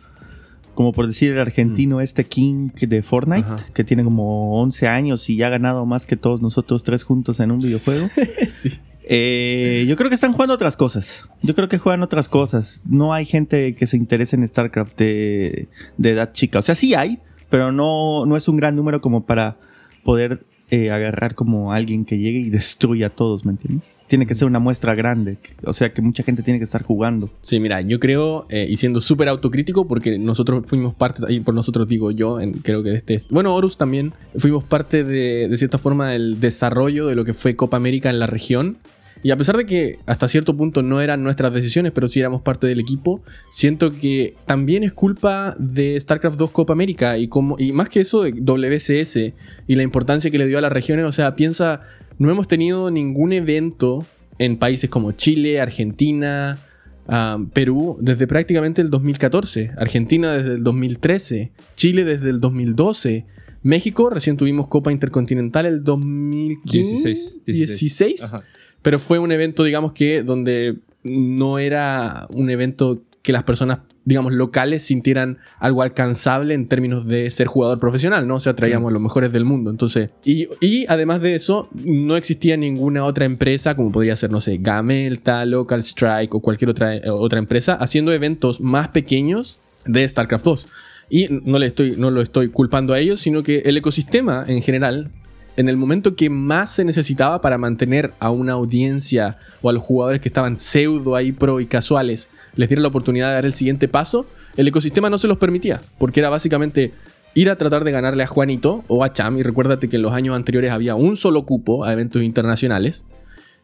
Como 0.74 0.92
por 0.92 1.08
decir 1.08 1.32
el 1.32 1.40
argentino 1.40 2.02
este 2.02 2.26
King 2.26 2.72
de 2.82 3.02
Fortnite, 3.02 3.48
Ajá. 3.48 3.66
que 3.74 3.86
tiene 3.86 4.04
como 4.04 4.60
11 4.62 4.88
años 4.88 5.30
y 5.30 5.38
ya 5.38 5.48
ha 5.48 5.50
ganado 5.50 5.86
más 5.86 6.06
que 6.06 6.18
todos 6.18 6.42
nosotros 6.42 6.84
tres 6.84 7.04
juntos 7.04 7.40
en 7.40 7.52
un 7.52 7.60
videojuego. 7.60 8.10
sí. 8.50 8.72
Eh, 9.08 9.86
yo 9.88 9.96
creo 9.96 10.10
que 10.10 10.16
están 10.16 10.34
jugando 10.34 10.54
otras 10.56 10.76
cosas. 10.76 11.24
Yo 11.44 11.56
creo 11.56 11.70
que 11.70 11.78
juegan 11.78 12.02
otras 12.04 12.28
cosas. 12.28 12.82
No 12.86 13.14
hay 13.14 13.26
gente 13.26 13.76
que 13.76 13.88
se 13.88 13.96
interese 13.96 14.36
en 14.36 14.46
StarCraft 14.48 14.98
de, 14.98 15.70
de 15.98 16.12
edad 16.12 16.34
chica. 16.34 16.60
O 16.60 16.62
sea, 16.62 16.76
sí 16.76 16.94
hay, 16.94 17.20
pero 17.56 17.72
no, 17.72 18.26
no 18.26 18.36
es 18.36 18.50
un 18.50 18.58
gran 18.58 18.76
número 18.76 19.00
como 19.00 19.26
para 19.26 19.56
poder 20.04 20.44
eh, 20.72 20.92
agarrar 20.92 21.36
como 21.36 21.72
alguien 21.72 22.04
que 22.04 22.18
llegue 22.18 22.40
y 22.40 22.50
destruya 22.50 23.08
a 23.08 23.10
todos, 23.10 23.46
¿me 23.46 23.52
entiendes? 23.54 23.96
Tiene 24.08 24.28
que 24.28 24.36
ser 24.36 24.46
una 24.48 24.60
muestra 24.60 24.94
grande. 24.94 25.38
O 25.64 25.72
sea, 25.72 25.94
que 25.94 26.02
mucha 26.02 26.22
gente 26.22 26.44
tiene 26.44 26.60
que 26.60 26.66
estar 26.66 26.84
jugando. 26.84 27.30
Sí, 27.42 27.62
mira, 27.62 27.80
yo 27.80 27.98
creo, 27.98 28.46
eh, 28.50 28.68
y 28.70 28.76
siendo 28.76 29.00
súper 29.00 29.30
autocrítico, 29.30 29.88
porque 29.88 30.20
nosotros 30.20 30.64
fuimos 30.66 30.94
parte, 30.94 31.32
y 31.32 31.40
por 31.40 31.54
nosotros 31.54 31.88
digo 31.88 32.12
yo, 32.12 32.42
en- 32.42 32.54
creo 32.56 32.84
que 32.84 32.90
de 32.90 32.98
este, 32.98 33.18
bueno, 33.32 33.56
Horus 33.56 33.78
también, 33.78 34.12
fuimos 34.38 34.66
parte 34.66 35.06
de, 35.06 35.48
de 35.48 35.58
cierta 35.58 35.78
forma 35.78 36.10
del 36.12 36.42
desarrollo 36.42 37.08
de 37.08 37.16
lo 37.16 37.24
que 37.24 37.34
fue 37.34 37.56
Copa 37.56 37.78
América 37.78 38.10
en 38.10 38.20
la 38.20 38.28
región. 38.28 38.78
Y 39.26 39.32
a 39.32 39.38
pesar 39.38 39.58
de 39.58 39.66
que 39.66 39.98
hasta 40.06 40.28
cierto 40.28 40.56
punto 40.56 40.84
no 40.84 41.02
eran 41.02 41.24
nuestras 41.24 41.52
decisiones, 41.52 41.92
pero 41.92 42.08
sí 42.08 42.20
éramos 42.20 42.44
parte 42.44 42.68
del 42.68 42.80
equipo, 42.80 43.24
siento 43.50 43.92
que 43.92 44.36
también 44.46 44.84
es 44.84 44.94
culpa 44.94 45.56
de 45.58 46.00
StarCraft 46.00 46.38
2 46.38 46.52
Copa 46.52 46.74
América 46.74 47.18
y, 47.18 47.28
como, 47.28 47.56
y 47.58 47.72
más 47.72 47.90
que 47.90 48.02
eso 48.02 48.22
de 48.22 48.34
WCS 48.34 49.34
y 49.66 49.76
la 49.76 49.82
importancia 49.82 50.30
que 50.30 50.38
le 50.38 50.46
dio 50.46 50.60
a 50.60 50.62
las 50.62 50.72
regiones. 50.72 51.08
O 51.08 51.12
sea, 51.12 51.36
piensa, 51.36 51.82
no 52.20 52.30
hemos 52.30 52.48
tenido 52.48 52.92
ningún 52.92 53.34
evento 53.34 54.06
en 54.38 54.58
países 54.58 54.92
como 54.92 55.12
Chile, 55.14 55.60
Argentina, 55.60 56.60
ah, 57.08 57.40
Perú 57.52 57.98
desde 58.00 58.28
prácticamente 58.28 58.84
el 58.84 58.92
2014, 58.92 59.72
Argentina 59.76 60.34
desde 60.34 60.54
el 60.54 60.64
2013, 60.64 61.52
Chile 61.76 62.04
desde 62.04 62.30
el 62.30 62.40
2012. 62.40 63.26
México, 63.64 64.12
recién 64.12 64.38
tuvimos 64.38 64.68
Copa 64.68 64.92
Intercontinental 64.92 65.66
el 65.66 65.84
2015. 65.84 67.10
16, 67.10 67.42
16. 67.44 68.24
Ajá. 68.24 68.44
Pero 68.86 69.00
fue 69.00 69.18
un 69.18 69.32
evento, 69.32 69.64
digamos 69.64 69.94
que, 69.94 70.22
donde 70.22 70.76
no 71.04 71.58
era 71.58 72.28
un 72.30 72.52
evento 72.52 73.02
que 73.24 73.32
las 73.32 73.42
personas 73.42 73.80
digamos, 74.04 74.32
locales 74.32 74.84
sintieran 74.84 75.40
algo 75.58 75.82
alcanzable 75.82 76.54
en 76.54 76.68
términos 76.68 77.08
de 77.08 77.32
ser 77.32 77.48
jugador 77.48 77.80
profesional, 77.80 78.28
¿no? 78.28 78.36
O 78.36 78.40
sea, 78.40 78.56
traíamos 78.56 78.94
los 78.94 79.02
mejores 79.02 79.32
del 79.32 79.44
mundo. 79.44 79.72
Entonces, 79.72 80.12
y, 80.24 80.48
y 80.62 80.86
además 80.88 81.22
de 81.22 81.34
eso, 81.34 81.68
no 81.74 82.16
existía 82.16 82.58
ninguna 82.58 83.04
otra 83.04 83.26
empresa, 83.26 83.76
como 83.76 83.92
podría 83.92 84.16
ser, 84.16 84.30
no 84.30 84.40
sé, 84.40 84.60
Gamelta, 84.62 85.44
Local 85.46 85.80
Strike 85.80 86.36
o 86.36 86.40
cualquier 86.40 86.70
otra, 86.70 86.96
eh, 86.96 87.10
otra 87.10 87.40
empresa, 87.40 87.74
haciendo 87.74 88.14
eventos 88.14 88.62
más 88.62 88.90
pequeños 88.90 89.58
de 89.88 90.08
StarCraft 90.08 90.46
2. 90.46 90.68
Y 91.10 91.28
no, 91.30 91.58
le 91.58 91.66
estoy, 91.66 91.96
no 91.98 92.12
lo 92.12 92.22
estoy 92.22 92.50
culpando 92.50 92.94
a 92.94 93.00
ellos, 93.00 93.22
sino 93.22 93.42
que 93.42 93.64
el 93.66 93.78
ecosistema 93.78 94.46
en 94.48 94.62
general, 94.62 95.10
en 95.58 95.70
el 95.70 95.78
momento 95.78 96.16
que 96.16 96.30
más 96.30 96.72
se 96.72 96.84
necesitaba 96.84 97.42
para 97.42 97.58
mantener 97.58 98.14
a 98.20 98.30
una 98.30 98.54
audiencia 98.54 99.38
o 99.62 99.70
a 99.70 99.74
los 99.74 99.84
jugadores 99.84 100.22
que 100.22 100.30
estaban 100.30 100.58
pseudo 100.58 101.16
ahí 101.16 101.32
pro 101.32 101.60
y 101.60 101.66
casuales, 101.66 102.28
les 102.56 102.70
diera 102.70 102.82
la 102.82 102.90
oportunidad 102.90 103.30
de 103.30 103.34
dar 103.36 103.46
el 103.46 103.54
siguiente 103.54 103.88
paso, 103.88 104.26
el 104.58 104.68
ecosistema 104.68 105.10
no 105.10 105.18
se 105.18 105.28
los 105.28 105.38
permitía, 105.38 105.82
porque 105.98 106.20
era 106.20 106.30
básicamente 106.30 106.92
ir 107.34 107.50
a 107.50 107.58
tratar 107.58 107.84
de 107.84 107.92
ganarle 107.92 108.24
a 108.24 108.28
Juanito 108.28 108.84
o 108.88 109.04
a 109.04 109.12
Cham, 109.12 109.38
y 109.38 109.44
recuérdate 109.44 109.90
que 109.90 109.98
en 109.98 110.02
los 110.02 110.14
años 110.14 110.36
anteriores 110.36 110.72
había 110.72 110.96
un 110.96 111.18
solo 111.18 111.46
cupo 111.46 111.84
a 111.84 111.92
eventos 111.92 112.24
internacionales, 112.24 113.06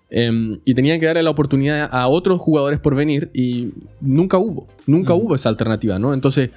em, 0.09 0.59
y 0.65 0.73
tenían 0.73 0.99
que 0.99 1.05
darle 1.05 1.23
la 1.23 1.29
oportunidad 1.29 1.89
a 1.91 2.07
otros 2.07 2.39
jugadores 2.39 2.79
por 2.79 2.95
venir, 2.95 3.31
y 3.33 3.71
nunca 4.01 4.37
hubo, 4.37 4.67
nunca 4.87 5.13
hubo 5.13 5.35
esa 5.35 5.49
alternativa, 5.49 5.99
¿no? 5.99 6.13
Entonces, 6.13 6.49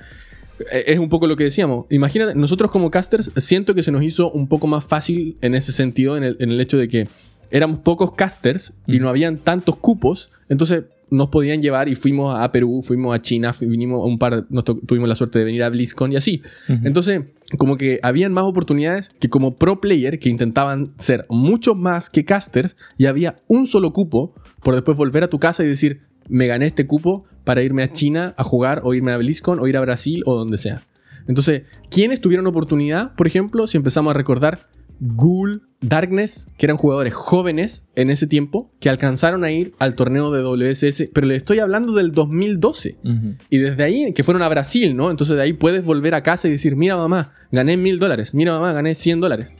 es 0.70 0.98
un 0.98 1.08
poco 1.08 1.26
lo 1.26 1.36
que 1.36 1.44
decíamos. 1.44 1.86
Imagínate, 1.90 2.34
nosotros 2.34 2.70
como 2.70 2.90
casters 2.90 3.30
siento 3.36 3.74
que 3.74 3.82
se 3.82 3.92
nos 3.92 4.02
hizo 4.02 4.30
un 4.30 4.48
poco 4.48 4.66
más 4.66 4.84
fácil 4.84 5.36
en 5.40 5.54
ese 5.54 5.72
sentido, 5.72 6.16
en 6.16 6.24
el, 6.24 6.36
en 6.40 6.50
el 6.50 6.60
hecho 6.60 6.78
de 6.78 6.88
que 6.88 7.08
éramos 7.50 7.80
pocos 7.80 8.12
casters 8.12 8.72
y 8.86 8.98
no 8.98 9.08
habían 9.08 9.38
tantos 9.38 9.76
cupos, 9.76 10.30
entonces 10.48 10.84
nos 11.10 11.28
podían 11.28 11.62
llevar 11.62 11.88
y 11.88 11.94
fuimos 11.94 12.34
a 12.34 12.50
Perú, 12.50 12.82
fuimos 12.82 13.14
a 13.14 13.22
China, 13.22 13.54
vinimos 13.60 14.00
a 14.00 14.06
un 14.06 14.18
par, 14.18 14.46
nos 14.50 14.64
tuvimos 14.64 15.08
la 15.08 15.14
suerte 15.14 15.38
de 15.38 15.44
venir 15.44 15.62
a 15.62 15.68
BlizzCon 15.68 16.12
y 16.12 16.16
así. 16.16 16.42
Entonces, 16.82 17.22
como 17.56 17.76
que 17.76 18.00
habían 18.02 18.32
más 18.32 18.44
oportunidades 18.44 19.12
que 19.20 19.28
como 19.28 19.56
pro 19.56 19.80
player 19.80 20.18
que 20.18 20.28
intentaban 20.28 20.92
ser 20.96 21.26
mucho 21.28 21.74
más 21.74 22.10
que 22.10 22.24
casters 22.24 22.76
y 22.98 23.06
había 23.06 23.36
un 23.46 23.66
solo 23.66 23.92
cupo 23.92 24.34
por 24.62 24.74
después 24.74 24.98
volver 24.98 25.22
a 25.22 25.28
tu 25.28 25.38
casa 25.38 25.62
y 25.62 25.68
decir, 25.68 26.00
me 26.28 26.46
gané 26.46 26.66
este 26.66 26.86
cupo 26.86 27.24
para 27.44 27.62
irme 27.62 27.82
a 27.82 27.92
China 27.92 28.34
a 28.36 28.44
jugar 28.44 28.80
o 28.84 28.94
irme 28.94 29.12
a 29.12 29.16
BlizzCon 29.16 29.60
o 29.60 29.66
ir 29.66 29.76
a 29.76 29.80
Brasil 29.80 30.22
o 30.26 30.34
donde 30.34 30.58
sea. 30.58 30.82
Entonces, 31.26 31.62
¿quiénes 31.90 32.20
tuvieron 32.20 32.46
oportunidad? 32.46 33.14
Por 33.14 33.26
ejemplo, 33.26 33.66
si 33.66 33.76
empezamos 33.76 34.10
a 34.10 34.14
recordar 34.14 34.68
Ghoul, 35.00 35.62
Darkness, 35.80 36.48
que 36.56 36.66
eran 36.66 36.76
jugadores 36.76 37.12
jóvenes 37.12 37.84
en 37.94 38.10
ese 38.10 38.26
tiempo, 38.26 38.70
que 38.80 38.88
alcanzaron 38.88 39.44
a 39.44 39.50
ir 39.50 39.74
al 39.78 39.94
torneo 39.94 40.30
de 40.30 40.42
WSS, 40.42 41.10
pero 41.12 41.26
le 41.26 41.36
estoy 41.36 41.58
hablando 41.58 41.92
del 41.92 42.12
2012. 42.12 42.98
Ujú. 43.04 43.34
Y 43.50 43.58
desde 43.58 43.82
ahí, 43.82 44.12
que 44.12 44.22
fueron 44.22 44.42
a 44.42 44.48
Brasil, 44.48 44.96
¿no? 44.96 45.10
Entonces 45.10 45.36
de 45.36 45.42
ahí 45.42 45.52
puedes 45.52 45.84
volver 45.84 46.14
a 46.14 46.22
casa 46.22 46.48
y 46.48 46.52
decir, 46.52 46.76
mira 46.76 46.96
mamá, 46.96 47.32
gané 47.52 47.76
mil 47.76 47.98
dólares, 47.98 48.34
mira 48.34 48.52
mamá, 48.52 48.72
gané 48.72 48.94
100 48.94 49.20
dólares. 49.20 49.54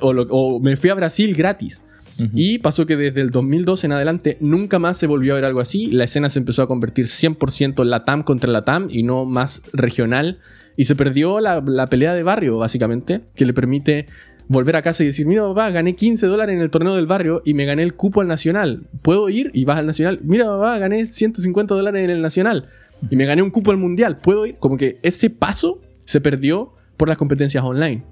O 0.00 0.60
me 0.60 0.76
fui 0.76 0.90
a 0.90 0.94
Brasil 0.94 1.34
gratis. 1.34 1.82
Y 2.18 2.58
pasó 2.58 2.86
que 2.86 2.96
desde 2.96 3.20
el 3.20 3.30
2012 3.30 3.86
en 3.86 3.92
adelante 3.92 4.38
nunca 4.40 4.78
más 4.78 4.96
se 4.96 5.06
volvió 5.06 5.32
a 5.32 5.36
ver 5.36 5.44
algo 5.44 5.60
así. 5.60 5.88
La 5.88 6.04
escena 6.04 6.30
se 6.30 6.38
empezó 6.38 6.62
a 6.62 6.66
convertir 6.66 7.06
100% 7.06 7.84
Latam 7.84 8.22
contra 8.22 8.50
Latam 8.50 8.88
y 8.90 9.02
no 9.02 9.24
más 9.24 9.62
regional. 9.72 10.40
Y 10.76 10.84
se 10.84 10.96
perdió 10.96 11.40
la, 11.40 11.62
la 11.66 11.88
pelea 11.88 12.14
de 12.14 12.22
barrio, 12.22 12.58
básicamente, 12.58 13.22
que 13.34 13.44
le 13.44 13.52
permite 13.52 14.06
volver 14.48 14.76
a 14.76 14.82
casa 14.82 15.02
y 15.02 15.06
decir, 15.06 15.26
mira 15.26 15.42
papá, 15.42 15.70
gané 15.70 15.94
15 15.94 16.26
dólares 16.26 16.54
en 16.54 16.62
el 16.62 16.70
torneo 16.70 16.94
del 16.94 17.06
barrio 17.06 17.42
y 17.44 17.54
me 17.54 17.64
gané 17.64 17.82
el 17.82 17.94
cupo 17.94 18.20
al 18.20 18.28
nacional. 18.28 18.88
¿Puedo 19.02 19.28
ir? 19.28 19.50
Y 19.54 19.64
vas 19.64 19.78
al 19.78 19.86
nacional. 19.86 20.20
Mira 20.22 20.46
papá, 20.46 20.78
gané 20.78 21.06
150 21.06 21.74
dólares 21.74 22.02
en 22.02 22.10
el 22.10 22.22
nacional 22.22 22.68
y 23.10 23.16
me 23.16 23.26
gané 23.26 23.42
un 23.42 23.50
cupo 23.50 23.70
al 23.70 23.76
mundial. 23.76 24.18
¿Puedo 24.18 24.46
ir? 24.46 24.56
Como 24.56 24.76
que 24.76 24.98
ese 25.02 25.30
paso 25.30 25.80
se 26.04 26.20
perdió 26.20 26.72
por 26.96 27.08
las 27.08 27.16
competencias 27.16 27.64
online. 27.64 28.04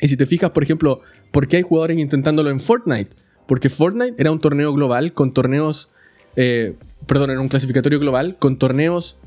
Y 0.00 0.08
si 0.08 0.16
te 0.16 0.26
fijas, 0.26 0.50
por 0.50 0.62
ejemplo, 0.62 1.00
¿por 1.30 1.48
qué 1.48 1.58
hay 1.58 1.62
jugadores 1.62 1.98
intentándolo 1.98 2.50
en 2.50 2.60
Fortnite? 2.60 3.10
Porque 3.46 3.68
Fortnite 3.68 4.14
era 4.18 4.30
un 4.30 4.40
torneo 4.40 4.72
global 4.72 5.12
con 5.12 5.32
torneos, 5.32 5.90
eh, 6.36 6.76
perdón, 7.06 7.30
era 7.30 7.40
un 7.40 7.48
clasificatorio 7.48 7.98
global 7.98 8.36
con 8.38 8.58
torneos 8.58 9.18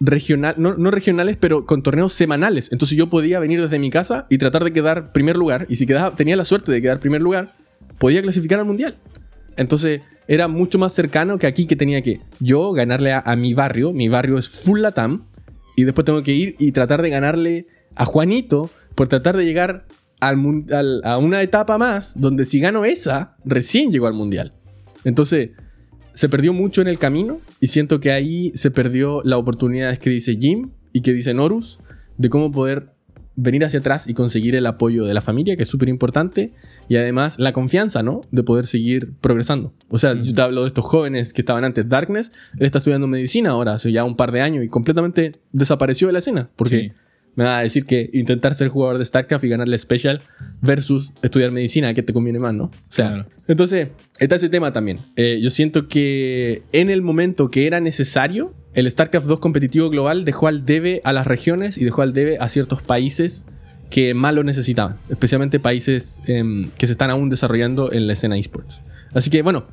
regional, 0.00 0.54
no, 0.58 0.90
regionales, 0.90 1.36
pero 1.38 1.66
con 1.66 1.82
torneos 1.82 2.12
semanales. 2.12 2.70
Entonces 2.72 2.98
yo 2.98 3.08
podía 3.08 3.38
venir 3.38 3.62
desde 3.62 3.78
mi 3.78 3.90
casa 3.90 4.26
y 4.28 4.38
tratar 4.38 4.64
de 4.64 4.72
quedar 4.72 5.12
primer 5.12 5.36
lugar. 5.36 5.66
Y 5.68 5.76
si 5.76 5.86
quedaba, 5.86 6.14
tenía 6.16 6.36
la 6.36 6.44
suerte 6.44 6.72
de 6.72 6.82
quedar 6.82 7.00
primer 7.00 7.22
lugar, 7.22 7.54
podía 7.98 8.22
clasificar 8.22 8.58
al 8.58 8.66
mundial. 8.66 8.96
Entonces 9.56 10.02
era 10.26 10.48
mucho 10.48 10.78
más 10.78 10.92
cercano 10.92 11.38
que 11.38 11.46
aquí 11.46 11.66
que 11.66 11.76
tenía 11.76 12.02
que 12.02 12.20
yo 12.40 12.72
ganarle 12.72 13.12
a, 13.12 13.20
a 13.20 13.36
mi 13.36 13.54
barrio. 13.54 13.92
Mi 13.92 14.08
barrio 14.08 14.38
es 14.38 14.48
full 14.48 14.80
latam. 14.80 15.26
Y 15.76 15.84
después 15.84 16.04
tengo 16.04 16.22
que 16.22 16.32
ir 16.32 16.54
y 16.58 16.72
tratar 16.72 17.02
de 17.02 17.10
ganarle 17.10 17.66
a 17.96 18.04
Juanito 18.04 18.70
por 18.94 19.08
tratar 19.08 19.36
de 19.36 19.44
llegar 19.44 19.86
al 20.28 20.36
mun- 20.36 20.66
al- 20.72 21.00
a 21.04 21.18
una 21.18 21.42
etapa 21.42 21.78
más 21.78 22.18
donde 22.20 22.44
si 22.44 22.60
gano 22.60 22.84
esa, 22.84 23.36
recién 23.44 23.90
llego 23.92 24.06
al 24.06 24.14
mundial. 24.14 24.52
Entonces, 25.04 25.50
se 26.12 26.28
perdió 26.28 26.52
mucho 26.52 26.80
en 26.80 26.88
el 26.88 26.98
camino 26.98 27.40
y 27.60 27.66
siento 27.68 28.00
que 28.00 28.12
ahí 28.12 28.52
se 28.54 28.70
perdió 28.70 29.20
la 29.24 29.36
oportunidad 29.36 29.96
que 29.98 30.10
dice 30.10 30.36
Jim 30.40 30.70
y 30.92 31.00
que 31.00 31.12
dice 31.12 31.34
Norus 31.34 31.80
de 32.18 32.28
cómo 32.30 32.52
poder 32.52 32.92
venir 33.36 33.64
hacia 33.64 33.80
atrás 33.80 34.06
y 34.08 34.14
conseguir 34.14 34.54
el 34.54 34.64
apoyo 34.64 35.06
de 35.06 35.12
la 35.12 35.20
familia, 35.20 35.56
que 35.56 35.64
es 35.64 35.68
súper 35.68 35.88
importante, 35.88 36.52
y 36.88 36.94
además 36.94 37.40
la 37.40 37.52
confianza, 37.52 38.04
¿no? 38.04 38.20
De 38.30 38.44
poder 38.44 38.64
seguir 38.64 39.14
progresando. 39.20 39.74
O 39.88 39.98
sea, 39.98 40.14
yo 40.14 40.32
te 40.32 40.40
hablo 40.40 40.60
de 40.62 40.68
estos 40.68 40.84
jóvenes 40.84 41.32
que 41.32 41.40
estaban 41.40 41.64
antes 41.64 41.88
Darkness, 41.88 42.30
él 42.60 42.66
está 42.66 42.78
estudiando 42.78 43.08
medicina 43.08 43.50
ahora, 43.50 43.72
hace 43.72 43.90
ya 43.90 44.04
un 44.04 44.14
par 44.16 44.30
de 44.30 44.40
años, 44.40 44.62
y 44.62 44.68
completamente 44.68 45.40
desapareció 45.50 46.06
de 46.06 46.12
la 46.12 46.20
escena, 46.20 46.48
porque 46.54 46.76
Sí. 46.78 46.92
Me 47.36 47.44
va 47.44 47.58
a 47.58 47.62
decir 47.62 47.84
que 47.84 48.10
intentar 48.12 48.54
ser 48.54 48.68
jugador 48.68 48.98
de 48.98 49.04
StarCraft 49.04 49.44
y 49.44 49.48
ganarle 49.48 49.78
Special 49.78 50.20
versus 50.62 51.12
estudiar 51.22 51.50
medicina, 51.50 51.92
¿qué 51.94 52.02
te 52.02 52.12
conviene 52.12 52.38
más, 52.38 52.54
no? 52.54 52.64
O 52.64 52.70
sea, 52.88 53.08
Claro. 53.08 53.26
entonces, 53.48 53.88
está 54.18 54.36
ese 54.36 54.48
tema 54.48 54.72
también. 54.72 55.00
Eh, 55.16 55.40
yo 55.42 55.50
siento 55.50 55.88
que 55.88 56.62
en 56.72 56.90
el 56.90 57.02
momento 57.02 57.50
que 57.50 57.66
era 57.66 57.80
necesario, 57.80 58.54
el 58.74 58.90
StarCraft 58.90 59.26
2 59.26 59.38
competitivo 59.38 59.90
global 59.90 60.24
dejó 60.24 60.48
al 60.48 60.64
debe 60.64 61.00
a 61.04 61.12
las 61.12 61.26
regiones 61.26 61.78
y 61.78 61.84
dejó 61.84 62.02
al 62.02 62.12
debe 62.12 62.38
a 62.38 62.48
ciertos 62.48 62.82
países 62.82 63.46
que 63.90 64.14
más 64.14 64.34
lo 64.34 64.42
necesitaban, 64.42 64.96
especialmente 65.08 65.60
países 65.60 66.22
em, 66.26 66.70
que 66.78 66.86
se 66.86 66.92
están 66.92 67.10
aún 67.10 67.28
desarrollando 67.30 67.92
en 67.92 68.06
la 68.06 68.14
escena 68.14 68.36
esports. 68.36 68.80
Así 69.12 69.30
que 69.30 69.42
bueno, 69.42 69.66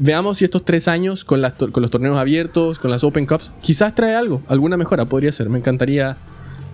veamos 0.00 0.38
si 0.38 0.44
estos 0.44 0.64
tres 0.64 0.88
años 0.88 1.24
con, 1.24 1.40
las 1.42 1.52
con 1.52 1.80
los 1.80 1.90
torneos 1.90 2.16
abiertos, 2.16 2.78
con 2.80 2.90
las 2.90 3.04
Open 3.04 3.26
Cups, 3.26 3.52
quizás 3.60 3.94
trae 3.94 4.14
algo, 4.14 4.42
alguna 4.48 4.76
mejora, 4.76 5.04
podría 5.04 5.30
ser. 5.30 5.48
Me 5.48 5.58
encantaría, 5.58 6.16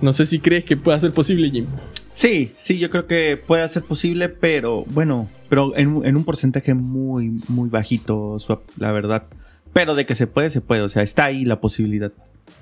no 0.04 0.12
sé 0.12 0.24
si 0.26 0.38
crees 0.38 0.64
que 0.64 0.76
pueda 0.76 1.00
ser 1.00 1.10
posible, 1.12 1.50
Jim. 1.50 1.66
Sí, 2.12 2.52
sí, 2.56 2.78
yo 2.78 2.90
creo 2.90 3.06
que 3.06 3.36
puede 3.44 3.68
ser 3.68 3.82
posible, 3.82 4.28
pero 4.28 4.84
bueno, 4.90 5.28
pero 5.48 5.76
en, 5.76 5.88
un- 5.88 6.06
en 6.06 6.16
un 6.16 6.24
porcentaje 6.24 6.74
muy, 6.74 7.32
muy 7.48 7.68
bajito, 7.68 8.36
la 8.78 8.92
verdad. 8.92 9.24
Pero 9.72 9.96
de 9.96 10.06
que 10.06 10.14
se 10.14 10.26
puede, 10.28 10.50
se 10.50 10.60
puede. 10.60 10.82
O 10.82 10.88
sea, 10.88 11.02
está 11.02 11.24
ahí 11.24 11.44
la 11.44 11.60
posibilidad. 11.60 12.12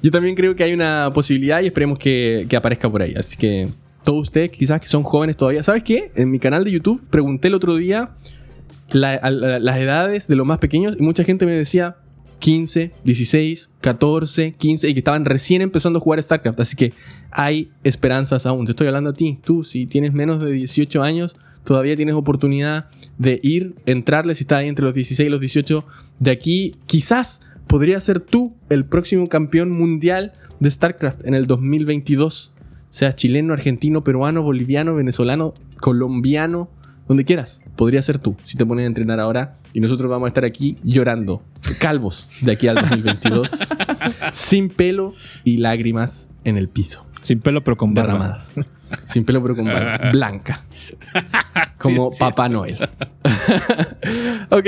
Yo 0.02 0.10
también 0.10 0.34
creo 0.36 0.56
que 0.56 0.64
hay 0.64 0.72
una 0.72 1.10
posibilidad 1.12 1.60
y 1.60 1.66
esperemos 1.66 1.98
que, 1.98 2.46
que 2.48 2.56
aparezca 2.56 2.88
por 2.90 3.02
ahí. 3.02 3.14
Así 3.14 3.36
que 3.36 3.68
todos 4.04 4.22
ustedes, 4.22 4.50
quizás 4.50 4.80
que 4.80 4.88
son 4.88 5.02
jóvenes 5.02 5.36
todavía, 5.36 5.62
¿sabes 5.62 5.82
qué? 5.82 6.10
En 6.14 6.30
mi 6.30 6.38
canal 6.38 6.64
de 6.64 6.70
YouTube 6.70 7.02
pregunté 7.10 7.48
el 7.48 7.54
otro 7.54 7.76
día 7.76 8.10
la- 8.92 9.12
a- 9.14 9.30
la- 9.30 9.58
las 9.58 9.76
edades 9.76 10.28
de 10.28 10.36
los 10.36 10.46
más 10.46 10.58
pequeños 10.58 10.96
y 10.98 11.02
mucha 11.02 11.24
gente 11.24 11.44
me 11.46 11.52
decía 11.52 11.96
15, 12.42 12.90
16, 13.04 13.70
14, 13.80 14.54
15 14.54 14.88
y 14.88 14.94
que 14.94 14.98
estaban 14.98 15.24
recién 15.24 15.62
empezando 15.62 16.00
a 16.00 16.02
jugar 16.02 16.20
StarCraft. 16.20 16.58
Así 16.58 16.74
que 16.74 16.92
hay 17.30 17.70
esperanzas 17.84 18.46
aún. 18.46 18.66
Te 18.66 18.72
estoy 18.72 18.88
hablando 18.88 19.10
a 19.10 19.12
ti. 19.12 19.38
Tú, 19.44 19.62
si 19.62 19.86
tienes 19.86 20.12
menos 20.12 20.42
de 20.42 20.50
18 20.50 21.04
años, 21.04 21.36
todavía 21.62 21.94
tienes 21.94 22.16
oportunidad 22.16 22.90
de 23.16 23.38
ir, 23.44 23.76
entrarle 23.86 24.34
si 24.34 24.42
estás 24.42 24.58
ahí 24.58 24.68
entre 24.68 24.84
los 24.84 24.92
16 24.92 25.24
y 25.24 25.30
los 25.30 25.38
18. 25.38 25.86
De 26.18 26.32
aquí, 26.32 26.74
quizás 26.86 27.42
podría 27.68 28.00
ser 28.00 28.18
tú 28.18 28.56
el 28.70 28.86
próximo 28.86 29.28
campeón 29.28 29.70
mundial 29.70 30.32
de 30.58 30.68
StarCraft 30.68 31.24
en 31.24 31.34
el 31.34 31.46
2022. 31.46 32.54
Sea 32.88 33.14
chileno, 33.14 33.54
argentino, 33.54 34.02
peruano, 34.02 34.42
boliviano, 34.42 34.96
venezolano, 34.96 35.54
colombiano, 35.76 36.68
donde 37.06 37.24
quieras. 37.24 37.62
Podría 37.76 38.02
ser 38.02 38.18
tú 38.18 38.34
si 38.42 38.56
te 38.56 38.66
pones 38.66 38.82
a 38.82 38.88
entrenar 38.88 39.20
ahora. 39.20 39.58
Y 39.74 39.80
nosotros 39.80 40.10
vamos 40.10 40.26
a 40.26 40.28
estar 40.28 40.44
aquí 40.44 40.76
llorando, 40.82 41.42
calvos, 41.78 42.28
de 42.42 42.52
aquí 42.52 42.68
al 42.68 42.76
2022, 42.76 43.50
sin 44.32 44.68
pelo 44.68 45.14
y 45.44 45.56
lágrimas 45.58 46.30
en 46.44 46.56
el 46.56 46.68
piso, 46.68 47.06
Sin 47.22 47.40
pelo, 47.40 47.62
pero 47.64 47.76
con 47.76 47.94
barba. 47.94 48.12
derramadas. 48.14 48.52
Sin 49.04 49.24
pelo, 49.24 49.42
pero 49.42 49.56
con 49.56 49.66
barba 49.66 50.10
blanca. 50.12 50.64
Como 51.80 52.10
Sí, 52.10 52.18
Papá 52.18 52.48
Noel. 52.48 52.78
ok, 54.50 54.66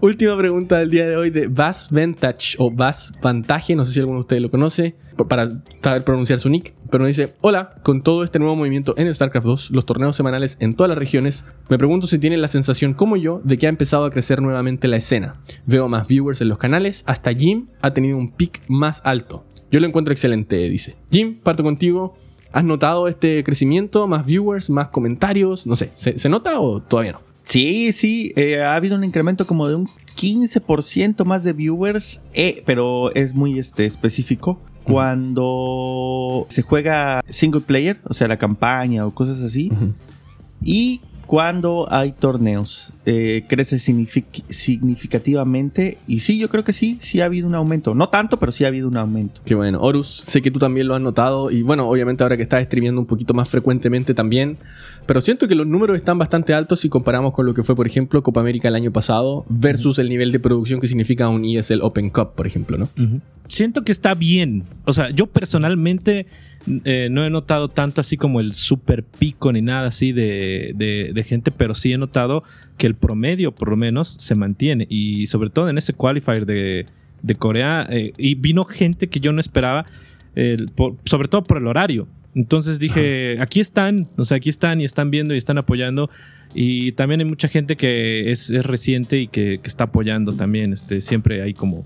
última 0.00 0.36
pregunta 0.36 0.78
del 0.78 0.90
día 0.90 1.06
de 1.06 1.16
hoy 1.16 1.30
de 1.30 1.46
Bass 1.48 1.88
Vantage 1.90 2.56
o 2.58 2.70
Bass 2.70 3.14
Vantage. 3.22 3.74
No 3.76 3.84
sé 3.84 3.92
si 3.94 4.00
alguno 4.00 4.18
de 4.18 4.20
ustedes 4.20 4.42
lo 4.42 4.50
conoce 4.50 4.96
para 5.28 5.48
saber 5.82 6.04
pronunciar 6.04 6.38
su 6.38 6.48
nick. 6.48 6.74
Pero 6.90 7.04
nos 7.04 7.16
dice: 7.16 7.34
Hola, 7.40 7.74
con 7.82 8.02
todo 8.02 8.22
este 8.22 8.38
nuevo 8.38 8.56
movimiento 8.56 8.94
en 8.96 9.12
StarCraft 9.12 9.46
2, 9.46 9.70
los 9.72 9.86
torneos 9.86 10.16
semanales 10.16 10.56
en 10.60 10.74
todas 10.74 10.88
las 10.88 10.98
regiones, 10.98 11.46
me 11.68 11.78
pregunto 11.78 12.06
si 12.06 12.18
tienen 12.18 12.42
la 12.42 12.48
sensación, 12.48 12.94
como 12.94 13.16
yo, 13.16 13.40
de 13.44 13.58
que 13.58 13.66
ha 13.66 13.70
empezado 13.70 14.04
a 14.04 14.10
crecer 14.10 14.40
nuevamente 14.42 14.88
la 14.88 14.96
escena. 14.96 15.34
Veo 15.66 15.88
más 15.88 16.08
viewers 16.08 16.40
en 16.40 16.48
los 16.48 16.58
canales, 16.58 17.02
hasta 17.06 17.32
Jim 17.32 17.68
ha 17.80 17.92
tenido 17.92 18.16
un 18.16 18.30
pick 18.30 18.60
más 18.68 19.02
alto. 19.04 19.44
Yo 19.70 19.80
lo 19.80 19.86
encuentro 19.86 20.12
excelente, 20.12 20.56
dice. 20.68 20.96
Jim, 21.10 21.40
parto 21.42 21.62
contigo. 21.62 22.16
¿Has 22.56 22.64
notado 22.64 23.06
este 23.06 23.44
crecimiento? 23.44 24.08
¿Más 24.08 24.24
viewers? 24.24 24.70
¿Más 24.70 24.88
comentarios? 24.88 25.66
No 25.66 25.76
sé, 25.76 25.90
¿se, 25.94 26.18
se 26.18 26.30
nota 26.30 26.58
o 26.58 26.80
todavía 26.80 27.12
no? 27.12 27.20
Sí, 27.44 27.92
sí, 27.92 28.32
eh, 28.34 28.62
ha 28.62 28.74
habido 28.74 28.96
un 28.96 29.04
incremento 29.04 29.46
como 29.46 29.68
de 29.68 29.74
un 29.74 29.86
15% 29.86 31.22
más 31.26 31.44
de 31.44 31.52
viewers, 31.52 32.22
eh, 32.32 32.62
pero 32.64 33.14
es 33.14 33.34
muy 33.34 33.58
este, 33.58 33.84
específico. 33.84 34.58
Cuando 34.84 36.46
se 36.48 36.62
juega 36.62 37.22
single 37.28 37.60
player, 37.60 38.00
o 38.04 38.14
sea, 38.14 38.26
la 38.26 38.38
campaña 38.38 39.04
o 39.06 39.12
cosas 39.12 39.42
así, 39.42 39.70
y 40.62 41.02
cuando 41.26 41.86
hay 41.90 42.12
torneos, 42.12 42.92
eh, 43.04 43.44
crece 43.48 43.76
signific- 43.76 44.44
significativamente. 44.48 45.98
Y 46.06 46.20
sí, 46.20 46.38
yo 46.38 46.48
creo 46.48 46.64
que 46.64 46.72
sí, 46.72 46.98
sí 47.00 47.20
ha 47.20 47.26
habido 47.26 47.46
un 47.46 47.54
aumento. 47.54 47.94
No 47.94 48.08
tanto, 48.08 48.38
pero 48.38 48.52
sí 48.52 48.64
ha 48.64 48.68
habido 48.68 48.88
un 48.88 48.96
aumento. 48.96 49.40
Qué 49.44 49.54
bueno. 49.54 49.80
Horus, 49.80 50.06
sé 50.08 50.42
que 50.42 50.50
tú 50.50 50.58
también 50.58 50.88
lo 50.88 50.94
has 50.94 51.00
notado. 51.00 51.50
Y 51.50 51.62
bueno, 51.62 51.88
obviamente 51.88 52.22
ahora 52.22 52.36
que 52.36 52.42
estás 52.42 52.62
streameando 52.64 53.00
un 53.00 53.06
poquito 53.06 53.34
más 53.34 53.48
frecuentemente 53.48 54.14
también. 54.14 54.58
Pero 55.06 55.20
siento 55.20 55.46
que 55.48 55.54
los 55.54 55.66
números 55.66 55.96
están 55.96 56.18
bastante 56.18 56.54
altos 56.54 56.80
si 56.80 56.88
comparamos 56.88 57.32
con 57.32 57.46
lo 57.46 57.54
que 57.54 57.62
fue, 57.62 57.76
por 57.76 57.86
ejemplo, 57.86 58.22
Copa 58.22 58.40
América 58.40 58.68
el 58.68 58.74
año 58.74 58.90
pasado 58.92 59.44
versus 59.48 59.98
el 59.98 60.08
nivel 60.08 60.32
de 60.32 60.40
producción 60.40 60.80
que 60.80 60.88
significa 60.88 61.28
un 61.28 61.44
ESL 61.44 61.80
Open 61.82 62.10
Cup, 62.10 62.34
por 62.34 62.46
ejemplo, 62.46 62.76
¿no? 62.78 62.88
Siento 63.48 63.82
que 63.84 63.92
está 63.92 64.14
bien. 64.14 64.64
O 64.84 64.92
sea, 64.92 65.10
yo 65.10 65.26
personalmente 65.28 66.26
eh, 66.84 67.08
no 67.10 67.24
he 67.24 67.30
notado 67.30 67.68
tanto 67.68 68.00
así 68.00 68.16
como 68.16 68.40
el 68.40 68.52
super 68.52 69.04
pico 69.04 69.52
ni 69.52 69.62
nada 69.62 69.88
así 69.88 70.12
de, 70.12 70.72
de- 70.74 71.12
de 71.14 71.24
gente, 71.24 71.50
pero 71.50 71.74
sí 71.74 71.92
he 71.92 71.98
notado 71.98 72.42
que 72.78 72.86
el 72.86 72.94
promedio, 72.94 73.52
por 73.52 73.68
lo 73.70 73.76
menos, 73.76 74.16
se 74.18 74.34
mantiene. 74.34 74.86
Y 74.90 75.26
sobre 75.26 75.50
todo 75.50 75.68
en 75.68 75.78
ese 75.78 75.92
qualifier 75.92 76.44
de, 76.46 76.86
de 77.22 77.34
Corea, 77.36 77.86
eh, 77.90 78.12
y 78.18 78.34
vino 78.34 78.64
gente 78.64 79.08
que 79.08 79.20
yo 79.20 79.32
no 79.32 79.40
esperaba, 79.40 79.86
por- 80.74 80.96
sobre 81.04 81.28
todo 81.28 81.44
por 81.44 81.58
el 81.58 81.66
horario. 81.66 82.06
Entonces 82.34 82.78
dije, 82.78 83.38
aquí 83.40 83.60
están, 83.60 84.08
o 84.18 84.24
sea, 84.26 84.36
aquí 84.36 84.50
están 84.50 84.80
y 84.82 84.84
están 84.84 85.10
viendo 85.10 85.32
y 85.34 85.38
están 85.38 85.56
apoyando. 85.56 86.10
Y 86.54 86.92
también 86.92 87.20
hay 87.20 87.26
mucha 87.26 87.48
gente 87.48 87.76
que 87.76 88.30
es, 88.30 88.50
es 88.50 88.66
reciente 88.66 89.18
y 89.18 89.26
que, 89.28 89.58
que 89.62 89.68
está 89.68 89.84
apoyando 89.84 90.34
también. 90.34 90.74
Este, 90.74 91.00
siempre 91.00 91.40
hay 91.40 91.54
como 91.54 91.84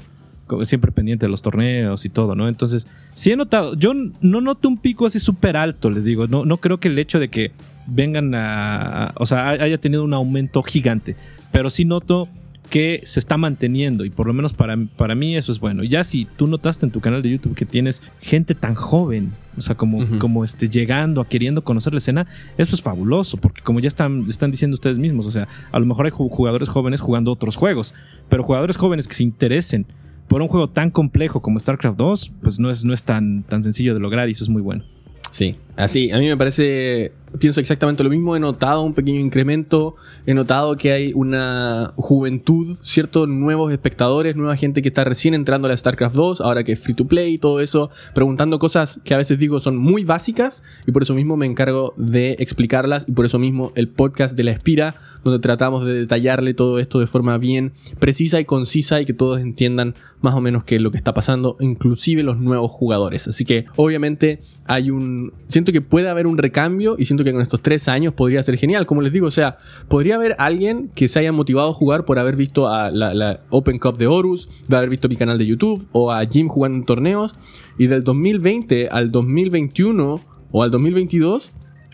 siempre 0.65 0.93
pendiente 0.93 1.27
de 1.27 1.31
los 1.31 1.43
torneos 1.43 2.05
y 2.05 2.09
todo, 2.09 2.35
¿no? 2.35 2.49
Entonces, 2.49 2.87
sí 3.11 3.31
he 3.33 3.37
notado, 3.37 3.75
yo 3.75 3.93
no 3.95 4.41
noto 4.41 4.69
un 4.69 4.79
pico 4.79 5.07
así 5.07 5.19
súper 5.19 5.57
alto, 5.57 5.91
les 5.91 6.05
digo, 6.05 6.27
no, 6.27 6.45
no 6.45 6.59
creo 6.59 6.79
que 6.81 6.89
el 6.89 6.99
hecho 6.99 7.19
de 7.19 7.29
que 7.29 7.53
vengan 7.87 8.35
a, 8.35 9.13
o 9.17 9.27
sea, 9.27 9.51
hay- 9.51 9.59
haya 9.61 9.79
tenido 9.79 10.05
un 10.05 10.15
aumento 10.15 10.63
gigante, 10.63 11.17
pero 11.53 11.71
sí 11.71 11.85
noto 11.85 12.29
que 12.69 13.01
se 13.03 13.19
está 13.19 13.37
manteniendo 13.37 14.05
y 14.05 14.11
por 14.11 14.29
lo 14.29 14.33
menos 14.33 14.53
para, 14.55 14.77
para 14.97 15.17
mí 15.17 15.35
eso 15.37 15.51
es 15.51 15.59
bueno. 15.59 15.83
Ya 15.83 16.05
si 16.05 16.25
tú 16.37 16.47
notaste 16.47 16.87
en 16.87 16.93
tu 16.93 17.01
canal 17.01 17.21
de 17.21 17.29
YouTube 17.31 17.57
que 17.57 17.65
tienes 17.67 18.01
gente 18.21 18.55
tan 18.55 18.77
joven, 18.77 19.33
o 19.57 19.61
sea, 19.61 19.75
como, 19.75 20.05
como 20.21 20.45
este, 20.45 20.69
llegando 20.69 21.21
a 21.21 21.29
queriendo 21.29 21.65
conocer 21.65 21.93
la 21.95 21.99
escena, 21.99 22.29
eso 22.59 22.77
es 22.77 22.81
fabuloso, 22.83 23.39
porque 23.39 23.61
como 23.63 23.81
ya 23.81 23.89
están, 23.89 24.25
están 24.29 24.53
diciendo 24.53 24.75
ustedes 24.77 24.99
mismos, 24.99 25.27
o 25.27 25.33
sea, 25.33 25.49
a 25.73 25.81
lo 25.81 25.87
mejor 25.87 26.07
hay 26.07 26.13
ju- 26.13 26.31
jugadores 26.31 26.69
jóvenes 26.69 27.01
jugando 27.01 27.33
otros 27.33 27.57
juegos, 27.57 27.93
pero 28.29 28.45
jugadores 28.45 28.77
jóvenes 28.77 29.09
que 29.09 29.15
se 29.15 29.25
interesen 29.25 29.87
por 30.31 30.43
un 30.43 30.49
juego 30.49 30.71
tan 30.71 30.93
complejo 30.93 31.43
como 31.43 31.59
StarCraft 31.59 31.99
2, 31.99 32.33
pues 32.41 32.61
no 32.61 32.71
es, 32.71 32.85
no 32.85 32.95
es 32.95 33.03
tan, 33.03 33.43
tan 33.43 33.65
sencillo 33.65 33.95
de 33.95 34.01
lograr 34.01 34.29
y 34.29 34.33
eso 34.33 34.45
es 34.45 34.49
muy 34.49 34.63
bueno. 34.63 34.85
Sí, 35.33 35.57
así, 35.81 36.11
a 36.11 36.19
mí 36.19 36.27
me 36.27 36.37
parece, 36.37 37.13
pienso 37.39 37.61
exactamente 37.61 38.05
lo 38.05 38.11
mismo, 38.11 38.37
he 38.37 38.41
notado 38.41 38.83
un 38.83 38.95
pequeño 38.95 39.21
incremento, 39.21 39.97
he 40.27 40.35
notado 40.35 40.77
que 40.77 40.93
hay 40.93 41.13
una 41.15 41.93
juventud, 41.97 42.77
¿cierto? 42.83 43.27
Nuevos 43.27 43.73
espectadores, 43.73 44.37
nueva 44.37 44.57
gente 44.57 44.83
que 44.83 44.89
está 44.89 45.05
recién 45.05 45.35
entrando 45.35 45.67
a 45.67 45.71
la 45.71 45.77
StarCraft 45.77 46.15
2, 46.15 46.41
ahora 46.41 46.65
que 46.65 46.73
es 46.73 46.81
free 46.81 46.95
to 46.95 47.07
play 47.07 47.35
y 47.35 47.39
todo 47.39 47.61
eso, 47.61 47.91
preguntando 48.15 48.59
cosas 48.59 49.01
que 49.05 49.15
a 49.15 49.19
veces 49.19 49.39
digo 49.39 49.61
son 49.61 49.77
muy 49.77 50.05
básicas 50.05 50.63
y 50.87 50.93
por 50.93 51.03
eso 51.03 51.15
mismo 51.15 51.37
me 51.37 51.47
encargo 51.47 51.95
de 51.97 52.37
explicarlas 52.39 53.05
y 53.09 53.13
por 53.13 53.25
eso 53.25 53.39
mismo 53.39 53.73
el 53.75 53.89
podcast 53.89 54.37
de 54.37 54.45
la 54.45 54.51
Espira, 54.53 54.95
donde 55.25 55.39
tratamos 55.39 55.85
de 55.85 55.95
detallarle 55.95 56.55
todo 56.55 56.79
esto 56.79 57.01
de 57.01 57.07
forma 57.07 57.39
bien 57.39 57.73
precisa 57.99 58.41
y 58.41 58.45
concisa 58.45 59.01
y 59.01 59.07
que 59.07 59.15
todos 59.15 59.41
entiendan 59.41 59.95
más 60.21 60.35
o 60.35 60.41
menos 60.41 60.65
qué 60.65 60.77
es 60.77 60.83
lo 60.83 60.91
que 60.91 60.97
está 60.97 61.15
pasando, 61.15 61.57
inclusive 61.61 62.23
los 62.23 62.39
nuevos 62.39 62.71
jugadores. 62.71 63.29
Así 63.29 63.45
que 63.45 63.67
obviamente 63.77 64.43
hay 64.67 64.91
un... 64.91 65.33
que 65.73 65.81
puede 65.81 66.09
haber 66.09 66.27
un 66.27 66.39
recambio 66.39 66.97
y 66.99 67.05
siento 67.05 67.25
que 67.25 67.33
con 67.33 67.43
estos 67.43 67.61
tres 67.61 67.89
años 67.89 68.15
podría 68.15 68.43
ser 68.43 68.57
genial. 68.57 68.87
Como 68.87 69.03
les 69.03 69.13
digo, 69.13 69.27
o 69.27 69.31
sea, 69.31 69.59
podría 69.89 70.17
haber 70.17 70.37
alguien 70.39 70.91
que 70.95 71.09
se 71.09 71.19
haya 71.19 71.33
motivado 71.33 71.71
a 71.71 71.75
jugar 71.75 72.05
por 72.05 72.19
haber 72.19 72.37
visto 72.37 72.69
a 72.69 72.91
la, 72.91 73.15
la 73.15 73.41
Open 73.51 73.79
Cup 73.79 73.99
de 73.99 74.07
Horus, 74.07 74.49
de 74.69 74.77
haber 74.77 74.91
visto 74.91 75.09
mi 75.09 75.17
canal 75.17 75.39
de 75.39 75.47
YouTube 75.47 75.89
o 75.93 76.13
a 76.13 76.25
Jim 76.27 76.49
jugando 76.49 76.79
en 76.79 76.85
torneos 76.85 77.37
y 77.79 77.87
del 77.87 78.05
2020 78.05 78.89
al 78.91 79.11
2021 79.11 80.21
o 80.53 80.63
al 80.63 80.71
2022 80.71 81.53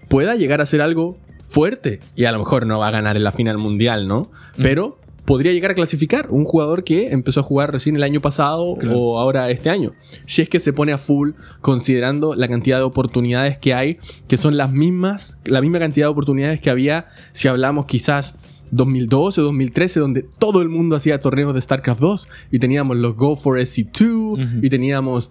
pueda 0.08 0.34
llegar 0.34 0.60
a 0.60 0.66
ser 0.66 0.80
algo 0.80 1.18
fuerte. 1.48 2.00
Y 2.14 2.24
a 2.24 2.32
lo 2.32 2.38
mejor 2.38 2.66
no 2.66 2.78
va 2.78 2.88
a 2.88 2.92
ganar 2.92 3.16
en 3.16 3.24
la 3.24 3.32
final 3.32 3.58
mundial, 3.58 4.08
¿no? 4.08 4.30
Pero 4.56 4.98
podría 5.26 5.52
llegar 5.52 5.72
a 5.72 5.74
clasificar 5.74 6.28
un 6.30 6.44
jugador 6.44 6.82
que 6.84 7.10
empezó 7.10 7.40
a 7.40 7.42
jugar 7.42 7.72
recién 7.72 7.96
el 7.96 8.02
año 8.02 8.20
pasado 8.22 8.76
Claro. 8.78 8.98
o 8.98 9.18
ahora 9.18 9.50
este 9.50 9.68
año. 9.68 9.92
Si 10.24 10.40
es 10.40 10.48
que 10.48 10.60
se 10.60 10.72
pone 10.72 10.92
a 10.92 10.98
full 10.98 11.32
considerando 11.60 12.34
la 12.34 12.48
cantidad 12.48 12.78
de 12.78 12.84
oportunidades 12.84 13.58
que 13.58 13.74
hay, 13.74 13.98
que 14.28 14.36
son 14.38 14.56
las 14.56 14.72
mismas, 14.72 15.38
la 15.44 15.60
misma 15.60 15.78
cantidad 15.80 16.06
de 16.06 16.10
oportunidades 16.12 16.60
que 16.60 16.70
había 16.70 17.08
si 17.32 17.48
hablamos 17.48 17.86
quizás 17.86 18.36
2012, 18.70 19.40
2013, 19.42 20.00
donde 20.00 20.22
todo 20.22 20.62
el 20.62 20.68
mundo 20.68 20.96
hacía 20.96 21.18
torneos 21.20 21.54
de 21.54 21.60
StarCraft 21.60 22.00
2 22.00 22.28
y 22.52 22.58
teníamos 22.58 22.96
los 22.96 23.14
Go 23.16 23.36
for 23.36 23.58
SC2 23.58 24.32
Ujú. 24.32 24.42
y 24.62 24.68
teníamos 24.68 25.30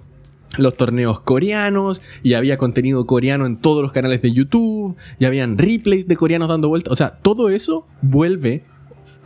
los 0.58 0.76
torneos 0.76 1.20
coreanos 1.20 2.02
y 2.24 2.34
había 2.36 2.58
contenido 2.58 3.06
coreano 3.06 3.46
en 3.46 3.58
todos 3.58 3.82
los 3.82 3.92
canales 3.92 4.22
de 4.22 4.32
YouTube 4.32 4.96
y 5.20 5.26
habían 5.26 5.58
replays 5.58 6.08
de 6.08 6.16
coreanos 6.16 6.48
dando 6.48 6.70
vueltas. 6.70 6.94
O 6.94 6.96
sea, 6.96 7.18
todo 7.22 7.50
eso 7.50 7.88
vuelve 8.02 8.64
a 8.66 8.75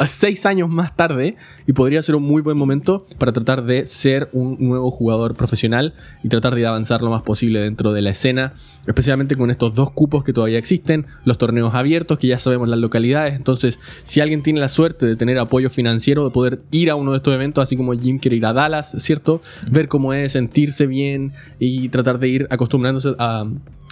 seis 0.06 0.46
años 0.46 0.70
más 0.70 0.96
tarde 0.96 1.38
y 1.66 1.74
podría 1.74 2.02
ser 2.02 2.16
un 2.16 2.24
muy 2.24 2.42
buen 2.42 2.58
momento 2.58 3.06
para 3.18 3.32
tratar 3.32 3.64
de 3.64 3.88
ser 3.88 4.30
un 4.34 4.58
nuevo 4.60 4.92
jugador 4.92 5.36
profesional 5.36 5.94
y 6.24 6.30
tratar 6.30 6.56
de 6.56 6.66
avanzar 6.66 7.02
lo 7.02 7.10
más 7.10 7.22
posible 7.22 7.60
dentro 7.60 7.94
de 7.94 8.02
la 8.02 8.10
escena, 8.10 8.54
especialmente 8.88 9.36
con 9.36 9.52
estos 9.52 9.74
dos 9.76 9.92
cupos 9.92 10.24
que 10.24 10.34
todavía 10.34 10.58
existen, 10.58 11.06
los 11.26 11.38
torneos 11.38 11.76
abiertos 11.76 12.20
que 12.20 12.28
ya 12.28 12.40
sabemos 12.40 12.68
las 12.68 12.80
localidades, 12.80 13.36
entonces 13.36 13.80
si 14.04 14.20
alguien 14.20 14.42
tiene 14.42 14.60
la 14.60 14.70
suerte 14.70 15.06
de 15.06 15.16
tener 15.16 15.38
apoyo 15.38 15.70
financiero, 15.70 16.26
de 16.26 16.32
poder 16.32 16.62
ir 16.72 16.90
a 16.90 16.96
uno 16.96 17.12
de 17.12 17.18
estos 17.18 17.34
eventos, 17.34 17.62
así 17.62 17.78
como 17.78 17.94
Jim 17.94 18.20
quiere 18.20 18.38
ir 18.38 18.46
a 18.46 18.54
Dallas, 18.54 18.96
¿cierto? 19.00 19.42
Ver 19.70 19.88
cómo 19.88 20.14
es, 20.14 20.32
sentirse 20.32 20.88
bien 20.88 21.34
y 21.60 21.90
tratar 21.90 22.20
de 22.20 22.30
ir 22.30 22.48
acostumbrándose 22.50 23.16
a 23.20 23.46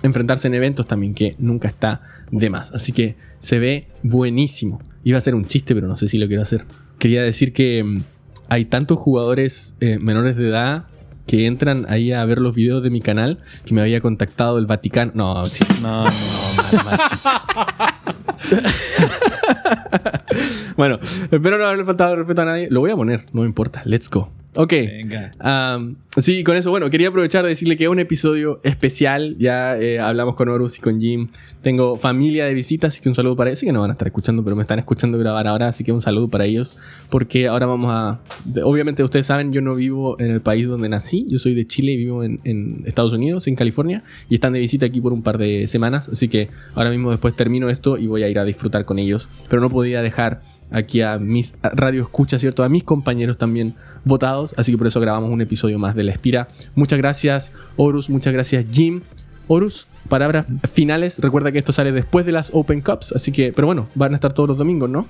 enfrentarse 0.03 0.47
en 0.47 0.53
eventos 0.53 0.87
también, 0.87 1.13
que 1.13 1.35
nunca 1.37 1.67
está 1.67 2.01
de 2.31 2.49
más. 2.49 2.71
Así 2.71 2.91
que 2.91 3.15
se 3.39 3.59
ve 3.59 3.87
buenísimo. 4.03 4.81
Iba 5.03 5.17
a 5.17 5.21
ser 5.21 5.35
un 5.35 5.45
chiste, 5.45 5.73
pero 5.73 5.87
no 5.87 5.95
sé 5.95 6.07
si 6.07 6.17
lo 6.17 6.27
quiero 6.27 6.41
hacer. 6.41 6.65
Quería 6.99 7.23
decir 7.23 7.53
que 7.53 7.83
mm, 7.83 8.01
hay 8.49 8.65
tantos 8.65 8.97
jugadores 8.97 9.75
eh, 9.79 9.97
menores 9.99 10.35
de 10.35 10.49
edad 10.49 10.85
que 11.25 11.45
entran 11.45 11.85
ahí 11.89 12.13
a 12.13 12.23
ver 12.25 12.39
los 12.39 12.55
videos 12.55 12.81
de 12.81 12.89
mi 12.89 13.01
canal 13.01 13.39
que 13.65 13.73
me 13.73 13.81
había 13.81 13.99
contactado 14.01 14.57
el 14.57 14.65
Vaticano. 14.65 15.11
No, 15.13 15.49
sí. 15.49 15.63
No, 15.81 16.05
no, 16.05 16.11
mal, 16.11 16.85
mal. 16.85 17.93
bueno, 20.77 20.99
espero 21.31 21.57
no 21.57 21.65
haberle 21.65 21.85
faltado 21.85 22.15
respeto 22.15 22.41
a 22.41 22.45
nadie. 22.45 22.67
Lo 22.69 22.79
voy 22.79 22.91
a 22.91 22.95
poner, 22.95 23.25
no 23.33 23.41
me 23.41 23.47
importa. 23.47 23.81
Let's 23.85 24.09
go. 24.09 24.29
Ok. 24.57 24.71
Venga. 24.71 25.33
Am, 25.37 25.97
sí, 26.17 26.43
con 26.43 26.57
eso, 26.57 26.71
bueno, 26.71 26.89
quería 26.89 27.09
aprovechar 27.09 27.43
de 27.43 27.49
decirle 27.49 27.77
que 27.77 27.83
es 27.83 27.89
un 27.91 27.99
episodio 27.99 28.59
especial. 28.63 29.35
Ya 29.37 29.77
eh, 29.77 29.99
hablamos 29.99 30.33
con 30.33 30.49
Horus 30.49 30.79
y 30.79 30.81
con 30.81 30.99
Jim. 30.99 31.27
Tengo 31.61 31.95
familia 31.95 32.45
de 32.45 32.55
visitas, 32.55 32.93
así 32.93 33.03
que 33.03 33.09
un 33.09 33.13
saludo 33.13 33.35
para 33.35 33.51
ellos. 33.51 33.59
Sí 33.59 33.67
que 33.67 33.71
no 33.71 33.81
van 33.81 33.91
a 33.91 33.93
estar 33.93 34.07
escuchando, 34.07 34.43
pero 34.43 34.55
me 34.55 34.63
están 34.63 34.79
escuchando 34.79 35.19
grabar 35.19 35.47
ahora, 35.47 35.67
así 35.67 35.83
que 35.83 35.91
un 35.91 36.01
saludo 36.01 36.27
para 36.27 36.45
ellos. 36.45 36.75
Porque 37.09 37.47
ahora 37.47 37.67
vamos 37.67 37.91
a. 37.93 38.19
Obviamente, 38.63 39.03
ustedes 39.03 39.27
saben, 39.27 39.53
yo 39.53 39.61
no 39.61 39.75
vivo 39.75 40.19
en 40.19 40.31
el 40.31 40.41
país 40.41 40.67
donde 40.67 40.89
nací. 40.89 41.27
Yo 41.29 41.37
soy 41.37 41.53
de 41.53 41.67
Chile 41.67 41.91
y 41.91 41.97
vivo 41.97 42.23
en, 42.23 42.39
en 42.43 42.81
Estados 42.87 43.13
Unidos, 43.13 43.45
en 43.45 43.55
California. 43.55 44.03
Y 44.27 44.35
están 44.35 44.53
de 44.53 44.59
visita 44.59 44.87
aquí 44.87 45.01
por 45.01 45.13
un 45.13 45.21
par 45.21 45.37
de 45.37 45.67
semanas. 45.67 46.09
Así 46.09 46.29
que 46.29 46.49
ahora 46.73 46.89
mismo, 46.89 47.11
después 47.11 47.35
termino 47.35 47.69
esto 47.69 47.96
y 47.97 48.07
voy 48.07 48.23
a 48.23 48.29
ir 48.29 48.39
a 48.39 48.45
disfrutar 48.45 48.85
con 48.85 48.99
ellos. 48.99 49.29
Pero 49.49 49.61
no 49.61 49.69
podía 49.69 50.01
dejar 50.01 50.41
aquí 50.71 51.01
a 51.01 51.17
mis 51.17 51.55
radio 51.61 52.03
escuchas, 52.03 52.41
¿cierto? 52.41 52.63
A 52.63 52.69
mis 52.69 52.83
compañeros 52.83 53.37
también 53.37 53.75
votados. 54.05 54.53
Así 54.57 54.71
que 54.71 54.77
por 54.77 54.87
eso 54.87 54.99
grabamos 54.99 55.29
un 55.31 55.41
episodio 55.41 55.79
más 55.79 55.95
de 55.95 56.03
La 56.03 56.11
Espira. 56.11 56.47
Muchas 56.75 56.97
gracias, 56.97 57.53
Horus. 57.75 58.09
Muchas 58.09 58.33
gracias, 58.33 58.65
Jim. 58.71 59.01
Horus, 59.47 59.87
palabras 60.09 60.47
finales. 60.69 61.19
Recuerda 61.19 61.51
que 61.51 61.59
esto 61.59 61.71
sale 61.71 61.91
después 61.91 62.25
de 62.25 62.31
las 62.31 62.51
Open 62.53 62.81
Cups. 62.81 63.13
Así 63.13 63.31
que, 63.31 63.53
pero 63.53 63.67
bueno, 63.67 63.87
van 63.95 64.13
a 64.13 64.15
estar 64.15 64.33
todos 64.33 64.49
los 64.49 64.57
domingos, 64.57 64.89
¿no? 64.89 65.07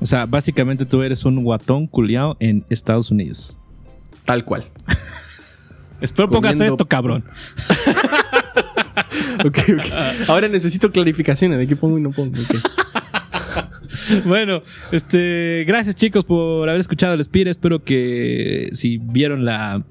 O 0.00 0.06
sea, 0.06 0.26
básicamente 0.26 0.86
tú 0.86 1.02
eres 1.02 1.24
un 1.24 1.42
guatón 1.42 1.86
culiao 1.86 2.36
en 2.40 2.64
Estados 2.68 3.10
Unidos. 3.10 3.56
Tal 4.24 4.44
cual. 4.44 4.64
Espero 6.00 6.28
pongas 6.28 6.60
esto, 6.60 6.86
cabrón. 6.86 7.24
Ok, 9.44 9.58
ok. 9.76 10.28
Ahora 10.28 10.48
necesito 10.48 10.90
clarificaciones 10.90 11.58
de 11.58 11.66
qué 11.66 11.76
pongo 11.76 11.98
y 11.98 12.00
no 12.00 12.12
pongo. 12.12 12.34
bueno, 14.24 14.62
este, 14.92 15.64
gracias 15.66 15.96
chicos 15.96 16.24
por 16.24 16.68
haber 16.68 16.80
escuchado 16.80 17.14
el 17.14 17.24
Spire. 17.24 17.50
Espero 17.50 17.82
que 17.82 18.70
si 18.72 18.98
vieron 18.98 19.44
la, 19.44 19.82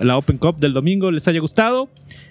la 0.00 0.16
Open 0.16 0.38
Cup 0.38 0.56
del 0.56 0.72
domingo 0.72 1.10
les 1.10 1.28
haya 1.28 1.40
gustado 1.40 1.88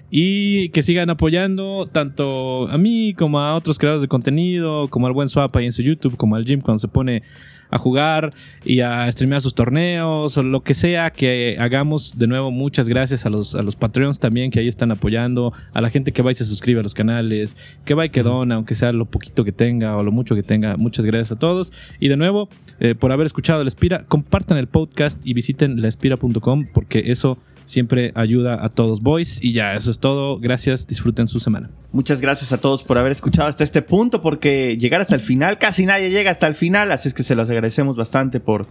y 0.10 0.70
que 0.70 0.84
sigan 0.84 1.10
apoyando 1.10 1.88
tanto 1.92 2.68
a 2.70 2.78
mí 2.78 3.14
como 3.14 3.40
a 3.40 3.56
otros 3.56 3.78
creadores 3.78 4.02
de 4.02 4.08
contenido, 4.08 4.88
como 4.90 5.08
al 5.08 5.14
buen 5.14 5.28
Swap 5.28 5.56
ahí 5.56 5.66
en 5.66 5.74
su 5.74 5.82
YouTube, 5.82 6.16
como 6.18 6.36
al 6.36 6.46
Jim 6.46 6.62
cuando 6.62 6.80
se 6.80 6.88
pone 6.88 7.24
a 7.70 7.78
jugar 7.78 8.34
y 8.64 8.82
a 8.82 9.12
streamear 9.12 9.42
sus 9.42 9.56
torneos 9.56 10.38
o 10.38 10.44
lo 10.44 10.62
que 10.62 10.74
sea 10.74 11.12
que 11.12 11.58
hagamos. 11.60 12.18
De 12.18 12.28
nuevo, 12.28 12.52
muchas 12.52 12.88
gracias 12.88 13.26
a 13.26 13.30
los, 13.30 13.56
a 13.56 13.62
los 13.62 13.76
Patreons 13.76 14.20
también 14.20 14.52
que 14.52 14.60
ahí 14.60 14.68
están 14.68 14.92
apoyando, 14.92 15.54
a 15.74 15.82
la 15.82 15.90
gente 15.90 16.12
que 16.12 16.22
va 16.22 16.32
y 16.32 16.36
se 16.36 16.46
suscribe 16.46 16.80
a 16.80 16.84
los 16.84 16.94
canales, 16.94 17.58
que 17.86 17.94
va 17.94 18.06
y 18.06 18.10
que 18.10 18.24
dona, 18.24 18.56
aunque 18.56 18.76
sea 18.76 18.92
lo 18.92 19.06
poquito 19.06 19.44
que 19.44 19.52
tenga 19.52 19.98
o 19.98 20.04
lo 20.04 20.12
mucho 20.12 20.36
que 20.36 20.44
tenga. 20.44 20.78
Muchas 20.78 21.06
gracias 21.06 21.32
a 21.32 21.40
todos. 21.40 21.74
Y 22.00 22.08
de 22.08 22.18
nuevo, 22.18 22.50
eh, 22.80 22.96
por 22.96 23.12
haber 23.12 23.26
escuchado 23.26 23.64
La 23.64 23.68
Espira, 23.68 24.06
compartan 24.08 24.58
el 24.58 24.68
podcast 24.68 25.20
y 25.24 25.34
visiten 25.34 25.82
laespira.com 25.82 26.68
porque 26.74 27.12
eso 27.12 27.38
siempre 27.68 28.12
ayuda 28.16 28.66
a 28.66 28.70
todos 28.70 29.02
boys. 29.02 29.44
Y 29.44 29.54
ya, 29.54 29.76
eso 29.76 29.92
es 29.92 30.00
todo. 30.00 30.40
Gracias, 30.40 30.88
disfruten 30.88 31.28
su 31.28 31.40
semana. 31.40 31.70
Muchas 31.92 32.22
gracias 32.22 32.52
a 32.52 32.58
todos 32.58 32.84
por 32.84 32.98
haber 32.98 33.12
escuchado 33.12 33.48
hasta 33.48 33.64
este 33.64 33.84
punto, 33.84 34.22
porque 34.22 34.78
llegar 34.78 35.02
hasta 35.02 35.16
el 35.16 35.22
final, 35.22 35.60
casi 35.60 35.86
nadie 35.86 36.10
llega 36.10 36.32
hasta 36.32 36.48
el 36.48 36.56
final, 36.56 36.92
así 36.92 37.10
es 37.10 37.14
que 37.14 37.24
se 37.24 37.36
los 37.36 37.50
agradecemos 37.50 37.96
bastante 37.96 38.40
por 38.40 38.68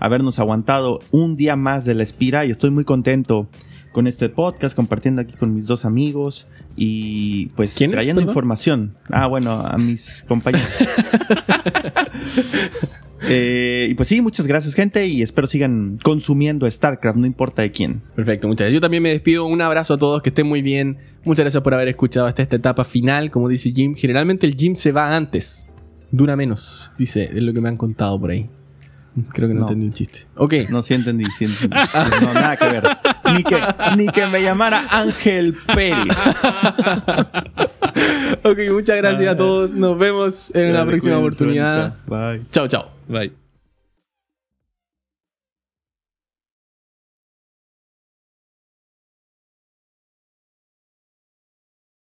habernos 0.00 0.38
aguantado 0.38 1.00
un 1.10 1.36
día 1.36 1.56
más 1.56 1.84
de 1.84 1.94
la 1.94 2.02
Espira 2.02 2.44
y 2.44 2.50
estoy 2.50 2.70
muy 2.70 2.84
contento 2.84 3.48
con 3.92 4.06
este 4.06 4.28
podcast, 4.28 4.76
compartiendo 4.76 5.22
aquí 5.22 5.34
con 5.34 5.54
mis 5.54 5.66
dos 5.66 5.84
amigos 5.84 6.46
y 6.76 7.46
pues 7.56 7.74
¿Quiénes, 7.74 7.94
trayendo 7.94 8.22
información. 8.22 8.94
Ah, 9.10 9.26
bueno, 9.26 9.66
a 9.66 9.76
mis 9.78 10.24
compañeros. 10.28 10.68
Eh, 13.28 13.88
y 13.90 13.94
pues 13.94 14.08
sí, 14.08 14.20
muchas 14.20 14.46
gracias 14.46 14.74
gente 14.74 15.06
y 15.06 15.22
espero 15.22 15.46
sigan 15.46 15.98
consumiendo 16.02 16.70
StarCraft, 16.70 17.18
no 17.18 17.26
importa 17.26 17.62
de 17.62 17.72
quién. 17.72 18.02
Perfecto, 18.14 18.46
muchas 18.48 18.66
gracias. 18.66 18.74
Yo 18.74 18.80
también 18.80 19.02
me 19.02 19.10
despido. 19.10 19.46
Un 19.46 19.60
abrazo 19.60 19.94
a 19.94 19.98
todos, 19.98 20.22
que 20.22 20.28
estén 20.30 20.46
muy 20.46 20.62
bien. 20.62 20.98
Muchas 21.24 21.44
gracias 21.44 21.62
por 21.62 21.74
haber 21.74 21.88
escuchado 21.88 22.26
hasta 22.26 22.42
esta 22.42 22.56
etapa 22.56 22.84
final. 22.84 23.30
Como 23.30 23.48
dice 23.48 23.72
Jim, 23.74 23.94
generalmente 23.96 24.46
el 24.46 24.54
Jim 24.54 24.76
se 24.76 24.92
va 24.92 25.16
antes. 25.16 25.66
Dura 26.10 26.36
menos, 26.36 26.92
dice, 26.98 27.24
es 27.24 27.42
lo 27.42 27.52
que 27.52 27.60
me 27.60 27.68
han 27.68 27.76
contado 27.76 28.18
por 28.20 28.30
ahí. 28.30 28.48
Creo 29.32 29.48
que 29.48 29.54
no, 29.54 29.60
No. 29.60 29.66
entendí 29.66 29.86
el 29.86 29.94
chiste. 29.94 30.20
Ok. 30.36 30.54
No, 30.70 30.82
sí 30.82 30.94
entendí, 30.94 31.24
sí 31.36 31.46
entendí. 31.46 31.76
No, 32.22 32.32
nada 32.34 32.56
que 32.56 32.68
ver. 32.68 32.82
Ni 33.34 33.42
que, 33.42 33.60
ni 33.96 34.06
que 34.08 34.26
me 34.26 34.42
llamara 34.42 34.82
Ángel 34.90 35.56
Pérez. 35.74 35.96
ok, 38.42 38.58
muchas 38.70 38.96
gracias 38.96 39.28
a 39.28 39.36
todos. 39.36 39.72
Nos 39.72 39.98
vemos 39.98 40.54
en 40.54 40.70
una 40.70 40.86
próxima 40.86 41.18
oportunidad. 41.18 41.96
Bye. 42.06 42.42
Chao, 42.50 42.68
chao. 42.68 42.90
Bye. 43.08 43.47